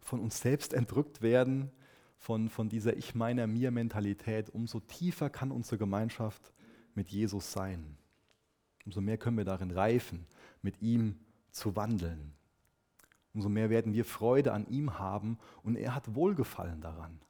von 0.00 0.20
uns 0.20 0.40
selbst 0.40 0.74
entrückt 0.74 1.22
werden, 1.22 1.70
von, 2.16 2.48
von 2.48 2.68
dieser 2.68 2.96
Ich 2.96 3.14
meiner 3.14 3.46
mir 3.46 3.70
Mentalität, 3.70 4.50
umso 4.50 4.80
tiefer 4.80 5.28
kann 5.30 5.50
unsere 5.50 5.78
Gemeinschaft 5.78 6.52
mit 6.94 7.08
Jesus 7.08 7.52
sein. 7.52 7.96
Umso 8.84 9.00
mehr 9.00 9.18
können 9.18 9.36
wir 9.36 9.44
darin 9.44 9.70
reifen, 9.70 10.26
mit 10.60 10.80
ihm 10.82 11.18
zu 11.50 11.74
wandeln. 11.74 12.32
Umso 13.34 13.48
mehr 13.48 13.70
werden 13.70 13.92
wir 13.94 14.04
Freude 14.04 14.52
an 14.52 14.66
ihm 14.68 14.98
haben 14.98 15.38
und 15.62 15.76
er 15.76 15.94
hat 15.94 16.14
Wohlgefallen 16.14 16.80
daran. 16.80 17.20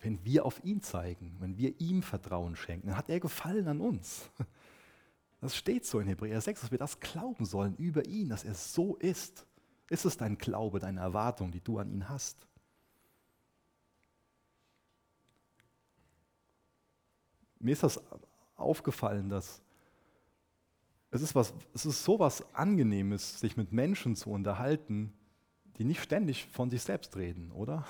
Wenn 0.00 0.22
wir 0.24 0.44
auf 0.44 0.62
ihn 0.64 0.82
zeigen, 0.82 1.36
wenn 1.38 1.56
wir 1.56 1.80
ihm 1.80 2.02
Vertrauen 2.02 2.56
schenken, 2.56 2.88
dann 2.88 2.96
hat 2.96 3.08
er 3.08 3.20
Gefallen 3.20 3.68
an 3.68 3.80
uns. 3.80 4.30
Das 5.40 5.56
steht 5.56 5.84
so 5.84 6.00
in 6.00 6.08
Hebräer 6.08 6.40
6, 6.40 6.62
dass 6.62 6.70
wir 6.70 6.78
das 6.78 6.98
glauben 7.00 7.44
sollen 7.44 7.76
über 7.76 8.06
ihn, 8.06 8.28
dass 8.28 8.44
er 8.44 8.54
so 8.54 8.96
ist. 8.96 9.46
Ist 9.88 10.04
es 10.04 10.16
dein 10.16 10.38
Glaube, 10.38 10.78
deine 10.78 11.00
Erwartung, 11.00 11.52
die 11.52 11.60
du 11.60 11.78
an 11.78 11.90
ihn 11.90 12.08
hast? 12.08 12.48
Mir 17.58 17.72
ist 17.72 17.82
das 17.82 18.00
aufgefallen, 18.56 19.28
dass 19.28 19.62
es 21.10 21.22
ist, 21.22 21.34
was, 21.34 21.54
es 21.72 21.86
ist 21.86 22.04
so 22.04 22.18
was 22.18 22.54
Angenehmes, 22.54 23.40
sich 23.40 23.56
mit 23.56 23.72
Menschen 23.72 24.16
zu 24.16 24.30
unterhalten, 24.30 25.12
die 25.78 25.84
nicht 25.84 26.02
ständig 26.02 26.46
von 26.46 26.70
sich 26.70 26.82
selbst 26.82 27.16
reden, 27.16 27.52
oder? 27.52 27.86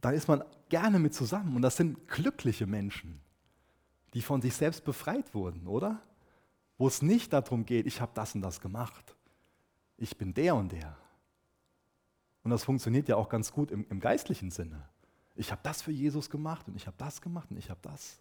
Da 0.00 0.10
ist 0.10 0.28
man 0.28 0.44
gerne 0.68 0.98
mit 0.98 1.12
zusammen 1.12 1.56
und 1.56 1.62
das 1.62 1.76
sind 1.76 2.08
glückliche 2.08 2.66
Menschen, 2.66 3.20
die 4.14 4.22
von 4.22 4.42
sich 4.42 4.54
selbst 4.54 4.84
befreit 4.84 5.34
wurden, 5.34 5.66
oder? 5.66 6.02
Wo 6.78 6.88
es 6.88 7.02
nicht 7.02 7.32
darum 7.32 7.66
geht, 7.66 7.86
ich 7.86 8.00
habe 8.00 8.12
das 8.14 8.34
und 8.34 8.42
das 8.42 8.60
gemacht. 8.60 9.14
Ich 9.96 10.16
bin 10.16 10.34
der 10.34 10.54
und 10.54 10.72
der. 10.72 10.96
Und 12.42 12.50
das 12.50 12.64
funktioniert 12.64 13.08
ja 13.08 13.16
auch 13.16 13.28
ganz 13.28 13.52
gut 13.52 13.70
im, 13.70 13.86
im 13.90 14.00
geistlichen 14.00 14.50
Sinne. 14.50 14.88
Ich 15.34 15.50
habe 15.52 15.60
das 15.62 15.82
für 15.82 15.92
Jesus 15.92 16.30
gemacht 16.30 16.68
und 16.68 16.76
ich 16.76 16.86
habe 16.86 16.96
das 16.98 17.20
gemacht 17.20 17.50
und 17.50 17.58
ich 17.58 17.70
habe 17.70 17.80
das. 17.82 18.20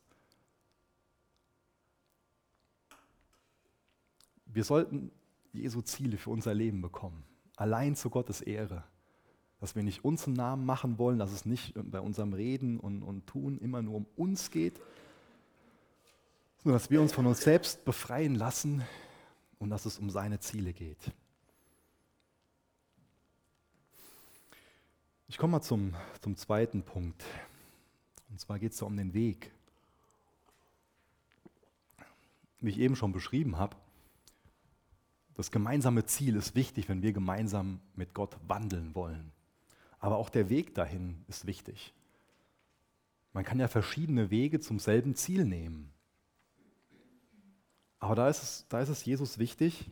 Wir 4.45 4.63
sollten 4.63 5.11
Jesu 5.53 5.81
Ziele 5.81 6.17
für 6.17 6.29
unser 6.29 6.53
Leben 6.53 6.81
bekommen. 6.81 7.23
Allein 7.55 7.95
zu 7.95 8.09
Gottes 8.09 8.41
Ehre. 8.41 8.83
Dass 9.59 9.75
wir 9.75 9.83
nicht 9.83 10.05
unseren 10.05 10.33
Namen 10.33 10.65
machen 10.65 10.97
wollen, 10.97 11.19
dass 11.19 11.31
es 11.31 11.45
nicht 11.45 11.73
bei 11.75 11.99
unserem 11.99 12.33
Reden 12.33 12.79
und, 12.79 13.03
und 13.03 13.27
Tun 13.27 13.57
immer 13.57 13.81
nur 13.81 13.95
um 13.95 14.05
uns 14.15 14.51
geht, 14.51 14.79
sondern 16.63 16.79
dass 16.79 16.89
wir 16.89 17.01
uns 17.01 17.13
von 17.13 17.25
uns 17.25 17.41
selbst 17.41 17.85
befreien 17.85 18.35
lassen 18.35 18.83
und 19.59 19.69
dass 19.69 19.85
es 19.85 19.97
um 19.97 20.09
seine 20.09 20.39
Ziele 20.39 20.73
geht. 20.73 21.11
Ich 25.27 25.37
komme 25.37 25.51
mal 25.51 25.61
zum, 25.61 25.95
zum 26.21 26.35
zweiten 26.35 26.83
Punkt. 26.83 27.23
Und 28.29 28.39
zwar 28.39 28.59
geht 28.59 28.73
es 28.73 28.81
um 28.81 28.97
den 28.97 29.13
Weg. 29.13 29.51
Wie 32.59 32.71
ich 32.71 32.79
eben 32.79 32.95
schon 32.95 33.13
beschrieben 33.13 33.57
habe, 33.57 33.77
das 35.35 35.51
gemeinsame 35.51 36.05
Ziel 36.05 36.35
ist 36.35 36.55
wichtig, 36.55 36.89
wenn 36.89 37.01
wir 37.01 37.13
gemeinsam 37.13 37.79
mit 37.95 38.13
Gott 38.13 38.35
wandeln 38.47 38.93
wollen. 38.95 39.31
Aber 39.99 40.17
auch 40.17 40.29
der 40.29 40.49
Weg 40.49 40.75
dahin 40.75 41.23
ist 41.27 41.45
wichtig. 41.45 41.93
Man 43.31 43.45
kann 43.45 43.59
ja 43.59 43.69
verschiedene 43.69 44.31
Wege 44.31 44.59
zum 44.59 44.79
selben 44.79 45.15
Ziel 45.15 45.45
nehmen. 45.45 45.93
Aber 47.99 48.15
da 48.15 48.29
ist 48.29 48.43
es, 48.43 48.65
da 48.69 48.79
ist 48.79 48.89
es 48.89 49.05
Jesus 49.05 49.37
wichtig, 49.39 49.89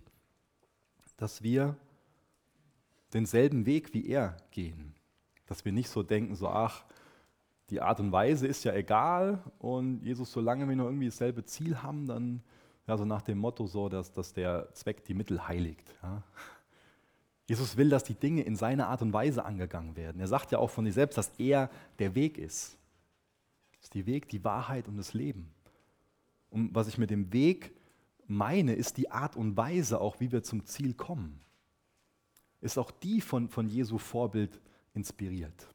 dass 1.18 1.42
wir 1.42 1.76
denselben 3.14 3.66
Weg 3.66 3.94
wie 3.94 4.08
er 4.08 4.38
gehen. 4.52 4.94
Dass 5.46 5.66
wir 5.66 5.72
nicht 5.72 5.90
so 5.90 6.04
denken, 6.04 6.36
so 6.36 6.50
ach, 6.50 6.86
die 7.70 7.82
Art 7.82 8.00
und 8.00 8.12
Weise 8.12 8.48
ist 8.48 8.64
ja 8.64 8.74
egal 8.74 9.44
und 9.60 10.04
Jesus, 10.04 10.32
solange 10.32 10.68
wir 10.68 10.76
nur 10.76 10.88
irgendwie 10.88 11.08
dasselbe 11.08 11.44
Ziel 11.44 11.82
haben, 11.84 12.06
dann 12.06 12.42
ja, 12.88 12.98
so 12.98 13.04
nach 13.04 13.22
dem 13.22 13.38
Motto, 13.38 13.68
so, 13.68 13.90
dass, 13.90 14.14
dass 14.14 14.32
der 14.34 14.74
Zweck 14.74 15.04
die 15.04 15.14
Mittel 15.14 15.46
heiligt. 15.48 15.94
Ja. 16.02 16.24
Jesus 17.46 17.76
will, 17.76 17.90
dass 17.90 18.04
die 18.04 18.16
Dinge 18.16 18.44
in 18.44 18.56
seiner 18.56 18.88
Art 18.88 19.02
und 19.02 19.12
Weise 19.14 19.44
angegangen 19.44 19.96
werden. 19.96 20.20
Er 20.20 20.28
sagt 20.28 20.52
ja 20.52 20.60
auch 20.60 20.70
von 20.70 20.86
sich 20.86 20.94
selbst, 20.94 21.18
dass 21.18 21.32
er 21.38 21.70
der 22.00 22.16
Weg 22.16 22.38
ist. 22.38 22.78
Das 23.74 23.86
ist 23.86 23.94
die 23.94 24.06
Weg, 24.06 24.30
die 24.30 24.44
Wahrheit 24.44 24.88
und 24.88 24.98
das 24.98 25.14
Leben. 25.14 25.52
Und 26.50 26.74
was 26.74 26.88
ich 26.88 26.98
mit 26.98 27.10
dem 27.10 27.32
Weg 27.34 27.74
meine, 28.30 28.74
ist 28.74 28.98
die 28.98 29.12
Art 29.12 29.36
und 29.36 29.58
Weise 29.58 30.02
auch, 30.02 30.20
wie 30.20 30.32
wir 30.32 30.44
zum 30.44 30.66
Ziel 30.66 30.94
kommen. 30.94 31.40
Ist 32.62 32.78
auch 32.78 32.92
die 32.92 33.22
von, 33.22 33.50
von 33.50 33.68
Jesu 33.68 33.98
Vorbild 33.98 34.60
inspiriert. 34.94 35.68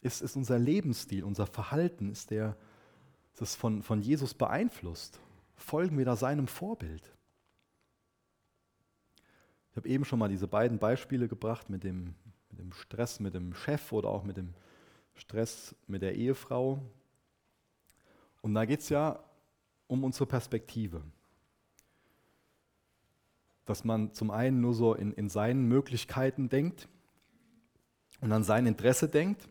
Ist, 0.00 0.20
ist 0.20 0.36
unser 0.36 0.58
Lebensstil, 0.58 1.24
unser 1.24 1.46
Verhalten, 1.46 2.10
ist 2.10 2.30
der 2.30 2.56
das 3.36 3.54
von, 3.54 3.82
von 3.82 4.02
Jesus 4.02 4.34
beeinflusst? 4.34 5.18
Folgen 5.56 5.96
wir 5.96 6.04
da 6.04 6.16
seinem 6.16 6.48
Vorbild? 6.48 7.12
Ich 9.70 9.76
habe 9.76 9.88
eben 9.88 10.04
schon 10.04 10.18
mal 10.18 10.28
diese 10.28 10.48
beiden 10.48 10.78
Beispiele 10.78 11.28
gebracht 11.28 11.70
mit 11.70 11.82
dem, 11.82 12.14
mit 12.50 12.58
dem 12.58 12.72
Stress 12.72 13.20
mit 13.20 13.34
dem 13.34 13.54
Chef 13.54 13.90
oder 13.92 14.10
auch 14.10 14.22
mit 14.22 14.36
dem 14.36 14.52
Stress 15.14 15.74
mit 15.86 16.02
der 16.02 16.14
Ehefrau. 16.14 16.82
Und 18.42 18.54
da 18.54 18.66
geht 18.66 18.80
es 18.80 18.90
ja 18.90 19.18
um 19.92 20.04
unsere 20.04 20.26
Perspektive. 20.26 21.02
Dass 23.64 23.84
man 23.84 24.12
zum 24.12 24.30
einen 24.30 24.60
nur 24.60 24.74
so 24.74 24.94
in, 24.94 25.12
in 25.12 25.28
seinen 25.28 25.68
Möglichkeiten 25.68 26.48
denkt 26.48 26.88
und 28.20 28.32
an 28.32 28.42
sein 28.42 28.66
Interesse 28.66 29.08
denkt 29.08 29.48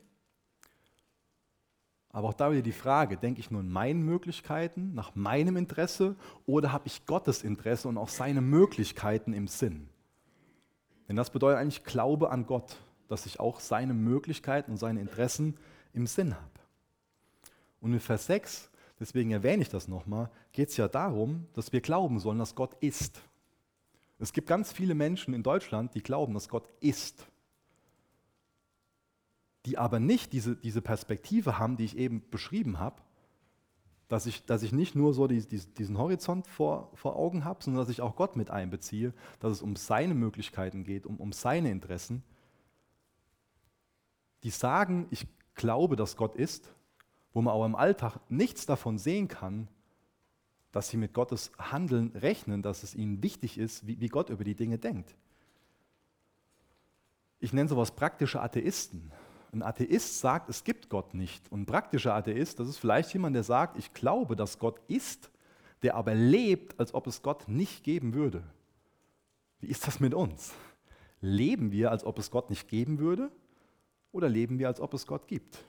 aber 2.14 2.28
auch 2.28 2.34
da 2.34 2.52
wieder 2.52 2.62
die 2.62 2.74
Frage, 2.74 3.16
denke 3.16 3.40
ich 3.40 3.52
nur 3.52 3.62
in 3.62 3.70
meinen 3.70 4.04
Möglichkeiten, 4.04 4.94
nach 4.94 5.16
meinem 5.16 5.56
Interesse 5.56 6.16
oder 6.46 6.74
habe 6.74 6.88
ich 6.88 7.06
Gottes 7.06 7.42
Interesse 7.42 7.88
und 7.88 7.98
auch 7.98 8.10
seine 8.10 8.42
Möglichkeiten 8.42 9.34
im 9.34 9.48
Sinn? 9.48 9.88
Denn 11.08 11.16
das 11.16 11.30
bedeutet 11.30 11.60
eigentlich 11.60 11.86
Glaube 11.86 12.30
an 12.30 12.46
Gott, 12.46 12.76
dass 13.08 13.26
ich 13.26 13.40
auch 13.40 13.62
seine 13.62 13.94
Möglichkeiten 13.94 14.72
und 14.72 14.78
seine 14.78 15.00
Interessen 15.00 15.58
im 15.94 16.06
Sinn 16.06 16.36
habe. 16.36 16.46
Und 17.80 17.94
in 17.94 18.00
Vers 18.00 18.26
6, 18.26 18.70
deswegen 19.02 19.32
erwähne 19.32 19.64
ich 19.64 19.70
das 19.70 19.90
nochmal, 19.90 20.32
geht 20.54 20.70
es 20.70 20.78
ja 20.78 20.88
darum, 20.88 21.48
dass 21.54 21.74
wir 21.74 21.82
glauben 21.82 22.20
sollen, 22.20 22.40
dass 22.40 22.56
Gott 22.56 22.76
ist. 22.80 23.22
Es 24.20 24.32
gibt 24.32 24.48
ganz 24.48 24.72
viele 24.72 24.96
Menschen 24.96 25.34
in 25.34 25.44
Deutschland, 25.44 25.94
die 25.94 26.02
glauben, 26.02 26.34
dass 26.34 26.48
Gott 26.48 26.70
ist 26.80 27.28
die 29.66 29.78
aber 29.78 30.00
nicht 30.00 30.34
diese, 30.34 30.56
diese 30.56 30.82
Perspektive 30.82 31.60
haben, 31.60 31.78
die 31.78 31.86
ich 31.86 31.98
eben 31.98 32.24
beschrieben 32.30 32.80
habe, 32.80 33.02
dass 34.08 34.26
ich, 34.26 34.46
dass 34.46 34.64
ich 34.64 34.72
nicht 34.72 34.96
nur 34.96 35.14
so 35.14 35.28
die, 35.28 35.48
die, 35.48 35.60
diesen 35.60 35.98
Horizont 35.98 36.48
vor, 36.48 36.92
vor 36.96 37.16
Augen 37.16 37.46
habe, 37.46 37.64
sondern 37.64 37.82
dass 37.82 37.90
ich 37.90 38.02
auch 38.02 38.16
Gott 38.16 38.36
mit 38.36 38.50
einbeziehe, 38.50 39.14
dass 39.40 39.54
es 39.54 39.62
um 39.62 39.76
seine 39.76 40.16
Möglichkeiten 40.16 40.84
geht, 40.84 41.06
um, 41.06 41.18
um 41.18 41.32
seine 41.32 41.72
Interessen. 41.72 42.24
Die 44.44 44.50
sagen, 44.50 45.08
ich 45.12 45.28
glaube, 45.54 45.96
dass 45.96 46.18
Gott 46.18 46.36
ist, 46.36 46.74
wo 47.34 47.42
man 47.42 47.54
auch 47.54 47.66
im 47.66 47.76
Alltag 47.76 48.20
nichts 48.30 48.66
davon 48.66 48.98
sehen 48.98 49.28
kann, 49.28 49.68
dass 50.72 50.90
sie 50.90 50.98
mit 50.98 51.14
Gottes 51.14 51.52
Handeln 51.58 52.12
rechnen, 52.16 52.62
dass 52.62 52.84
es 52.84 52.96
ihnen 52.96 53.22
wichtig 53.22 53.58
ist, 53.58 53.86
wie, 53.88 54.00
wie 54.00 54.08
Gott 54.08 54.30
über 54.30 54.44
die 54.44 54.56
Dinge 54.56 54.78
denkt. 54.78 55.16
Ich 57.40 57.54
nenne 57.54 57.68
sowas 57.68 57.92
praktische 57.92 58.42
Atheisten 58.42 59.12
Ein 59.52 59.64
Atheist 59.64 60.20
sagt, 60.20 60.50
es 60.50 60.64
gibt 60.64 60.90
Gott 60.90 61.14
nicht. 61.14 61.52
Und 61.52 61.62
ein 61.62 61.66
praktischer 61.66 62.14
Atheist, 62.14 62.60
das 62.60 62.70
ist 62.70 62.78
vielleicht 62.78 63.12
jemand, 63.14 63.36
der 63.36 63.44
sagt, 63.44 63.78
ich 63.78 63.94
glaube, 63.94 64.36
dass 64.36 64.60
Gott 64.60 64.80
ist, 64.88 65.30
der 65.82 65.96
aber 65.96 66.14
lebt, 66.14 66.80
als 66.80 66.94
ob 66.94 67.08
es 67.08 67.22
Gott 67.22 67.48
nicht 67.48 67.84
geben 67.84 68.14
würde. 68.14 68.44
Wie 69.60 69.68
ist 69.68 69.88
das 69.88 70.00
mit 70.00 70.14
uns? 70.14 70.54
Leben 71.20 71.72
wir, 71.72 71.92
als 71.92 72.06
ob 72.06 72.18
es 72.20 72.32
Gott 72.32 72.50
nicht 72.50 72.68
geben 72.68 73.00
würde? 73.00 73.32
Oder 74.12 74.30
leben 74.30 74.60
wir, 74.60 74.68
als 74.68 74.80
ob 74.80 74.94
es 74.94 75.06
Gott 75.06 75.28
gibt? 75.28 75.64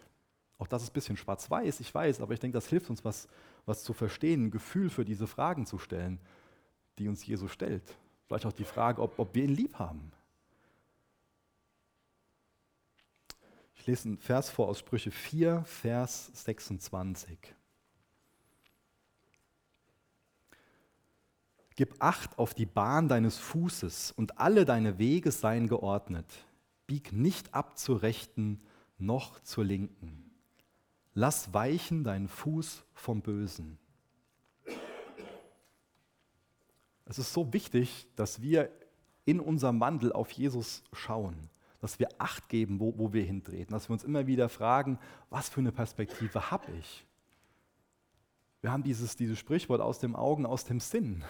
Auch 0.63 0.69
das 0.69 0.85
ist 0.85 0.91
ein 0.91 0.93
bisschen 0.93 1.17
schwarz-weiß, 1.17 1.81
ich 1.81 1.93
weiß, 1.93 2.21
aber 2.21 2.35
ich 2.35 2.39
denke, 2.39 2.55
das 2.55 2.69
hilft 2.69 2.89
uns, 2.89 3.05
was, 3.05 3.27
was 3.67 3.83
zu 3.83 3.93
verstehen, 3.93 4.45
ein 4.45 4.51
Gefühl 4.53 4.91
für 4.91 5.05
diese 5.05 5.27
Fragen 5.27 5.67
zu 5.67 5.77
stellen, 5.77 6.21
die 7.01 7.09
uns 7.09 7.27
Jesus 7.27 7.51
stellt. 7.51 7.83
Vielleicht 8.29 8.47
auch 8.47 8.53
die 8.53 8.63
Frage, 8.63 9.03
ob, 9.03 9.19
ob 9.19 9.35
wir 9.35 9.43
ihn 9.43 9.57
lieb 9.57 9.81
haben. 9.81 10.13
Ich 13.75 13.89
lese 13.89 14.11
einen 14.11 14.19
Vers 14.19 14.51
vor 14.51 14.69
aus 14.69 14.79
Sprüche 14.79 15.11
4, 15.11 15.65
Vers 15.65 16.31
26. 16.33 17.37
Gib 21.75 21.97
Acht 21.99 22.39
auf 22.39 22.55
die 22.55 22.67
Bahn 22.67 23.09
deines 23.09 23.37
Fußes 23.37 24.13
und 24.13 24.39
alle 24.39 24.65
deine 24.65 25.01
Wege 25.01 25.33
seien 25.33 25.67
geordnet. 25.67 26.33
Bieg 26.87 27.13
nicht 27.13 27.53
ab 27.53 27.77
zur 27.77 28.03
Rechten 28.03 28.63
noch 28.97 29.41
zur 29.41 29.65
Linken. 29.65 30.32
Lass 31.15 31.53
weichen 31.53 32.05
deinen 32.05 32.29
Fuß 32.29 32.85
vom 32.95 33.21
Bösen. 33.21 33.79
Es 37.05 37.19
ist 37.19 37.33
so 37.33 37.53
wichtig, 37.53 38.07
dass 38.17 38.41
wir 38.41 38.71
in 39.25 39.41
unserem 39.41 39.81
Wandel 39.81 40.13
auf 40.13 40.31
Jesus 40.31 40.83
schauen 40.93 41.51
dass 41.83 41.99
wir 41.99 42.09
Acht 42.19 42.49
geben, 42.49 42.79
wo, 42.79 42.97
wo 42.97 43.13
wir 43.13 43.25
hintreten, 43.25 43.73
dass 43.73 43.89
wir 43.89 43.95
uns 43.95 44.05
immer 44.05 44.29
wieder 44.29 44.49
fragen, 44.49 45.01
was 45.31 45.49
für 45.49 45.59
eine 45.59 45.73
Perspektive 45.73 46.53
habe 46.53 46.71
ich? 46.79 47.05
Wir 48.61 48.71
haben 48.71 48.85
dieses, 48.85 49.17
dieses 49.17 49.37
Sprichwort 49.37 49.81
aus 49.81 49.99
dem 49.99 50.15
Augen, 50.15 50.47
aus 50.47 50.65
dem 50.65 50.79
Sinn. 50.79 51.25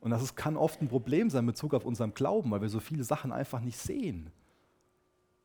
Und 0.00 0.10
das 0.10 0.20
ist, 0.20 0.34
kann 0.34 0.56
oft 0.56 0.82
ein 0.82 0.88
Problem 0.88 1.30
sein 1.30 1.44
in 1.44 1.46
Bezug 1.46 1.74
auf 1.74 1.84
unseren 1.84 2.12
Glauben, 2.12 2.50
weil 2.50 2.60
wir 2.60 2.68
so 2.68 2.80
viele 2.80 3.04
Sachen 3.04 3.30
einfach 3.30 3.60
nicht 3.60 3.78
sehen. 3.78 4.32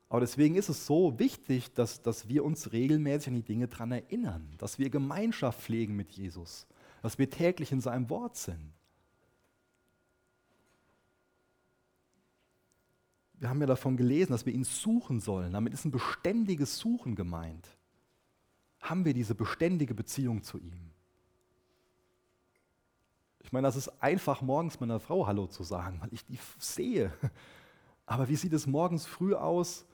Aber 0.10 0.22
deswegen 0.22 0.56
ist 0.56 0.70
es 0.70 0.86
so 0.86 1.20
wichtig, 1.20 1.74
dass, 1.74 2.02
dass 2.02 2.30
wir 2.30 2.46
uns 2.46 2.72
regelmäßig 2.72 3.30
an 3.30 3.36
die 3.36 3.44
Dinge 3.44 3.68
daran 3.68 3.92
erinnern, 3.92 4.54
dass 4.58 4.80
wir 4.80 4.90
Gemeinschaft 4.90 5.62
pflegen 5.62 5.96
mit 5.96 6.12
Jesus, 6.12 6.66
dass 7.02 7.18
wir 7.18 7.30
täglich 7.30 7.72
in 7.72 7.82
seinem 7.82 8.10
Wort 8.10 8.38
sind. 8.38 8.72
wir 13.40 13.50
haben 13.50 13.62
ja 13.62 13.68
davon 13.68 13.98
gelesen, 13.98 14.32
dass 14.32 14.46
wir 14.46 14.54
ihn 14.54 14.64
suchen 14.64 15.20
sollen. 15.20 15.54
Damit 15.54 15.74
ist 15.74 15.86
ein 15.86 15.92
beständiges 15.92 16.78
Suchen 16.78 17.16
gemeint. 17.16 17.68
Haben 18.80 19.06
wir 19.06 19.14
diese 19.14 19.36
beständige 19.36 19.94
Beziehung 19.94 20.42
zu 20.42 20.58
ihm? 20.58 20.92
Ich 23.40 23.52
meine, 23.52 23.68
das 23.68 23.76
ist 23.76 23.90
einfach, 24.02 24.42
morgens 24.42 24.80
meiner 24.80 25.00
Frau 25.00 25.28
Hallo 25.28 25.48
zu 25.48 25.64
sagen, 25.64 26.02
weil 26.02 26.14
ich 26.14 26.26
die 26.26 26.40
sehe. 26.58 27.14
Aber 28.06 28.28
wie 28.28 28.36
sieht 28.36 28.54
es 28.54 28.66
morgens 28.66 29.06
früh 29.06 29.36
aus? 29.36 29.86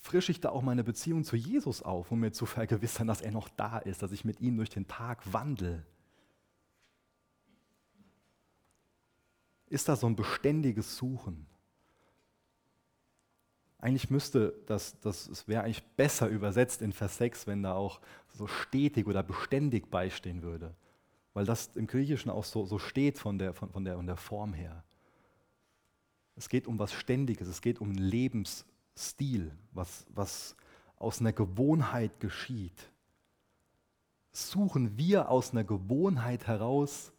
Frische 0.00 0.32
ich 0.32 0.40
da 0.40 0.50
auch 0.50 0.62
meine 0.62 0.82
Beziehung 0.82 1.24
zu 1.24 1.36
Jesus 1.36 1.82
auf, 1.82 2.10
um 2.10 2.20
mir 2.20 2.32
zu 2.32 2.46
vergewissern, 2.46 3.06
dass 3.06 3.20
er 3.20 3.32
noch 3.32 3.48
da 3.48 3.78
ist, 3.78 4.02
dass 4.02 4.12
ich 4.12 4.24
mit 4.24 4.40
ihm 4.40 4.56
durch 4.56 4.70
den 4.70 4.88
Tag 4.88 5.32
wandle? 5.32 5.84
ist 9.70 9.88
da 9.88 9.96
so 9.96 10.06
ein 10.06 10.16
beständiges 10.16 10.96
Suchen. 10.96 11.46
Eigentlich 13.78 14.10
müsste 14.10 14.52
das, 14.66 15.00
das 15.00 15.48
wäre 15.48 15.62
eigentlich 15.62 15.82
besser 15.96 16.28
übersetzt 16.28 16.82
in 16.82 16.92
Vers 16.92 17.16
6, 17.16 17.46
wenn 17.46 17.62
da 17.62 17.72
auch 17.72 18.00
so 18.28 18.46
stetig 18.46 19.06
oder 19.06 19.22
beständig 19.22 19.90
beistehen 19.90 20.42
würde. 20.42 20.74
Weil 21.32 21.46
das 21.46 21.70
im 21.76 21.86
Griechischen 21.86 22.30
auch 22.30 22.44
so, 22.44 22.66
so 22.66 22.78
steht 22.78 23.18
von 23.18 23.38
der, 23.38 23.54
von, 23.54 23.70
von, 23.70 23.84
der, 23.84 23.96
von 23.96 24.06
der 24.06 24.16
Form 24.16 24.52
her. 24.52 24.84
Es 26.36 26.48
geht 26.48 26.66
um 26.66 26.78
was 26.78 26.92
Ständiges, 26.92 27.48
es 27.48 27.62
geht 27.62 27.80
um 27.80 27.90
einen 27.90 27.98
Lebensstil, 28.94 29.52
was, 29.72 30.06
was 30.10 30.56
aus 30.96 31.20
einer 31.20 31.32
Gewohnheit 31.32 32.20
geschieht. 32.20 32.90
Suchen 34.32 34.96
wir 34.96 35.28
aus 35.28 35.52
einer 35.52 35.64
Gewohnheit 35.64 36.46
heraus 36.46 37.12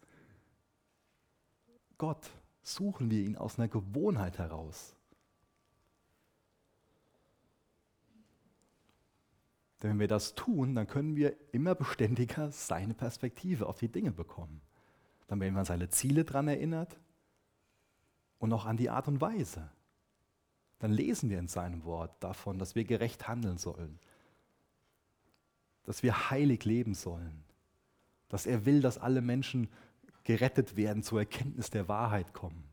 Gott 1.98 2.30
suchen 2.62 3.10
wir 3.10 3.22
ihn 3.22 3.36
aus 3.36 3.60
einer 3.60 3.68
Gewohnheit 3.68 4.36
heraus. 4.38 4.96
Denn 9.80 9.90
wenn 9.90 10.00
wir 10.00 10.08
das 10.08 10.34
tun, 10.34 10.74
dann 10.74 10.88
können 10.88 11.14
wir 11.14 11.36
immer 11.52 11.76
beständiger 11.76 12.50
seine 12.50 12.94
Perspektive 12.94 13.68
auf 13.68 13.78
die 13.78 13.86
Dinge 13.88 14.10
bekommen. 14.10 14.60
Dann 15.28 15.38
werden 15.38 15.54
wir 15.54 15.60
an 15.60 15.64
seine 15.64 15.90
Ziele 15.90 16.24
dran 16.24 16.48
erinnert 16.48 16.98
und 18.40 18.52
auch 18.52 18.66
an 18.66 18.76
die 18.76 18.90
Art 18.90 19.06
und 19.06 19.20
Weise. 19.20 19.70
Dann 20.82 20.90
lesen 20.90 21.30
wir 21.30 21.38
in 21.38 21.46
seinem 21.46 21.84
Wort 21.84 22.10
davon, 22.18 22.58
dass 22.58 22.74
wir 22.74 22.82
gerecht 22.82 23.28
handeln 23.28 23.56
sollen, 23.56 24.00
dass 25.84 26.02
wir 26.02 26.28
heilig 26.28 26.64
leben 26.64 26.94
sollen, 26.94 27.44
dass 28.28 28.46
er 28.46 28.66
will, 28.66 28.80
dass 28.80 28.98
alle 28.98 29.20
Menschen 29.20 29.68
gerettet 30.24 30.74
werden, 30.74 31.04
zur 31.04 31.20
Erkenntnis 31.20 31.70
der 31.70 31.86
Wahrheit 31.86 32.32
kommen. 32.32 32.64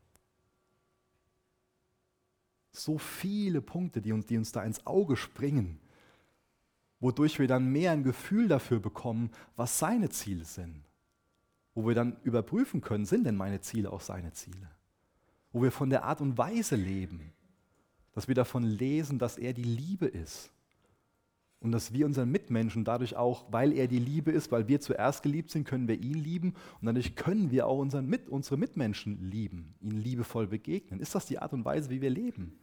So 2.72 2.98
viele 2.98 3.60
Punkte, 3.60 4.02
die 4.02 4.10
uns, 4.10 4.26
die 4.26 4.38
uns 4.38 4.50
da 4.50 4.64
ins 4.64 4.84
Auge 4.88 5.16
springen, 5.16 5.78
wodurch 6.98 7.38
wir 7.38 7.46
dann 7.46 7.70
mehr 7.70 7.92
ein 7.92 8.02
Gefühl 8.02 8.48
dafür 8.48 8.80
bekommen, 8.80 9.30
was 9.54 9.78
seine 9.78 10.10
Ziele 10.10 10.44
sind. 10.44 10.82
Wo 11.76 11.86
wir 11.86 11.94
dann 11.94 12.16
überprüfen 12.24 12.80
können, 12.80 13.04
sind 13.04 13.22
denn 13.22 13.36
meine 13.36 13.60
Ziele 13.60 13.92
auch 13.92 14.00
seine 14.00 14.32
Ziele? 14.32 14.68
Wo 15.52 15.62
wir 15.62 15.70
von 15.70 15.90
der 15.90 16.02
Art 16.02 16.20
und 16.20 16.36
Weise 16.36 16.74
leben, 16.74 17.32
dass 18.12 18.28
wir 18.28 18.34
davon 18.34 18.64
lesen, 18.64 19.18
dass 19.18 19.38
er 19.38 19.52
die 19.52 19.62
Liebe 19.62 20.06
ist 20.06 20.52
und 21.60 21.72
dass 21.72 21.92
wir 21.92 22.06
unseren 22.06 22.30
Mitmenschen 22.30 22.84
dadurch 22.84 23.16
auch, 23.16 23.44
weil 23.50 23.72
er 23.72 23.86
die 23.86 23.98
Liebe 23.98 24.32
ist, 24.32 24.50
weil 24.50 24.66
wir 24.66 24.80
zuerst 24.80 25.22
geliebt 25.22 25.50
sind, 25.50 25.64
können 25.64 25.88
wir 25.88 26.00
ihn 26.00 26.14
lieben 26.14 26.54
und 26.80 26.86
dadurch 26.86 27.14
können 27.14 27.50
wir 27.50 27.66
auch 27.66 27.78
unseren 27.78 28.06
Mit, 28.06 28.28
unsere 28.28 28.56
Mitmenschen 28.56 29.30
lieben, 29.30 29.74
ihnen 29.80 30.00
liebevoll 30.00 30.46
begegnen. 30.46 31.00
Ist 31.00 31.14
das 31.14 31.26
die 31.26 31.38
Art 31.38 31.52
und 31.52 31.64
Weise, 31.64 31.90
wie 31.90 32.00
wir 32.00 32.10
leben? 32.10 32.58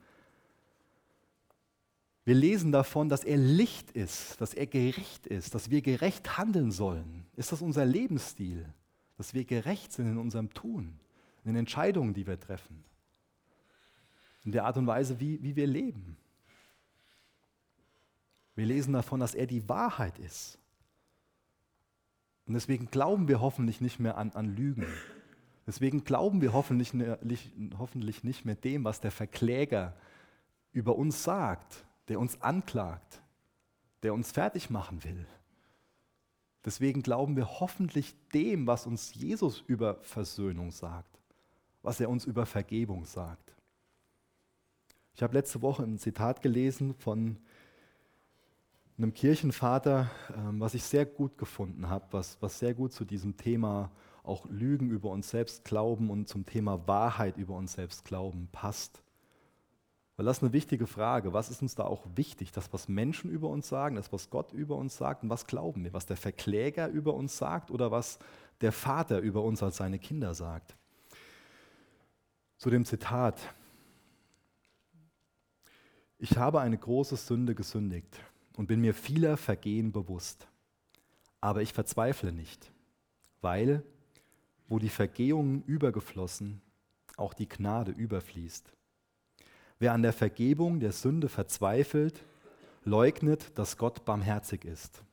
Wir 2.25 2.35
lesen 2.35 2.73
davon, 2.73 3.07
dass 3.07 3.23
er 3.23 3.37
Licht 3.37 3.91
ist, 3.91 4.41
dass 4.41 4.53
er 4.53 4.67
gerecht 4.67 5.27
ist, 5.27 5.55
dass 5.55 5.69
wir 5.69 5.81
gerecht 5.81 6.37
handeln 6.37 6.71
sollen. 6.71 7.25
Ist 7.37 7.53
das 7.53 7.61
unser 7.61 7.85
Lebensstil? 7.85 8.65
Dass 9.15 9.33
wir 9.33 9.45
gerecht 9.45 9.93
sind 9.93 10.07
in 10.07 10.17
unserem 10.17 10.53
Tun, 10.53 10.99
in 11.45 11.53
den 11.53 11.59
Entscheidungen, 11.59 12.13
die 12.13 12.27
wir 12.27 12.39
treffen, 12.39 12.83
in 14.47 14.53
der 14.53 14.63
Art 14.63 14.77
und 14.77 14.87
Weise, 14.87 15.19
wie, 15.19 15.43
wie 15.43 15.57
wir 15.57 15.67
leben. 15.67 16.15
Wir 18.55 18.65
lesen 18.65 18.93
davon, 18.93 19.19
dass 19.19 19.35
er 19.35 19.45
die 19.45 19.67
Wahrheit 19.67 20.17
ist. 20.19 20.57
Und 22.45 22.53
deswegen 22.53 22.89
glauben 22.89 23.27
wir 23.27 23.41
hoffentlich 23.41 23.81
nicht 23.81 23.99
mehr 23.99 24.17
an, 24.17 24.31
an 24.31 24.55
Lügen. 24.55 24.87
Deswegen 25.67 26.05
glauben 26.05 26.39
wir 26.39 26.53
hoffentlich, 26.53 26.93
hoffentlich 27.77 28.23
nicht 28.23 28.45
mehr 28.45 28.55
dem, 28.55 28.85
was 28.85 29.01
der 29.01 29.11
Verkläger 29.11 29.97
über 30.71 30.95
uns 30.95 31.25
sagt, 31.25 31.85
der 32.07 32.17
uns 32.17 32.41
anklagt, 32.41 33.21
der 34.01 34.13
uns 34.13 34.31
fertig 34.31 34.69
machen 34.69 35.03
will. 35.03 35.27
Deswegen 36.63 37.03
glauben 37.03 37.35
wir 37.35 37.59
hoffentlich 37.59 38.15
dem, 38.33 38.65
was 38.65 38.87
uns 38.87 39.13
Jesus 39.13 39.59
über 39.67 39.95
Versöhnung 40.03 40.71
sagt, 40.71 41.19
was 41.81 41.99
er 41.99 42.09
uns 42.09 42.23
über 42.23 42.45
Vergebung 42.45 43.03
sagt. 43.03 43.46
Ich 45.17 45.23
habe 45.23 45.33
letzte 45.33 45.63
Woche 45.63 45.81
ein 45.81 45.97
Zitat 45.97 46.43
gelesen 46.43 46.93
von 46.93 47.37
einem 48.99 49.15
Kirchenvater, 49.15 50.11
ähm, 50.37 50.59
was 50.59 50.75
ich 50.75 50.83
sehr 50.83 51.07
gut 51.07 51.39
gefunden 51.39 51.89
habe, 51.89 52.05
was, 52.11 52.37
was 52.39 52.59
sehr 52.59 52.75
gut 52.75 52.93
zu 52.93 53.03
diesem 53.03 53.35
Thema 53.35 53.89
auch 54.21 54.45
Lügen 54.45 54.91
über 54.91 55.09
uns 55.09 55.31
selbst 55.31 55.65
glauben 55.65 56.11
und 56.11 56.27
zum 56.27 56.45
Thema 56.45 56.87
Wahrheit 56.87 57.35
über 57.37 57.55
uns 57.55 57.73
selbst 57.73 58.05
glauben 58.05 58.47
passt. 58.51 59.01
Weil 60.17 60.27
das 60.27 60.37
ist 60.37 60.43
eine 60.43 60.53
wichtige 60.53 60.85
Frage. 60.85 61.33
Was 61.33 61.49
ist 61.49 61.63
uns 61.63 61.73
da 61.73 61.85
auch 61.85 62.05
wichtig? 62.13 62.51
Das, 62.51 62.71
was 62.71 62.87
Menschen 62.87 63.31
über 63.31 63.49
uns 63.49 63.67
sagen, 63.67 63.95
das, 63.95 64.13
was 64.13 64.29
Gott 64.29 64.53
über 64.53 64.75
uns 64.75 64.97
sagt 64.97 65.23
und 65.23 65.31
was 65.31 65.47
glauben 65.47 65.83
wir? 65.83 65.93
Was 65.93 66.05
der 66.05 66.17
Verkläger 66.17 66.89
über 66.89 67.15
uns 67.15 67.39
sagt 67.39 67.71
oder 67.71 67.89
was 67.89 68.19
der 68.61 68.71
Vater 68.71 69.17
über 69.17 69.41
uns 69.41 69.63
als 69.63 69.77
seine 69.77 69.97
Kinder 69.97 70.35
sagt? 70.35 70.77
Zu 72.59 72.69
dem 72.69 72.85
Zitat. 72.85 73.39
Ich 76.19 76.37
habe 76.37 76.61
eine 76.61 76.77
große 76.77 77.15
Sünde 77.15 77.53
gesündigt 77.53 78.19
und 78.55 78.67
bin 78.67 78.81
mir 78.81 78.95
vieler 78.95 79.37
Vergehen 79.37 79.91
bewusst. 79.91 80.47
Aber 81.41 81.61
ich 81.61 81.73
verzweifle 81.73 82.31
nicht, 82.31 82.71
weil, 83.41 83.83
wo 84.67 84.79
die 84.79 84.89
Vergehungen 84.89 85.63
übergeflossen, 85.63 86.61
auch 87.17 87.35
die 87.35 87.47
Gnade 87.47 87.91
überfließt. 87.91 88.73
Wer 89.77 89.93
an 89.93 90.01
der 90.01 90.13
Vergebung 90.13 90.79
der 90.79 90.91
Sünde 90.91 91.29
verzweifelt, 91.29 92.23
leugnet, 92.83 93.57
dass 93.57 93.77
Gott 93.77 94.03
barmherzig 94.03 94.65
ist. 94.65 95.03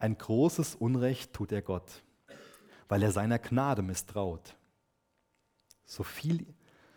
Ein 0.00 0.18
großes 0.18 0.74
Unrecht 0.74 1.32
tut 1.32 1.52
er 1.52 1.62
Gott, 1.62 2.02
weil 2.88 3.02
er 3.02 3.12
seiner 3.12 3.38
Gnade 3.38 3.82
misstraut. 3.82 4.56
So 5.84 6.02
viel, 6.02 6.44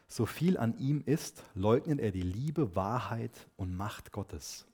so 0.08 0.26
viel 0.26 0.58
an 0.58 0.78
ihm 0.78 1.04
ist, 1.06 1.44
leugnet 1.54 2.00
er 2.00 2.12
die 2.12 2.22
Liebe, 2.22 2.76
Wahrheit 2.76 3.48
und 3.58 3.76
Macht 3.76 4.12
Gottes. 4.12 4.66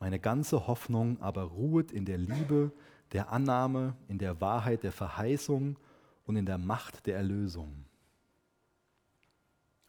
Meine 0.00 0.18
ganze 0.18 0.66
Hoffnung 0.66 1.20
aber 1.20 1.42
ruht 1.42 1.92
in 1.92 2.04
der 2.04 2.18
Liebe, 2.18 2.72
der 3.12 3.30
Annahme, 3.30 3.96
in 4.08 4.18
der 4.18 4.40
Wahrheit 4.40 4.82
der 4.82 4.92
Verheißung 4.92 5.76
und 6.24 6.36
in 6.36 6.46
der 6.46 6.58
Macht 6.58 7.06
der 7.06 7.16
Erlösung. 7.16 7.84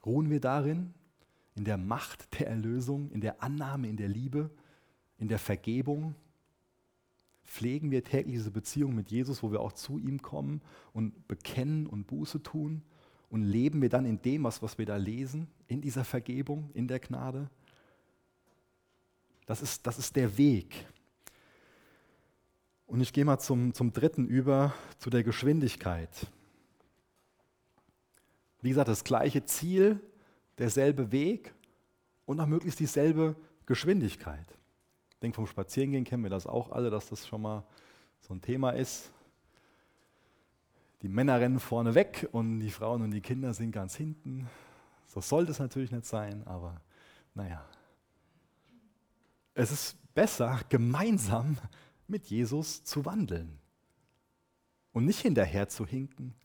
Ruhen 0.05 0.29
wir 0.29 0.39
darin, 0.39 0.93
in 1.55 1.65
der 1.65 1.77
Macht 1.77 2.39
der 2.39 2.47
Erlösung, 2.47 3.11
in 3.11 3.21
der 3.21 3.41
Annahme, 3.43 3.87
in 3.87 3.97
der 3.97 4.07
Liebe, 4.07 4.49
in 5.17 5.27
der 5.27 5.39
Vergebung? 5.39 6.15
Pflegen 7.43 7.91
wir 7.91 8.03
täglich 8.03 8.35
diese 8.35 8.51
Beziehung 8.51 8.95
mit 8.95 9.11
Jesus, 9.11 9.43
wo 9.43 9.51
wir 9.51 9.59
auch 9.59 9.73
zu 9.73 9.97
ihm 9.97 10.21
kommen 10.21 10.61
und 10.93 11.27
bekennen 11.27 11.85
und 11.85 12.07
Buße 12.07 12.41
tun? 12.41 12.81
Und 13.31 13.43
leben 13.43 13.81
wir 13.81 13.87
dann 13.87 14.05
in 14.05 14.21
dem, 14.21 14.43
was, 14.43 14.61
was 14.61 14.77
wir 14.77 14.85
da 14.85 14.97
lesen, 14.97 15.47
in 15.67 15.79
dieser 15.81 16.03
Vergebung, 16.03 16.69
in 16.73 16.87
der 16.87 16.99
Gnade? 16.99 17.49
Das 19.45 19.61
ist, 19.61 19.87
das 19.87 19.97
ist 19.97 20.15
der 20.17 20.37
Weg. 20.37 20.85
Und 22.87 22.99
ich 22.99 23.13
gehe 23.13 23.23
mal 23.23 23.39
zum, 23.39 23.73
zum 23.73 23.93
dritten 23.93 24.27
über, 24.27 24.73
zu 24.97 25.09
der 25.09 25.23
Geschwindigkeit. 25.23 26.09
Wie 28.61 28.67
gesagt, 28.67 28.89
das 28.89 29.05
gleiche 29.05 29.45
Ziel, 29.45 30.01
derselbe 30.57 31.13
Weg 31.13 31.53
und 32.25 32.37
auch 32.41 32.47
möglichst 32.47 32.81
dieselbe 32.81 33.37
Geschwindigkeit. 33.65 34.45
Ich 35.11 35.19
denke, 35.19 35.35
vom 35.35 35.47
Spazierengehen 35.47 36.03
kennen 36.03 36.23
wir 36.23 36.29
das 36.29 36.47
auch 36.47 36.69
alle, 36.69 36.89
dass 36.89 37.07
das 37.07 37.25
schon 37.25 37.43
mal 37.43 37.63
so 38.19 38.33
ein 38.33 38.41
Thema 38.41 38.71
ist. 38.71 39.09
Die 41.01 41.09
Männer 41.09 41.39
rennen 41.39 41.59
vorne 41.59 41.95
weg 41.95 42.29
und 42.31 42.59
die 42.59 42.69
Frauen 42.69 43.01
und 43.01 43.11
die 43.11 43.21
Kinder 43.21 43.53
sind 43.53 43.71
ganz 43.71 43.95
hinten. 43.95 44.47
So 45.07 45.19
sollte 45.19 45.51
es 45.51 45.59
natürlich 45.59 45.91
nicht 45.91 46.05
sein, 46.05 46.45
aber 46.45 46.81
naja. 47.33 47.65
Es 49.53 49.71
ist 49.71 49.97
besser, 50.13 50.59
gemeinsam 50.69 51.57
mit 52.07 52.25
Jesus 52.27 52.83
zu 52.83 53.05
wandeln 53.05 53.57
und 54.93 55.05
nicht 55.05 55.19
hinterher 55.19 55.69
zu 55.69 55.85
hinken, 55.85 56.35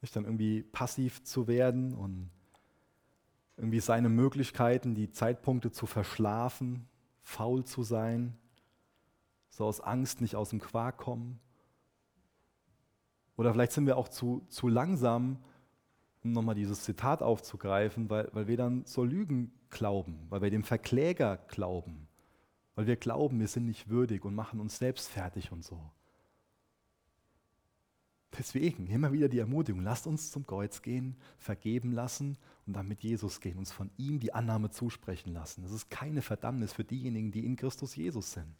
nicht 0.00 0.14
dann 0.16 0.24
irgendwie 0.24 0.62
passiv 0.62 1.22
zu 1.22 1.46
werden 1.46 1.94
und 1.94 2.30
irgendwie 3.56 3.80
seine 3.80 4.08
Möglichkeiten, 4.08 4.94
die 4.94 5.10
Zeitpunkte 5.10 5.70
zu 5.70 5.86
verschlafen, 5.86 6.88
faul 7.22 7.64
zu 7.64 7.82
sein, 7.82 8.36
so 9.50 9.64
aus 9.64 9.80
Angst 9.80 10.20
nicht 10.20 10.36
aus 10.36 10.50
dem 10.50 10.60
Quark 10.60 10.98
kommen. 10.98 11.40
Oder 13.36 13.52
vielleicht 13.52 13.72
sind 13.72 13.86
wir 13.86 13.96
auch 13.96 14.08
zu, 14.08 14.44
zu 14.48 14.68
langsam, 14.68 15.38
um 16.24 16.32
nochmal 16.32 16.54
dieses 16.54 16.82
Zitat 16.82 17.22
aufzugreifen, 17.22 18.10
weil, 18.10 18.28
weil 18.32 18.48
wir 18.48 18.56
dann 18.56 18.84
zur 18.86 19.06
Lügen 19.06 19.52
glauben, 19.70 20.26
weil 20.30 20.42
wir 20.42 20.50
dem 20.50 20.64
Verkläger 20.64 21.36
glauben, 21.48 22.08
weil 22.74 22.86
wir 22.86 22.96
glauben, 22.96 23.40
wir 23.40 23.48
sind 23.48 23.66
nicht 23.66 23.88
würdig 23.88 24.24
und 24.24 24.34
machen 24.34 24.60
uns 24.60 24.78
selbst 24.78 25.08
fertig 25.08 25.52
und 25.52 25.64
so. 25.64 25.90
Deswegen 28.38 28.86
immer 28.88 29.12
wieder 29.12 29.28
die 29.28 29.38
Ermutigung, 29.38 29.82
lasst 29.82 30.06
uns 30.06 30.30
zum 30.30 30.46
Kreuz 30.46 30.82
gehen, 30.82 31.16
vergeben 31.38 31.92
lassen 31.92 32.36
und 32.66 32.74
dann 32.74 32.88
mit 32.88 33.02
Jesus 33.02 33.40
gehen, 33.40 33.56
uns 33.56 33.72
von 33.72 33.90
ihm 33.96 34.18
die 34.18 34.34
Annahme 34.34 34.70
zusprechen 34.70 35.32
lassen. 35.32 35.62
Das 35.62 35.72
ist 35.72 35.88
keine 35.88 36.20
Verdammnis 36.20 36.72
für 36.72 36.84
diejenigen, 36.84 37.30
die 37.30 37.46
in 37.46 37.56
Christus 37.56 37.96
Jesus 37.96 38.32
sind. 38.32 38.54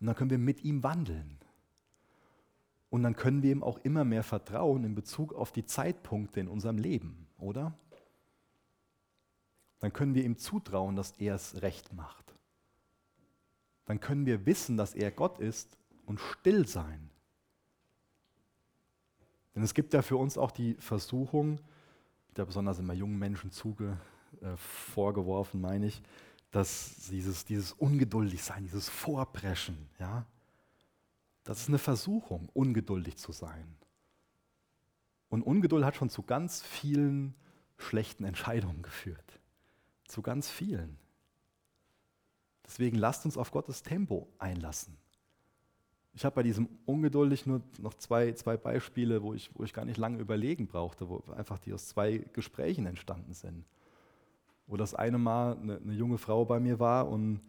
Und 0.00 0.06
dann 0.06 0.16
können 0.16 0.30
wir 0.30 0.38
mit 0.38 0.62
ihm 0.64 0.82
wandeln. 0.82 1.38
Und 2.90 3.02
dann 3.02 3.16
können 3.16 3.42
wir 3.42 3.52
ihm 3.52 3.62
auch 3.62 3.78
immer 3.78 4.04
mehr 4.04 4.22
vertrauen 4.22 4.84
in 4.84 4.94
Bezug 4.94 5.32
auf 5.32 5.52
die 5.52 5.64
Zeitpunkte 5.64 6.40
in 6.40 6.48
unserem 6.48 6.76
Leben, 6.76 7.26
oder? 7.38 7.72
Dann 9.78 9.92
können 9.92 10.14
wir 10.14 10.24
ihm 10.24 10.36
zutrauen, 10.36 10.96
dass 10.96 11.12
er 11.12 11.36
es 11.36 11.62
recht 11.62 11.92
macht. 11.92 12.34
Dann 13.86 14.00
können 14.00 14.26
wir 14.26 14.44
wissen, 14.44 14.76
dass 14.76 14.94
er 14.94 15.10
Gott 15.10 15.38
ist 15.38 15.78
und 16.04 16.20
still 16.20 16.66
sein 16.66 17.10
denn 19.54 19.64
es 19.64 19.74
gibt 19.74 19.92
ja 19.94 20.02
für 20.02 20.16
uns 20.16 20.38
auch 20.38 20.50
die 20.50 20.74
Versuchung, 20.74 21.58
der 22.36 22.44
besonders 22.44 22.78
immer 22.78 22.94
jungen 22.94 23.18
Menschen 23.18 23.50
zuge, 23.50 23.98
äh, 24.40 24.56
vorgeworfen, 24.56 25.60
meine 25.60 25.86
ich, 25.86 26.02
dass 26.50 26.94
dieses, 27.10 27.44
dieses 27.44 27.72
Ungeduldigsein, 27.72 28.64
dieses 28.64 28.88
Vorpreschen, 28.88 29.88
ja, 29.98 30.24
das 31.44 31.62
ist 31.62 31.68
eine 31.68 31.78
Versuchung, 31.78 32.48
ungeduldig 32.52 33.16
zu 33.16 33.32
sein. 33.32 33.76
Und 35.28 35.42
Ungeduld 35.42 35.84
hat 35.84 35.96
schon 35.96 36.10
zu 36.10 36.22
ganz 36.22 36.60
vielen 36.62 37.34
schlechten 37.78 38.24
Entscheidungen 38.24 38.82
geführt. 38.82 39.40
Zu 40.06 40.22
ganz 40.22 40.50
vielen. 40.50 40.98
Deswegen 42.66 42.98
lasst 42.98 43.24
uns 43.24 43.36
auf 43.36 43.50
Gottes 43.50 43.82
Tempo 43.82 44.28
einlassen. 44.38 44.96
Ich 46.12 46.24
habe 46.24 46.34
bei 46.34 46.42
diesem 46.42 46.68
ungeduldig 46.84 47.46
nur 47.46 47.62
noch 47.78 47.94
zwei, 47.94 48.32
zwei 48.32 48.56
Beispiele, 48.56 49.22
wo 49.22 49.32
ich, 49.32 49.50
wo 49.54 49.62
ich 49.62 49.72
gar 49.72 49.84
nicht 49.84 49.96
lange 49.96 50.18
überlegen 50.18 50.66
brauchte, 50.66 51.08
wo 51.08 51.22
einfach 51.36 51.58
die 51.58 51.72
aus 51.72 51.86
zwei 51.86 52.18
Gesprächen 52.32 52.86
entstanden 52.86 53.32
sind. 53.32 53.64
Wo 54.66 54.76
das 54.76 54.94
eine 54.94 55.18
Mal 55.18 55.56
eine, 55.56 55.78
eine 55.78 55.92
junge 55.92 56.18
Frau 56.18 56.44
bei 56.44 56.58
mir 56.58 56.80
war 56.80 57.08
und 57.08 57.40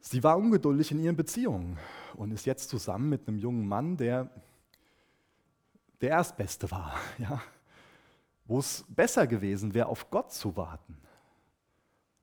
sie 0.00 0.22
war 0.22 0.36
ungeduldig 0.36 0.90
in 0.92 1.00
ihren 1.00 1.16
Beziehungen 1.16 1.78
und 2.14 2.32
ist 2.32 2.46
jetzt 2.46 2.68
zusammen 2.68 3.08
mit 3.08 3.26
einem 3.28 3.38
jungen 3.38 3.66
Mann, 3.66 3.96
der 3.96 4.30
der 6.00 6.10
Erstbeste 6.10 6.70
war, 6.70 6.94
ja? 7.18 7.40
wo 8.46 8.58
es 8.58 8.84
besser 8.88 9.26
gewesen 9.26 9.74
wäre, 9.74 9.88
auf 9.88 10.10
Gott 10.10 10.32
zu 10.32 10.56
warten. 10.56 10.96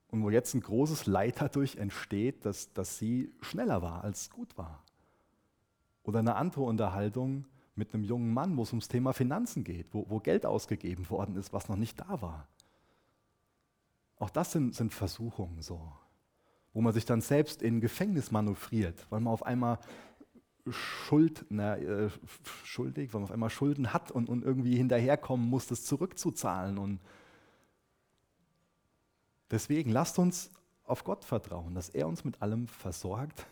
Und 0.08 0.22
wo 0.22 0.30
jetzt 0.30 0.54
ein 0.54 0.60
großes 0.60 1.06
Leid 1.06 1.36
dadurch 1.40 1.76
entsteht, 1.76 2.44
dass, 2.44 2.72
dass 2.72 2.96
sie 2.96 3.32
schneller 3.40 3.82
war 3.82 4.02
als 4.02 4.30
gut 4.30 4.56
war. 4.56 4.82
Oder 6.04 6.20
eine 6.20 6.36
andere 6.36 6.62
Unterhaltung 6.62 7.44
mit 7.74 7.92
einem 7.92 8.04
jungen 8.04 8.32
Mann, 8.32 8.56
wo 8.56 8.62
es 8.62 8.70
ums 8.70 8.88
Thema 8.88 9.12
Finanzen 9.12 9.62
geht, 9.62 9.92
wo, 9.92 10.08
wo 10.08 10.20
Geld 10.20 10.46
ausgegeben 10.46 11.08
worden 11.10 11.36
ist, 11.36 11.52
was 11.52 11.68
noch 11.68 11.76
nicht 11.76 12.00
da 12.00 12.22
war. 12.22 12.48
Auch 14.18 14.30
das 14.30 14.52
sind, 14.52 14.74
sind 14.74 14.94
Versuchungen 14.94 15.60
so, 15.60 15.92
wo 16.76 16.82
man 16.82 16.92
sich 16.92 17.06
dann 17.06 17.22
selbst 17.22 17.62
in 17.62 17.80
Gefängnis 17.80 18.30
manövriert, 18.30 19.06
weil 19.08 19.20
man 19.20 19.32
auf 19.32 19.44
einmal 19.44 19.78
Schuld, 20.68 21.46
na, 21.48 21.76
äh, 21.76 22.10
schuldig, 22.64 23.14
weil 23.14 23.20
man 23.20 23.28
auf 23.28 23.32
einmal 23.32 23.50
Schulden 23.50 23.92
hat 23.92 24.10
und, 24.10 24.28
und 24.28 24.44
irgendwie 24.44 24.76
hinterherkommen 24.76 25.48
muss, 25.48 25.66
das 25.66 25.84
zurückzuzahlen. 25.84 26.76
Und 26.76 27.00
deswegen 29.50 29.90
lasst 29.90 30.18
uns 30.18 30.50
auf 30.84 31.02
Gott 31.02 31.24
vertrauen, 31.24 31.74
dass 31.74 31.88
er 31.88 32.06
uns 32.06 32.24
mit 32.24 32.42
allem 32.42 32.68
versorgt 32.68 33.46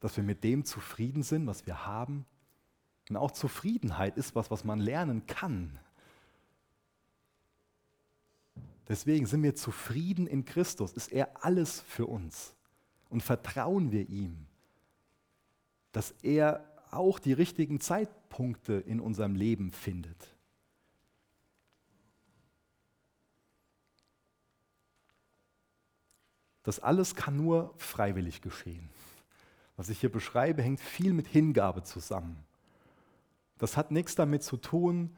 dass 0.00 0.16
wir 0.16 0.24
mit 0.24 0.44
dem 0.44 0.64
zufrieden 0.64 1.22
sind, 1.22 1.46
was 1.46 1.66
wir 1.66 1.86
haben. 1.86 2.26
Und 3.08 3.16
auch 3.16 3.30
Zufriedenheit 3.30 4.16
ist 4.16 4.34
was, 4.34 4.50
was 4.50 4.64
man 4.64 4.80
lernen 4.80 5.26
kann. 5.26 5.78
Deswegen 8.88 9.26
sind 9.26 9.42
wir 9.42 9.54
zufrieden 9.54 10.26
in 10.26 10.44
Christus, 10.44 10.92
ist 10.92 11.12
er 11.12 11.44
alles 11.44 11.80
für 11.80 12.06
uns. 12.06 12.54
Und 13.08 13.22
vertrauen 13.22 13.92
wir 13.92 14.08
ihm, 14.08 14.46
dass 15.92 16.12
er 16.22 16.64
auch 16.90 17.18
die 17.18 17.32
richtigen 17.32 17.80
Zeitpunkte 17.80 18.74
in 18.74 19.00
unserem 19.00 19.34
Leben 19.34 19.70
findet. 19.70 20.36
Das 26.62 26.80
alles 26.80 27.14
kann 27.14 27.36
nur 27.36 27.74
freiwillig 27.76 28.42
geschehen. 28.42 28.90
Was 29.76 29.88
ich 29.88 30.00
hier 30.00 30.10
beschreibe, 30.10 30.62
hängt 30.62 30.80
viel 30.80 31.12
mit 31.12 31.28
Hingabe 31.28 31.84
zusammen. 31.84 32.44
Das 33.58 33.76
hat 33.76 33.90
nichts 33.90 34.16
damit 34.16 34.42
zu 34.42 34.56
tun, 34.56 35.14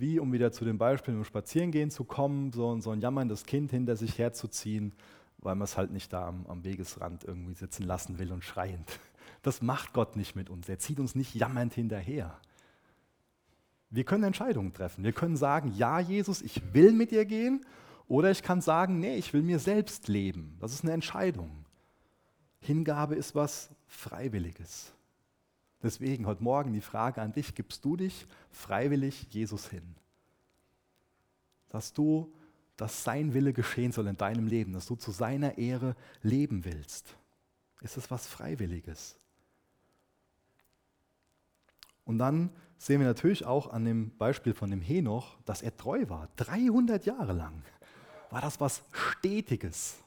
wie, 0.00 0.18
um 0.18 0.32
wieder 0.32 0.50
zu 0.52 0.64
dem 0.64 0.78
Beispiel 0.78 1.14
im 1.14 1.24
Spazierengehen 1.24 1.90
zu 1.90 2.04
kommen, 2.04 2.52
so, 2.52 2.78
so 2.80 2.90
ein 2.90 3.00
jammerndes 3.00 3.44
Kind 3.44 3.70
hinter 3.70 3.96
sich 3.96 4.18
herzuziehen, 4.18 4.92
weil 5.38 5.54
man 5.54 5.64
es 5.64 5.76
halt 5.76 5.92
nicht 5.92 6.12
da 6.12 6.28
am, 6.28 6.46
am 6.46 6.64
Wegesrand 6.64 7.24
irgendwie 7.24 7.54
sitzen 7.54 7.84
lassen 7.84 8.18
will 8.18 8.32
und 8.32 8.44
schreiend. 8.44 8.88
Das 9.42 9.62
macht 9.62 9.94
Gott 9.94 10.16
nicht 10.16 10.36
mit 10.36 10.50
uns. 10.50 10.68
Er 10.68 10.78
zieht 10.78 11.00
uns 11.00 11.14
nicht 11.14 11.34
jammernd 11.34 11.72
hinterher. 11.72 12.38
Wir 13.88 14.04
können 14.04 14.24
Entscheidungen 14.24 14.74
treffen. 14.74 15.02
Wir 15.02 15.12
können 15.12 15.38
sagen, 15.38 15.72
ja 15.78 15.98
Jesus, 15.98 16.42
ich 16.42 16.60
will 16.74 16.92
mit 16.92 17.10
dir 17.10 17.24
gehen. 17.24 17.64
Oder 18.06 18.30
ich 18.30 18.42
kann 18.42 18.60
sagen, 18.60 19.00
nee, 19.00 19.16
ich 19.16 19.32
will 19.32 19.42
mir 19.42 19.58
selbst 19.58 20.08
leben. 20.08 20.58
Das 20.60 20.74
ist 20.74 20.84
eine 20.84 20.92
Entscheidung. 20.92 21.64
Hingabe 22.58 23.14
ist 23.14 23.34
was 23.34 23.70
Freiwilliges. 23.86 24.92
Deswegen 25.82 26.26
heute 26.26 26.42
Morgen 26.42 26.72
die 26.72 26.80
Frage 26.80 27.22
an 27.22 27.32
dich, 27.32 27.54
gibst 27.54 27.84
du 27.84 27.96
dich 27.96 28.26
freiwillig 28.50 29.26
Jesus 29.30 29.68
hin? 29.68 29.94
Dass 31.68 31.92
du 31.92 32.32
dass 32.80 33.04
sein 33.04 33.34
Wille 33.34 33.52
geschehen 33.52 33.92
soll 33.92 34.06
in 34.06 34.16
deinem 34.16 34.46
Leben, 34.46 34.72
dass 34.72 34.86
du 34.86 34.96
zu 34.96 35.10
seiner 35.10 35.58
Ehre 35.58 35.94
leben 36.22 36.64
willst? 36.64 37.14
Ist 37.82 37.98
es 37.98 38.10
was 38.10 38.26
Freiwilliges? 38.26 39.18
Und 42.04 42.18
dann 42.18 42.50
sehen 42.78 43.00
wir 43.00 43.06
natürlich 43.06 43.44
auch 43.44 43.70
an 43.70 43.84
dem 43.84 44.16
Beispiel 44.16 44.54
von 44.54 44.70
dem 44.70 44.80
Henoch, 44.80 45.36
dass 45.44 45.60
er 45.60 45.76
treu 45.76 46.08
war. 46.08 46.30
300 46.36 47.04
Jahre 47.04 47.34
lang 47.34 47.62
war 48.30 48.40
das 48.40 48.60
was 48.60 48.82
Stetiges. 48.92 49.98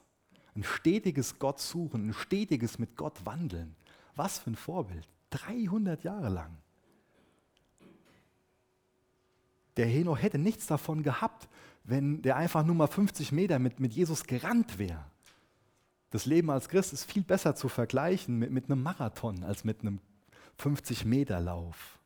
Ein 0.56 0.64
stetiges 0.64 1.38
Gott 1.38 1.60
suchen, 1.60 2.08
ein 2.08 2.12
stetiges 2.12 2.80
mit 2.80 2.96
Gott 2.96 3.24
wandeln. 3.24 3.76
Was 4.16 4.40
für 4.40 4.50
ein 4.50 4.56
Vorbild. 4.56 5.08
300 5.34 6.04
Jahre 6.04 6.28
lang. 6.28 6.56
Der 9.76 9.86
Henoch 9.86 10.20
hätte 10.20 10.38
nichts 10.38 10.66
davon 10.66 11.02
gehabt, 11.02 11.48
wenn 11.82 12.22
der 12.22 12.36
einfach 12.36 12.64
nur 12.64 12.76
mal 12.76 12.86
50 12.86 13.32
Meter 13.32 13.58
mit, 13.58 13.80
mit 13.80 13.92
Jesus 13.92 14.24
gerannt 14.24 14.78
wäre. 14.78 15.04
Das 16.10 16.26
Leben 16.26 16.50
als 16.50 16.68
Christ 16.68 16.92
ist 16.92 17.10
viel 17.10 17.24
besser 17.24 17.56
zu 17.56 17.68
vergleichen 17.68 18.38
mit, 18.38 18.52
mit 18.52 18.70
einem 18.70 18.82
Marathon 18.82 19.42
als 19.42 19.64
mit 19.64 19.80
einem 19.80 19.98
50-Meter-Lauf. 20.60 21.98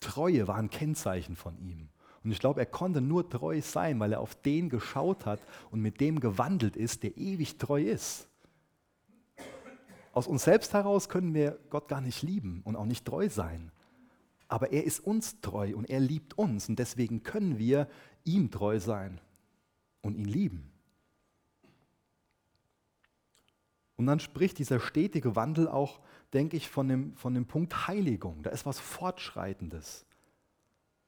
Treue 0.00 0.48
war 0.48 0.56
ein 0.56 0.70
Kennzeichen 0.70 1.36
von 1.36 1.56
ihm. 1.58 1.88
Und 2.24 2.32
ich 2.32 2.40
glaube, 2.40 2.60
er 2.60 2.66
konnte 2.66 3.00
nur 3.00 3.28
treu 3.28 3.60
sein, 3.62 4.00
weil 4.00 4.12
er 4.12 4.20
auf 4.20 4.34
den 4.34 4.68
geschaut 4.68 5.24
hat 5.24 5.40
und 5.70 5.80
mit 5.80 6.00
dem 6.00 6.18
gewandelt 6.18 6.76
ist, 6.76 7.04
der 7.04 7.16
ewig 7.16 7.58
treu 7.58 7.80
ist. 7.80 8.27
Aus 10.18 10.26
uns 10.26 10.42
selbst 10.42 10.74
heraus 10.74 11.08
können 11.08 11.32
wir 11.32 11.60
Gott 11.70 11.86
gar 11.86 12.00
nicht 12.00 12.22
lieben 12.22 12.60
und 12.64 12.74
auch 12.74 12.86
nicht 12.86 13.04
treu 13.04 13.28
sein. 13.28 13.70
Aber 14.48 14.72
er 14.72 14.82
ist 14.82 14.98
uns 14.98 15.40
treu 15.42 15.76
und 15.76 15.88
er 15.88 16.00
liebt 16.00 16.36
uns 16.36 16.68
und 16.68 16.80
deswegen 16.80 17.22
können 17.22 17.56
wir 17.56 17.86
ihm 18.24 18.50
treu 18.50 18.80
sein 18.80 19.20
und 20.02 20.16
ihn 20.16 20.24
lieben. 20.24 20.72
Und 23.94 24.06
dann 24.06 24.18
spricht 24.18 24.58
dieser 24.58 24.80
stetige 24.80 25.36
Wandel 25.36 25.68
auch, 25.68 26.00
denke 26.32 26.56
ich, 26.56 26.68
von 26.68 26.88
dem, 26.88 27.14
von 27.14 27.32
dem 27.32 27.46
Punkt 27.46 27.86
Heiligung. 27.86 28.42
Da 28.42 28.50
ist 28.50 28.66
was 28.66 28.80
Fortschreitendes. 28.80 30.04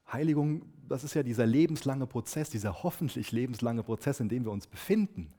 Heiligung, 0.09 0.61
das 0.87 1.03
ist 1.03 1.15
ja 1.15 1.23
dieser 1.23 1.45
lebenslange 1.45 2.07
Prozess, 2.07 2.49
dieser 2.49 2.81
hoffentlich 2.81 3.33
lebenslange 3.33 3.83
Prozess, 3.83 4.21
in 4.21 4.29
dem 4.29 4.45
wir 4.45 4.51
uns 4.53 4.67
befinden, 4.67 5.33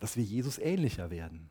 dass 0.00 0.16
wir 0.16 0.24
Jesus 0.24 0.58
ähnlicher 0.58 1.10
werden 1.10 1.50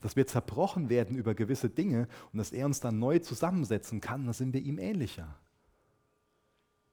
dass 0.00 0.16
wir 0.16 0.26
zerbrochen 0.26 0.88
werden 0.88 1.16
über 1.16 1.34
gewisse 1.34 1.68
Dinge 1.70 2.08
und 2.32 2.38
dass 2.38 2.52
er 2.52 2.66
uns 2.66 2.80
dann 2.80 2.98
neu 2.98 3.18
zusammensetzen 3.18 4.00
kann, 4.00 4.24
dann 4.24 4.34
sind 4.34 4.52
wir 4.52 4.62
ihm 4.62 4.78
ähnlicher. 4.78 5.36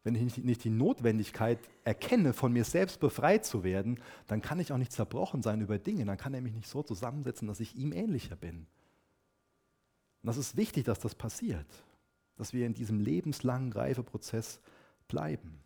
Wenn 0.03 0.15
ich 0.15 0.37
nicht 0.37 0.63
die 0.63 0.69
Notwendigkeit 0.69 1.59
erkenne, 1.83 2.31
von 2.33 2.53
mir 2.53 2.63
selbst 2.63 2.99
befreit 2.99 3.45
zu 3.45 3.63
werden, 3.63 3.99
dann 4.27 4.41
kann 4.41 4.59
ich 4.59 4.71
auch 4.71 4.77
nicht 4.77 4.93
zerbrochen 4.93 5.41
sein 5.41 5.59
über 5.59 5.79
Dinge, 5.79 6.05
dann 6.05 6.17
kann 6.17 6.33
er 6.33 6.41
mich 6.41 6.53
nicht 6.53 6.69
so 6.69 6.81
zusammensetzen, 6.81 7.47
dass 7.47 7.59
ich 7.59 7.75
ihm 7.75 7.91
ähnlicher 7.91 8.35
bin. 8.35 8.67
Und 10.21 10.27
das 10.27 10.37
ist 10.37 10.55
wichtig, 10.55 10.85
dass 10.85 10.99
das 10.99 11.15
passiert, 11.15 11.67
dass 12.37 12.53
wir 12.53 12.65
in 12.65 12.73
diesem 12.73 12.99
lebenslangen 12.99 13.73
Reifeprozess 13.73 14.61
bleiben. 15.07 15.59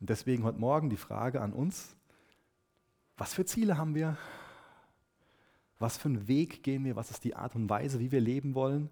Und 0.00 0.10
deswegen 0.10 0.42
heute 0.44 0.58
Morgen 0.58 0.90
die 0.90 0.96
Frage 0.96 1.40
an 1.40 1.52
uns, 1.52 1.96
was 3.16 3.34
für 3.34 3.44
Ziele 3.44 3.76
haben 3.76 3.94
wir? 3.94 4.16
Was 5.82 5.96
für 5.96 6.08
einen 6.08 6.28
Weg 6.28 6.62
gehen 6.62 6.84
wir? 6.84 6.94
Was 6.94 7.10
ist 7.10 7.24
die 7.24 7.34
Art 7.34 7.56
und 7.56 7.68
Weise, 7.68 7.98
wie 7.98 8.12
wir 8.12 8.20
leben 8.20 8.54
wollen? 8.54 8.88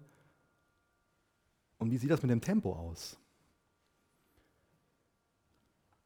Und 1.77 1.89
wie 1.89 1.97
sieht 1.97 2.11
das 2.11 2.21
mit 2.21 2.29
dem 2.29 2.41
Tempo 2.41 2.73
aus? 2.73 3.17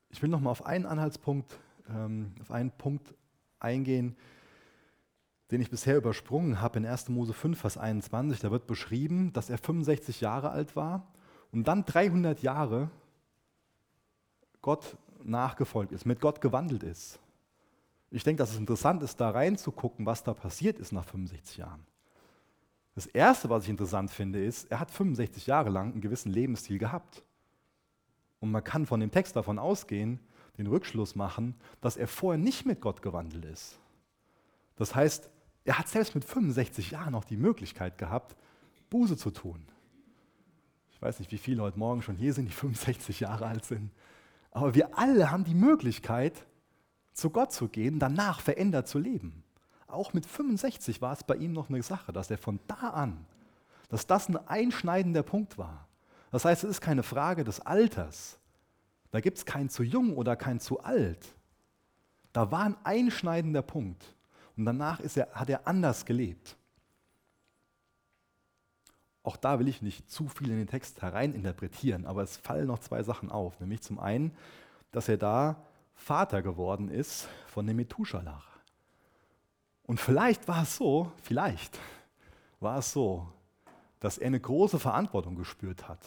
Ich 0.09 0.21
will 0.21 0.29
noch 0.29 0.39
mal 0.39 0.51
auf 0.51 0.65
einen 0.65 0.85
Anhaltspunkt, 0.85 1.57
ähm, 1.89 2.35
auf 2.39 2.51
einen 2.51 2.69
Punkt 2.69 3.15
eingehen, 3.59 4.15
den 5.49 5.59
ich 5.59 5.71
bisher 5.71 5.97
übersprungen 5.97 6.61
habe 6.61 6.77
in 6.77 6.85
1. 6.85 7.09
Mose 7.09 7.33
5, 7.33 7.59
Vers 7.59 7.77
21. 7.77 8.39
Da 8.39 8.51
wird 8.51 8.67
beschrieben, 8.67 9.33
dass 9.33 9.49
er 9.49 9.57
65 9.57 10.21
Jahre 10.21 10.51
alt 10.51 10.75
war 10.75 11.11
und 11.51 11.67
dann 11.67 11.85
300 11.85 12.43
Jahre 12.43 12.91
Gott 14.61 14.97
nachgefolgt 15.23 15.91
ist, 15.91 16.05
mit 16.05 16.21
Gott 16.21 16.41
gewandelt 16.41 16.83
ist. 16.83 17.19
Ich 18.15 18.23
denke, 18.23 18.37
dass 18.37 18.51
es 18.51 18.57
interessant 18.57 19.03
ist, 19.03 19.19
da 19.19 19.29
reinzugucken, 19.31 20.05
was 20.05 20.23
da 20.23 20.33
passiert 20.33 20.79
ist 20.79 20.93
nach 20.93 21.03
65 21.03 21.57
Jahren. 21.57 21.85
Das 22.93 23.07
Erste, 23.07 23.49
was 23.49 23.65
ich 23.65 23.69
interessant 23.69 24.09
finde, 24.09 24.41
ist, 24.41 24.71
er 24.71 24.79
hat 24.79 24.89
65 24.89 25.47
Jahre 25.47 25.69
lang 25.69 25.91
einen 25.91 25.99
gewissen 25.99 26.31
Lebensstil 26.31 26.77
gehabt. 26.77 27.23
Und 28.39 28.51
man 28.51 28.63
kann 28.63 28.85
von 28.85 29.01
dem 29.01 29.11
Text 29.11 29.35
davon 29.35 29.59
ausgehen, 29.59 30.21
den 30.57 30.67
Rückschluss 30.67 31.15
machen, 31.15 31.55
dass 31.81 31.97
er 31.97 32.07
vorher 32.07 32.41
nicht 32.41 32.65
mit 32.65 32.79
Gott 32.79 33.01
gewandelt 33.01 33.43
ist. 33.43 33.77
Das 34.77 34.95
heißt, 34.95 35.29
er 35.65 35.77
hat 35.77 35.89
selbst 35.89 36.15
mit 36.15 36.23
65 36.23 36.91
Jahren 36.91 37.11
noch 37.11 37.25
die 37.25 37.35
Möglichkeit 37.35 37.97
gehabt, 37.97 38.37
Buße 38.91 39.17
zu 39.17 39.31
tun. 39.31 39.61
Ich 40.89 41.01
weiß 41.01 41.19
nicht, 41.19 41.33
wie 41.33 41.37
viele 41.37 41.63
heute 41.63 41.77
Morgen 41.77 42.01
schon 42.01 42.15
hier 42.15 42.33
sind, 42.33 42.45
die 42.45 42.53
65 42.53 43.19
Jahre 43.19 43.47
alt 43.47 43.65
sind. 43.65 43.91
Aber 44.51 44.73
wir 44.73 44.97
alle 44.97 45.31
haben 45.31 45.43
die 45.43 45.53
Möglichkeit, 45.53 46.45
zu 47.15 47.29
Gott 47.29 47.51
zu 47.51 47.69
gehen, 47.69 47.97
danach 47.97 48.41
verändert 48.41 48.87
zu 48.87 48.99
leben. 48.99 49.43
Auch 49.87 50.13
mit 50.13 50.25
65 50.25 51.01
war 51.01 51.13
es 51.13 51.23
bei 51.23 51.35
ihm 51.35 51.53
noch 51.53 51.69
eine 51.69 51.81
Sache, 51.81 52.11
dass 52.11 52.29
er 52.29 52.37
von 52.37 52.59
da 52.67 52.89
an, 52.89 53.25
dass 53.89 54.05
das 54.05 54.27
ein 54.29 54.37
einschneidender 54.47 55.23
Punkt 55.23 55.57
war. 55.57 55.87
Das 56.31 56.43
heißt, 56.43 56.65
es 56.65 56.71
ist 56.71 56.81
keine 56.81 57.03
Frage 57.03 57.43
des 57.45 57.61
Alters. 57.61 58.37
Da 59.11 59.21
gibt 59.21 59.37
es 59.37 59.45
kein 59.45 59.69
zu 59.69 59.83
jung 59.83 60.17
oder 60.17 60.35
kein 60.35 60.59
zu 60.59 60.81
alt. 60.81 61.33
Da 62.33 62.51
war 62.51 62.63
ein 62.63 62.75
einschneidender 62.83 63.61
Punkt. 63.61 64.03
Und 64.57 64.65
danach 64.65 64.99
er, 64.99 65.29
hat 65.31 65.49
er 65.49 65.67
anders 65.67 66.05
gelebt. 66.05 66.57
Auch 69.23 69.37
da 69.37 69.59
will 69.59 69.69
ich 69.69 69.81
nicht 69.81 70.11
zu 70.11 70.27
viel 70.27 70.49
in 70.49 70.57
den 70.57 70.67
Text 70.67 71.01
hereininterpretieren, 71.01 72.05
aber 72.05 72.23
es 72.23 72.37
fallen 72.37 72.67
noch 72.67 72.79
zwei 72.79 73.03
Sachen 73.03 73.31
auf. 73.31 73.59
Nämlich 73.61 73.81
zum 73.81 73.99
einen, 73.99 74.35
dass 74.91 75.07
er 75.07 75.17
da 75.17 75.63
Vater 75.95 76.41
geworden 76.41 76.89
ist 76.89 77.27
von 77.47 77.65
dem 77.65 77.77
Methuschalach. 77.77 78.47
Und 79.83 79.99
vielleicht 79.99 80.47
war 80.47 80.63
es 80.63 80.75
so, 80.75 81.11
vielleicht 81.23 81.79
war 82.59 82.79
es 82.79 82.91
so, 82.91 83.27
dass 83.99 84.17
er 84.17 84.27
eine 84.27 84.39
große 84.39 84.79
Verantwortung 84.79 85.35
gespürt 85.35 85.87
hat. 85.87 85.99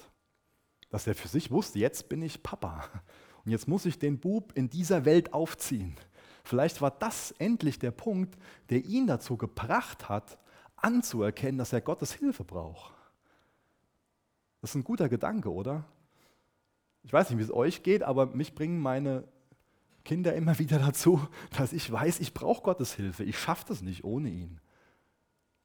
Dass 0.90 1.06
er 1.06 1.14
für 1.14 1.28
sich 1.28 1.50
wusste, 1.50 1.78
jetzt 1.78 2.08
bin 2.08 2.22
ich 2.22 2.42
Papa 2.42 2.84
und 3.44 3.50
jetzt 3.50 3.68
muss 3.68 3.86
ich 3.86 3.98
den 3.98 4.18
Bub 4.20 4.52
in 4.54 4.70
dieser 4.70 5.04
Welt 5.04 5.32
aufziehen. 5.32 5.96
Vielleicht 6.44 6.80
war 6.80 6.90
das 6.90 7.32
endlich 7.32 7.78
der 7.78 7.90
Punkt, 7.90 8.38
der 8.70 8.84
ihn 8.84 9.06
dazu 9.06 9.36
gebracht 9.36 10.08
hat, 10.08 10.38
anzuerkennen, 10.76 11.58
dass 11.58 11.72
er 11.72 11.80
Gottes 11.80 12.12
Hilfe 12.12 12.44
braucht. 12.44 12.94
Das 14.60 14.70
ist 14.70 14.76
ein 14.76 14.84
guter 14.84 15.08
Gedanke, 15.08 15.52
oder? 15.52 15.84
Ich 17.02 17.12
weiß 17.12 17.30
nicht, 17.30 17.38
wie 17.38 17.44
es 17.44 17.52
euch 17.52 17.82
geht, 17.82 18.02
aber 18.02 18.26
mich 18.26 18.54
bringen 18.54 18.80
meine 18.80 19.24
Kinder 20.08 20.34
immer 20.34 20.58
wieder 20.58 20.78
dazu, 20.78 21.20
dass 21.54 21.74
ich 21.74 21.92
weiß, 21.92 22.20
ich 22.20 22.32
brauche 22.32 22.62
Gottes 22.62 22.94
Hilfe. 22.94 23.24
Ich 23.24 23.38
schaffe 23.38 23.66
das 23.68 23.82
nicht 23.82 24.04
ohne 24.04 24.30
ihn. 24.30 24.58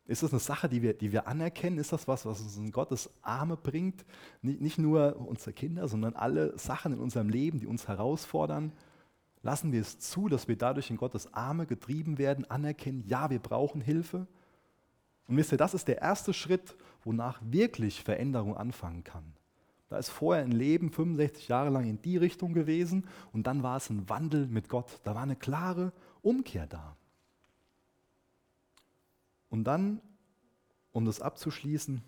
Ist 0.05 0.21
das 0.21 0.33
eine 0.33 0.41
Sache, 0.41 0.67
die 0.67 0.81
wir, 0.81 0.93
die 0.93 1.13
wir 1.13 1.29
anerkennen? 1.29 1.77
Ist 1.77 1.93
das 1.93 2.09
was, 2.09 2.25
was 2.25 2.41
uns 2.41 2.57
in 2.57 2.73
Gottes 2.73 3.09
Arme 3.21 3.55
bringt? 3.55 4.03
Nicht, 4.41 4.59
nicht 4.59 4.77
nur 4.77 5.15
unsere 5.15 5.53
Kinder, 5.53 5.87
sondern 5.87 6.17
alle 6.17 6.59
Sachen 6.59 6.91
in 6.91 6.99
unserem 6.99 7.29
Leben, 7.29 7.57
die 7.59 7.67
uns 7.67 7.87
herausfordern. 7.87 8.73
Lassen 9.43 9.71
wir 9.71 9.79
es 9.79 9.99
zu, 9.99 10.27
dass 10.27 10.49
wir 10.49 10.57
dadurch 10.57 10.89
in 10.89 10.97
Gottes 10.97 11.33
Arme 11.33 11.65
getrieben 11.65 12.17
werden, 12.17 12.43
anerkennen, 12.51 13.05
ja, 13.07 13.29
wir 13.29 13.39
brauchen 13.39 13.79
Hilfe. 13.79 14.27
Und 15.29 15.37
wisst 15.37 15.53
ihr, 15.53 15.57
das 15.57 15.73
ist 15.73 15.87
der 15.87 16.01
erste 16.01 16.33
Schritt, 16.33 16.75
wonach 17.05 17.39
wirklich 17.41 18.03
Veränderung 18.03 18.57
anfangen 18.57 19.05
kann. 19.05 19.23
Da 19.93 19.99
ist 19.99 20.09
vorher 20.09 20.43
ein 20.43 20.51
Leben 20.51 20.89
65 20.89 21.49
Jahre 21.49 21.69
lang 21.69 21.87
in 21.87 22.01
die 22.01 22.17
Richtung 22.17 22.53
gewesen 22.53 23.05
und 23.31 23.45
dann 23.45 23.61
war 23.61 23.77
es 23.77 23.91
ein 23.91 24.09
Wandel 24.09 24.47
mit 24.47 24.67
Gott. 24.67 24.99
Da 25.03 25.13
war 25.13 25.21
eine 25.21 25.35
klare 25.35 25.93
Umkehr 26.23 26.65
da. 26.65 26.97
Und 29.49 29.65
dann, 29.65 30.01
um 30.93 31.05
das 31.05 31.21
abzuschließen, 31.21 32.01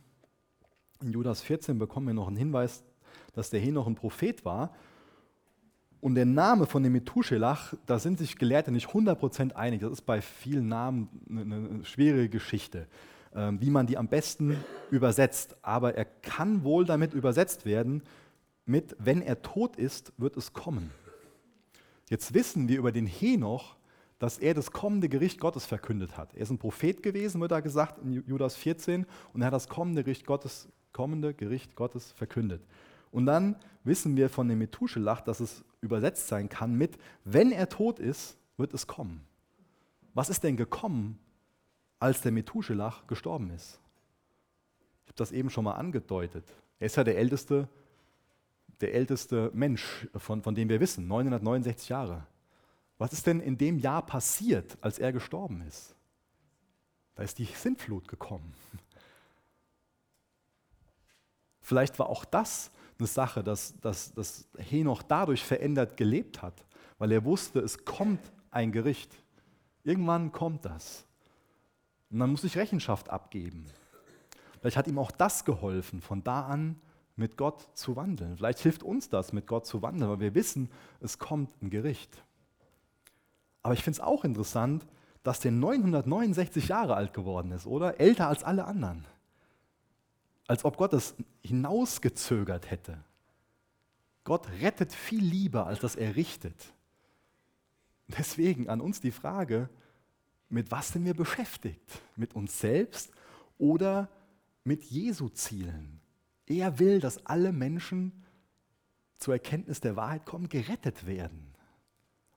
in 1.02 1.12
Judas 1.12 1.44
14 1.44 1.78
bekommen 1.78 2.08
wir 2.08 2.16
noch 2.16 2.28
einen 2.28 2.38
Hinweis, 2.38 2.84
dass 3.34 3.52
der 3.52 3.60
Henoch 3.60 3.86
ein 3.86 3.94
Prophet 3.94 4.44
war. 4.46 4.74
Und 6.02 6.16
der 6.16 6.26
Name 6.26 6.66
von 6.66 6.82
dem 6.82 6.94
Methuselach, 6.94 7.76
da 7.86 8.00
sind 8.00 8.18
sich 8.18 8.36
Gelehrte 8.38 8.72
nicht 8.72 8.88
100% 8.88 9.52
einig. 9.52 9.82
Das 9.82 9.92
ist 9.92 10.08
bei 10.08 10.22
vielen 10.22 10.70
Namen 10.70 11.08
eine, 11.30 11.42
eine 11.42 11.86
schwere 11.86 12.30
Geschichte. 12.30 12.88
Ähm, 13.36 13.60
wie 13.60 13.70
man 13.70 13.86
die 13.86 13.98
am 13.98 14.08
besten 14.08 14.64
übersetzt. 14.92 15.58
Aber 15.62 15.96
er 15.96 16.06
kann 16.06 16.64
wohl 16.64 16.86
damit 16.86 17.14
übersetzt 17.14 17.66
werden 17.66 18.02
mit, 18.66 18.96
wenn 18.98 19.22
er 19.22 19.42
tot 19.42 19.76
ist, 19.76 20.14
wird 20.18 20.38
es 20.38 20.54
kommen. 20.54 20.90
Jetzt 22.10 22.34
wissen 22.34 22.70
wir 22.70 22.78
über 22.78 22.94
den 22.94 23.06
Henoch, 23.06 23.76
dass 24.20 24.38
er 24.38 24.54
das 24.54 24.72
kommende 24.72 25.10
Gericht 25.10 25.42
Gottes 25.42 25.66
verkündet 25.66 26.18
hat. 26.18 26.34
Er 26.34 26.42
ist 26.44 26.50
ein 26.50 26.58
Prophet 26.58 27.04
gewesen, 27.04 27.42
wird 27.42 27.52
da 27.52 27.60
gesagt 27.60 28.02
in 28.02 28.14
Judas 28.14 28.56
14, 28.56 29.06
und 29.34 29.42
er 29.42 29.48
hat 29.48 29.54
das 29.54 29.68
kommende 29.68 30.06
Gericht 30.06 30.26
Gottes, 30.26 30.70
kommende 30.94 31.34
Gericht 31.34 31.76
Gottes 31.76 32.14
verkündet. 32.14 32.62
Und 33.12 33.26
dann 33.26 33.58
wissen 33.84 34.16
wir 34.16 34.30
von 34.30 34.48
dem 34.48 34.60
Methuselach, 34.60 35.20
dass 35.20 35.42
es 35.42 35.66
übersetzt 35.82 36.30
sein 36.30 36.48
kann 36.48 36.76
mit, 36.76 36.98
wenn 37.26 37.52
er 37.52 37.68
tot 37.68 38.00
ist, 38.00 38.38
wird 38.56 38.74
es 38.74 38.88
kommen. 38.88 39.26
Was 40.14 40.30
ist 40.30 40.44
denn 40.44 40.56
gekommen, 40.56 41.20
als 42.00 42.22
der 42.22 42.32
Methuselach 42.32 43.08
gestorben 43.08 43.50
ist? 43.52 43.80
Ich 45.04 45.10
habe 45.10 45.18
das 45.18 45.32
eben 45.32 45.50
schon 45.50 45.64
mal 45.64 45.74
angedeutet. 45.74 46.46
Er 46.80 46.88
ist 46.88 46.96
ja 46.96 47.04
der 47.04 47.18
älteste, 47.18 47.70
der 48.82 48.94
älteste 48.94 49.52
Mensch, 49.54 50.08
von, 50.16 50.42
von 50.42 50.56
dem 50.56 50.70
wir 50.70 50.80
wissen, 50.80 51.08
969 51.08 51.90
Jahre. 51.90 52.26
Was 52.98 53.14
ist 53.14 53.28
denn 53.28 53.40
in 53.40 53.58
dem 53.58 53.78
Jahr 53.78 54.06
passiert, 54.06 54.78
als 54.82 55.00
er 55.00 55.12
gestorben 55.12 55.62
ist? 55.68 55.96
Da 57.16 57.24
ist 57.24 57.40
die 57.40 57.46
Sintflut 57.46 58.08
gekommen. 58.08 58.54
Vielleicht 61.62 61.98
war 61.98 62.10
auch 62.10 62.26
das 62.26 62.72
eine 63.00 63.08
Sache, 63.08 63.44
dass, 63.44 63.80
dass, 63.80 64.14
dass 64.14 64.48
Henoch 64.58 65.02
dadurch 65.02 65.44
verändert 65.44 65.98
gelebt 65.98 66.42
hat, 66.42 66.66
weil 66.98 67.12
er 67.12 67.26
wusste, 67.26 67.60
es 67.60 67.84
kommt 67.84 68.20
ein 68.52 68.72
Gericht. 68.72 69.12
Irgendwann 69.84 70.32
kommt 70.32 70.66
das. 70.66 71.05
Und 72.10 72.20
dann 72.20 72.32
muss 72.32 72.44
ich 72.44 72.58
Rechenschaft 72.58 73.10
abgeben. 73.10 73.66
Vielleicht 74.60 74.78
hat 74.78 74.88
ihm 74.88 75.00
auch 75.00 75.12
das 75.12 75.46
geholfen, 75.46 76.02
von 76.02 76.24
da 76.24 76.46
an 76.46 76.80
mit 77.16 77.38
Gott 77.38 77.70
zu 77.74 77.96
wandeln. 77.96 78.38
Vielleicht 78.38 78.60
hilft 78.60 78.84
uns 78.84 79.10
das, 79.10 79.32
mit 79.32 79.48
Gott 79.48 79.66
zu 79.66 79.82
wandeln, 79.82 80.10
weil 80.10 80.20
wir 80.20 80.36
wissen, 80.36 80.70
es 81.00 81.20
kommt 81.20 81.62
ein 81.62 81.70
Gericht. 81.70 82.24
Aber 83.64 83.74
ich 83.74 83.84
finde 83.84 83.98
es 83.98 84.06
auch 84.06 84.24
interessant, 84.24 84.86
dass 85.24 85.40
der 85.40 85.52
969 85.52 86.68
Jahre 86.68 86.96
alt 86.96 87.14
geworden 87.14 87.52
ist, 87.52 87.66
oder? 87.66 88.00
Älter 88.00 88.28
als 88.28 88.44
alle 88.44 88.66
anderen. 88.66 89.06
Als 90.48 90.66
ob 90.66 90.78
Gott 90.78 90.94
es 90.94 91.16
hinausgezögert 91.42 92.70
hätte. 92.70 93.04
Gott 94.24 94.48
rettet 94.62 94.94
viel 94.94 95.24
lieber, 95.24 95.66
als 95.66 95.80
dass 95.80 95.96
er 95.96 96.16
richtet. 96.16 96.74
Deswegen 98.08 98.70
an 98.70 98.82
uns 98.82 99.00
die 99.02 99.12
Frage, 99.12 99.70
mit 100.50 100.72
was 100.72 100.90
sind 100.90 101.06
wir 101.06 101.14
beschäftigt? 101.14 102.02
Mit 102.16 102.36
uns 102.36 102.60
selbst 102.60 103.12
oder 103.58 104.10
mit 104.64 104.84
Jesu 104.84 105.30
Zielen? 105.30 106.00
Er 106.48 106.80
will, 106.80 107.00
dass 107.00 107.26
alle 107.26 107.52
Menschen 107.52 108.24
zur 109.18 109.34
Erkenntnis 109.34 109.80
der 109.80 109.96
Wahrheit 109.96 110.26
kommen, 110.26 110.50
gerettet 110.50 111.08
werden. 111.08 111.54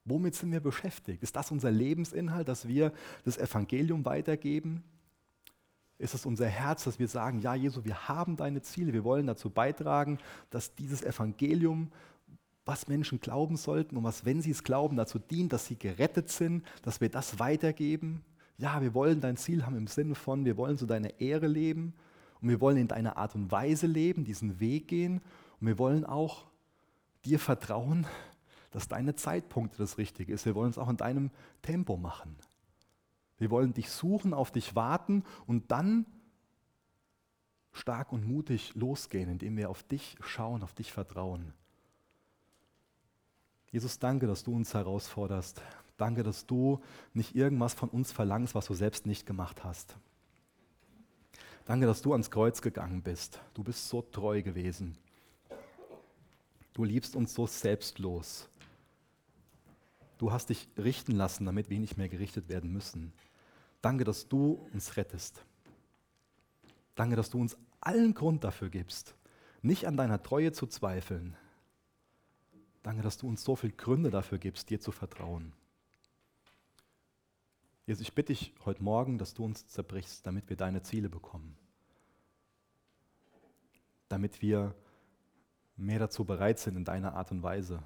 Womit 0.05 0.35
sind 0.35 0.53
wir 0.53 0.61
beschäftigt? 0.61 1.23
Ist 1.23 1.37
das 1.37 1.51
unser 1.51 1.71
Lebensinhalt, 1.71 2.49
dass 2.49 2.67
wir 2.67 2.93
das 3.25 3.37
Evangelium 3.37 4.05
weitergeben? 4.07 4.83
Ist 5.99 6.15
es 6.15 6.25
unser 6.25 6.47
Herz, 6.47 6.85
dass 6.85 6.99
wir 6.99 7.09
sagen, 7.09 7.41
ja 7.41 7.55
Jesu, 7.55 7.85
wir 7.85 8.09
haben 8.09 8.37
deine 8.37 8.63
Ziele, 8.63 8.93
wir 8.93 9.05
wollen 9.05 9.27
dazu 9.27 9.51
beitragen, 9.51 10.19
dass 10.49 10.75
dieses 10.75 11.03
Evangelium, 11.03 11.91
was 12.69 12.87
Menschen 12.87 13.19
glauben 13.19 13.57
sollten 13.57 13.97
und 13.97 14.05
was, 14.05 14.27
wenn 14.27 14.43
sie 14.43 14.51
es 14.51 14.63
glauben, 14.63 14.99
dazu 14.99 15.19
dient, 15.19 15.55
dass 15.55 15.65
sie 15.65 15.77
gerettet 15.77 16.29
sind, 16.29 16.67
dass 16.83 17.01
wir 17.01 17.09
das 17.09 17.39
weitergeben? 17.39 18.23
Ja, 18.59 18.83
wir 18.83 18.93
wollen 18.93 19.23
dein 19.23 19.39
Ziel 19.39 19.65
haben 19.65 19.75
im 19.75 19.87
Sinne 19.87 20.15
von, 20.15 20.45
wir 20.45 20.59
wollen 20.59 20.77
zu 20.77 20.85
deiner 20.85 21.19
Ehre 21.19 21.47
leben 21.47 21.95
und 22.43 22.51
wir 22.51 22.61
wollen 22.61 22.77
in 22.77 22.87
deiner 22.87 23.17
Art 23.17 23.35
und 23.35 23.51
Weise 23.51 23.87
leben, 23.87 24.25
diesen 24.25 24.61
Weg 24.61 24.89
gehen 24.89 25.23
und 25.61 25.67
wir 25.67 25.79
wollen 25.79 26.05
auch 26.05 26.45
dir 27.25 27.39
vertrauen, 27.39 28.07
dass 28.71 28.87
deine 28.87 29.15
Zeitpunkt 29.15 29.81
das 29.81 29.97
Richtige 29.97 30.35
ist. 30.35 30.45
Wir 30.45 30.55
wollen 30.55 30.71
es 30.71 30.77
auch 30.77 30.91
in 30.91 30.99
deinem 30.99 31.31
Tempo 31.63 31.97
machen. 31.97 32.37
Wir 33.39 33.51
wollen 33.51 33.73
dich 33.73 33.89
suchen, 33.89 34.35
auf 34.35 34.51
dich 34.51 34.77
warten 34.77 35.25
und 35.47 35.71
dann 35.71 36.05
stark 37.73 38.13
und 38.13 38.29
mutig 38.29 38.75
losgehen, 38.75 39.31
indem 39.31 39.57
wir 39.57 39.71
auf 39.71 39.85
dich 39.85 40.17
schauen, 40.21 40.63
auf 40.63 40.75
dich 40.75 40.93
vertrauen. 40.93 41.55
Jesus, 43.71 43.99
danke, 43.99 44.27
dass 44.27 44.45
du 44.45 44.55
uns 44.55 44.73
herausforderst. 44.75 45.61
Danke, 45.97 46.23
dass 46.23 46.47
du 46.47 46.81
nicht 47.13 47.35
irgendwas 47.35 47.75
von 47.75 47.89
uns 47.89 48.13
verlangst, 48.13 48.55
was 48.55 48.67
du 48.67 48.75
selbst 48.75 49.05
nicht 49.05 49.27
gemacht 49.27 49.65
hast. 49.65 49.97
Danke, 51.67 51.87
dass 51.87 52.01
du 52.01 52.13
ans 52.13 52.31
Kreuz 52.31 52.63
gegangen 52.63 53.03
bist. 53.03 53.41
Du 53.53 53.63
bist 53.63 53.89
so 53.89 54.01
treu 54.01 54.43
gewesen. 54.43 54.97
Du 56.73 56.85
liebst 56.85 57.17
uns 57.17 57.35
so 57.35 57.47
selbstlos. 57.47 58.49
Du 60.17 60.33
hast 60.33 60.49
dich 60.49 60.69
richten 60.79 61.13
lassen, 61.13 61.45
damit 61.45 61.69
wir 61.69 61.79
nicht 61.79 61.99
mehr 61.99 62.09
gerichtet 62.09 62.49
werden 62.49 62.73
müssen. 62.73 63.13
Danke, 63.83 64.05
dass 64.05 64.29
du 64.29 64.67
uns 64.73 64.97
rettest. 64.97 65.45
Danke, 66.95 67.17
dass 67.17 67.31
du 67.31 67.41
uns 67.41 67.57
allen 67.81 68.15
Grund 68.15 68.45
dafür 68.45 68.71
gibst, 68.71 69.15
nicht 69.63 69.87
an 69.87 69.97
deiner 69.97 70.23
Treue 70.23 70.53
zu 70.53 70.67
zweifeln. 70.67 71.37
Danke, 72.89 73.03
dass 73.03 73.19
du 73.19 73.29
uns 73.29 73.45
so 73.45 73.55
viele 73.55 73.75
Gründe 73.75 74.11
dafür 74.11 74.39
gibst, 74.39 74.71
dir 74.71 74.81
zu 74.81 74.93
vertrauen. 74.93 75.53
Jesus, 77.85 78.01
ich 78.01 78.15
bitte 78.15 78.33
dich 78.33 78.55
heute 78.65 78.83
Morgen, 78.83 79.19
dass 79.19 79.35
du 79.35 79.45
uns 79.45 79.69
zerbrichst, 79.69 80.27
damit 80.27 80.49
wir 80.49 80.57
deine 80.57 80.81
Ziele 80.81 81.11
bekommen. 81.11 81.55
Damit 84.09 84.41
wir 84.41 84.75
mehr 85.77 85.99
dazu 85.99 86.25
bereit 86.25 86.61
sind, 86.61 86.79
in 86.79 86.87
deiner 86.87 87.13
Art 87.13 87.31
und 87.31 87.43
Weise 87.43 87.83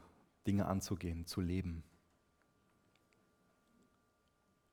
Dinge 0.46 0.66
anzugehen, 0.66 1.26
zu 1.26 1.40
leben. 1.40 1.82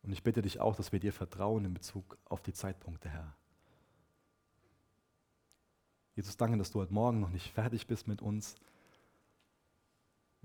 Und 0.04 0.12
ich 0.12 0.22
bitte 0.22 0.44
dich 0.44 0.60
auch, 0.60 0.76
dass 0.76 0.92
wir 0.92 1.00
dir 1.00 1.12
vertrauen 1.12 1.66
in 1.66 1.74
Bezug 1.74 2.20
auf 2.26 2.44
die 2.44 2.54
Zeitpunkte, 2.54 3.10
Herr. 3.10 3.36
Jesus, 6.16 6.38
danke, 6.38 6.60
dass 6.60 6.70
du 6.70 6.82
heute 6.82 6.94
Morgen 6.94 7.20
noch 7.20 7.32
nicht 7.32 7.52
fertig 7.52 7.88
bist 7.88 8.08
mit 8.08 8.22
uns. 8.22 8.58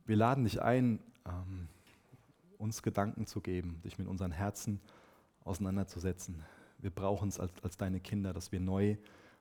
Wir 0.04 0.16
laden 0.16 0.44
dich 0.44 0.60
ein, 0.60 1.00
ähm, 1.26 1.68
uns 2.58 2.82
Gedanken 2.82 3.26
zu 3.26 3.40
geben, 3.40 3.80
dich 3.82 3.98
mit 3.98 4.06
unseren 4.06 4.32
Herzen 4.32 4.80
auseinanderzusetzen. 5.44 6.42
Wir 6.78 6.90
brauchen 6.90 7.28
es 7.28 7.40
als, 7.40 7.52
als 7.62 7.76
deine 7.76 8.00
Kinder, 8.00 8.32
dass 8.32 8.52
wir 8.52 8.60
neu 8.60 8.96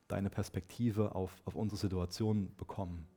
deine 0.07 0.29
Perspektive 0.29 1.15
auf, 1.15 1.41
auf 1.45 1.55
unsere 1.55 1.79
Situation 1.79 2.53
bekommen. 2.55 3.07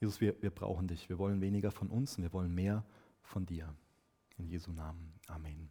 Jesus, 0.00 0.20
wir, 0.20 0.40
wir 0.42 0.50
brauchen 0.50 0.88
dich. 0.88 1.08
Wir 1.08 1.18
wollen 1.18 1.40
weniger 1.40 1.70
von 1.70 1.88
uns 1.88 2.16
und 2.16 2.24
wir 2.24 2.32
wollen 2.32 2.54
mehr 2.54 2.84
von 3.22 3.46
dir. 3.46 3.74
In 4.36 4.46
Jesu 4.46 4.70
Namen. 4.72 5.14
Amen. 5.26 5.70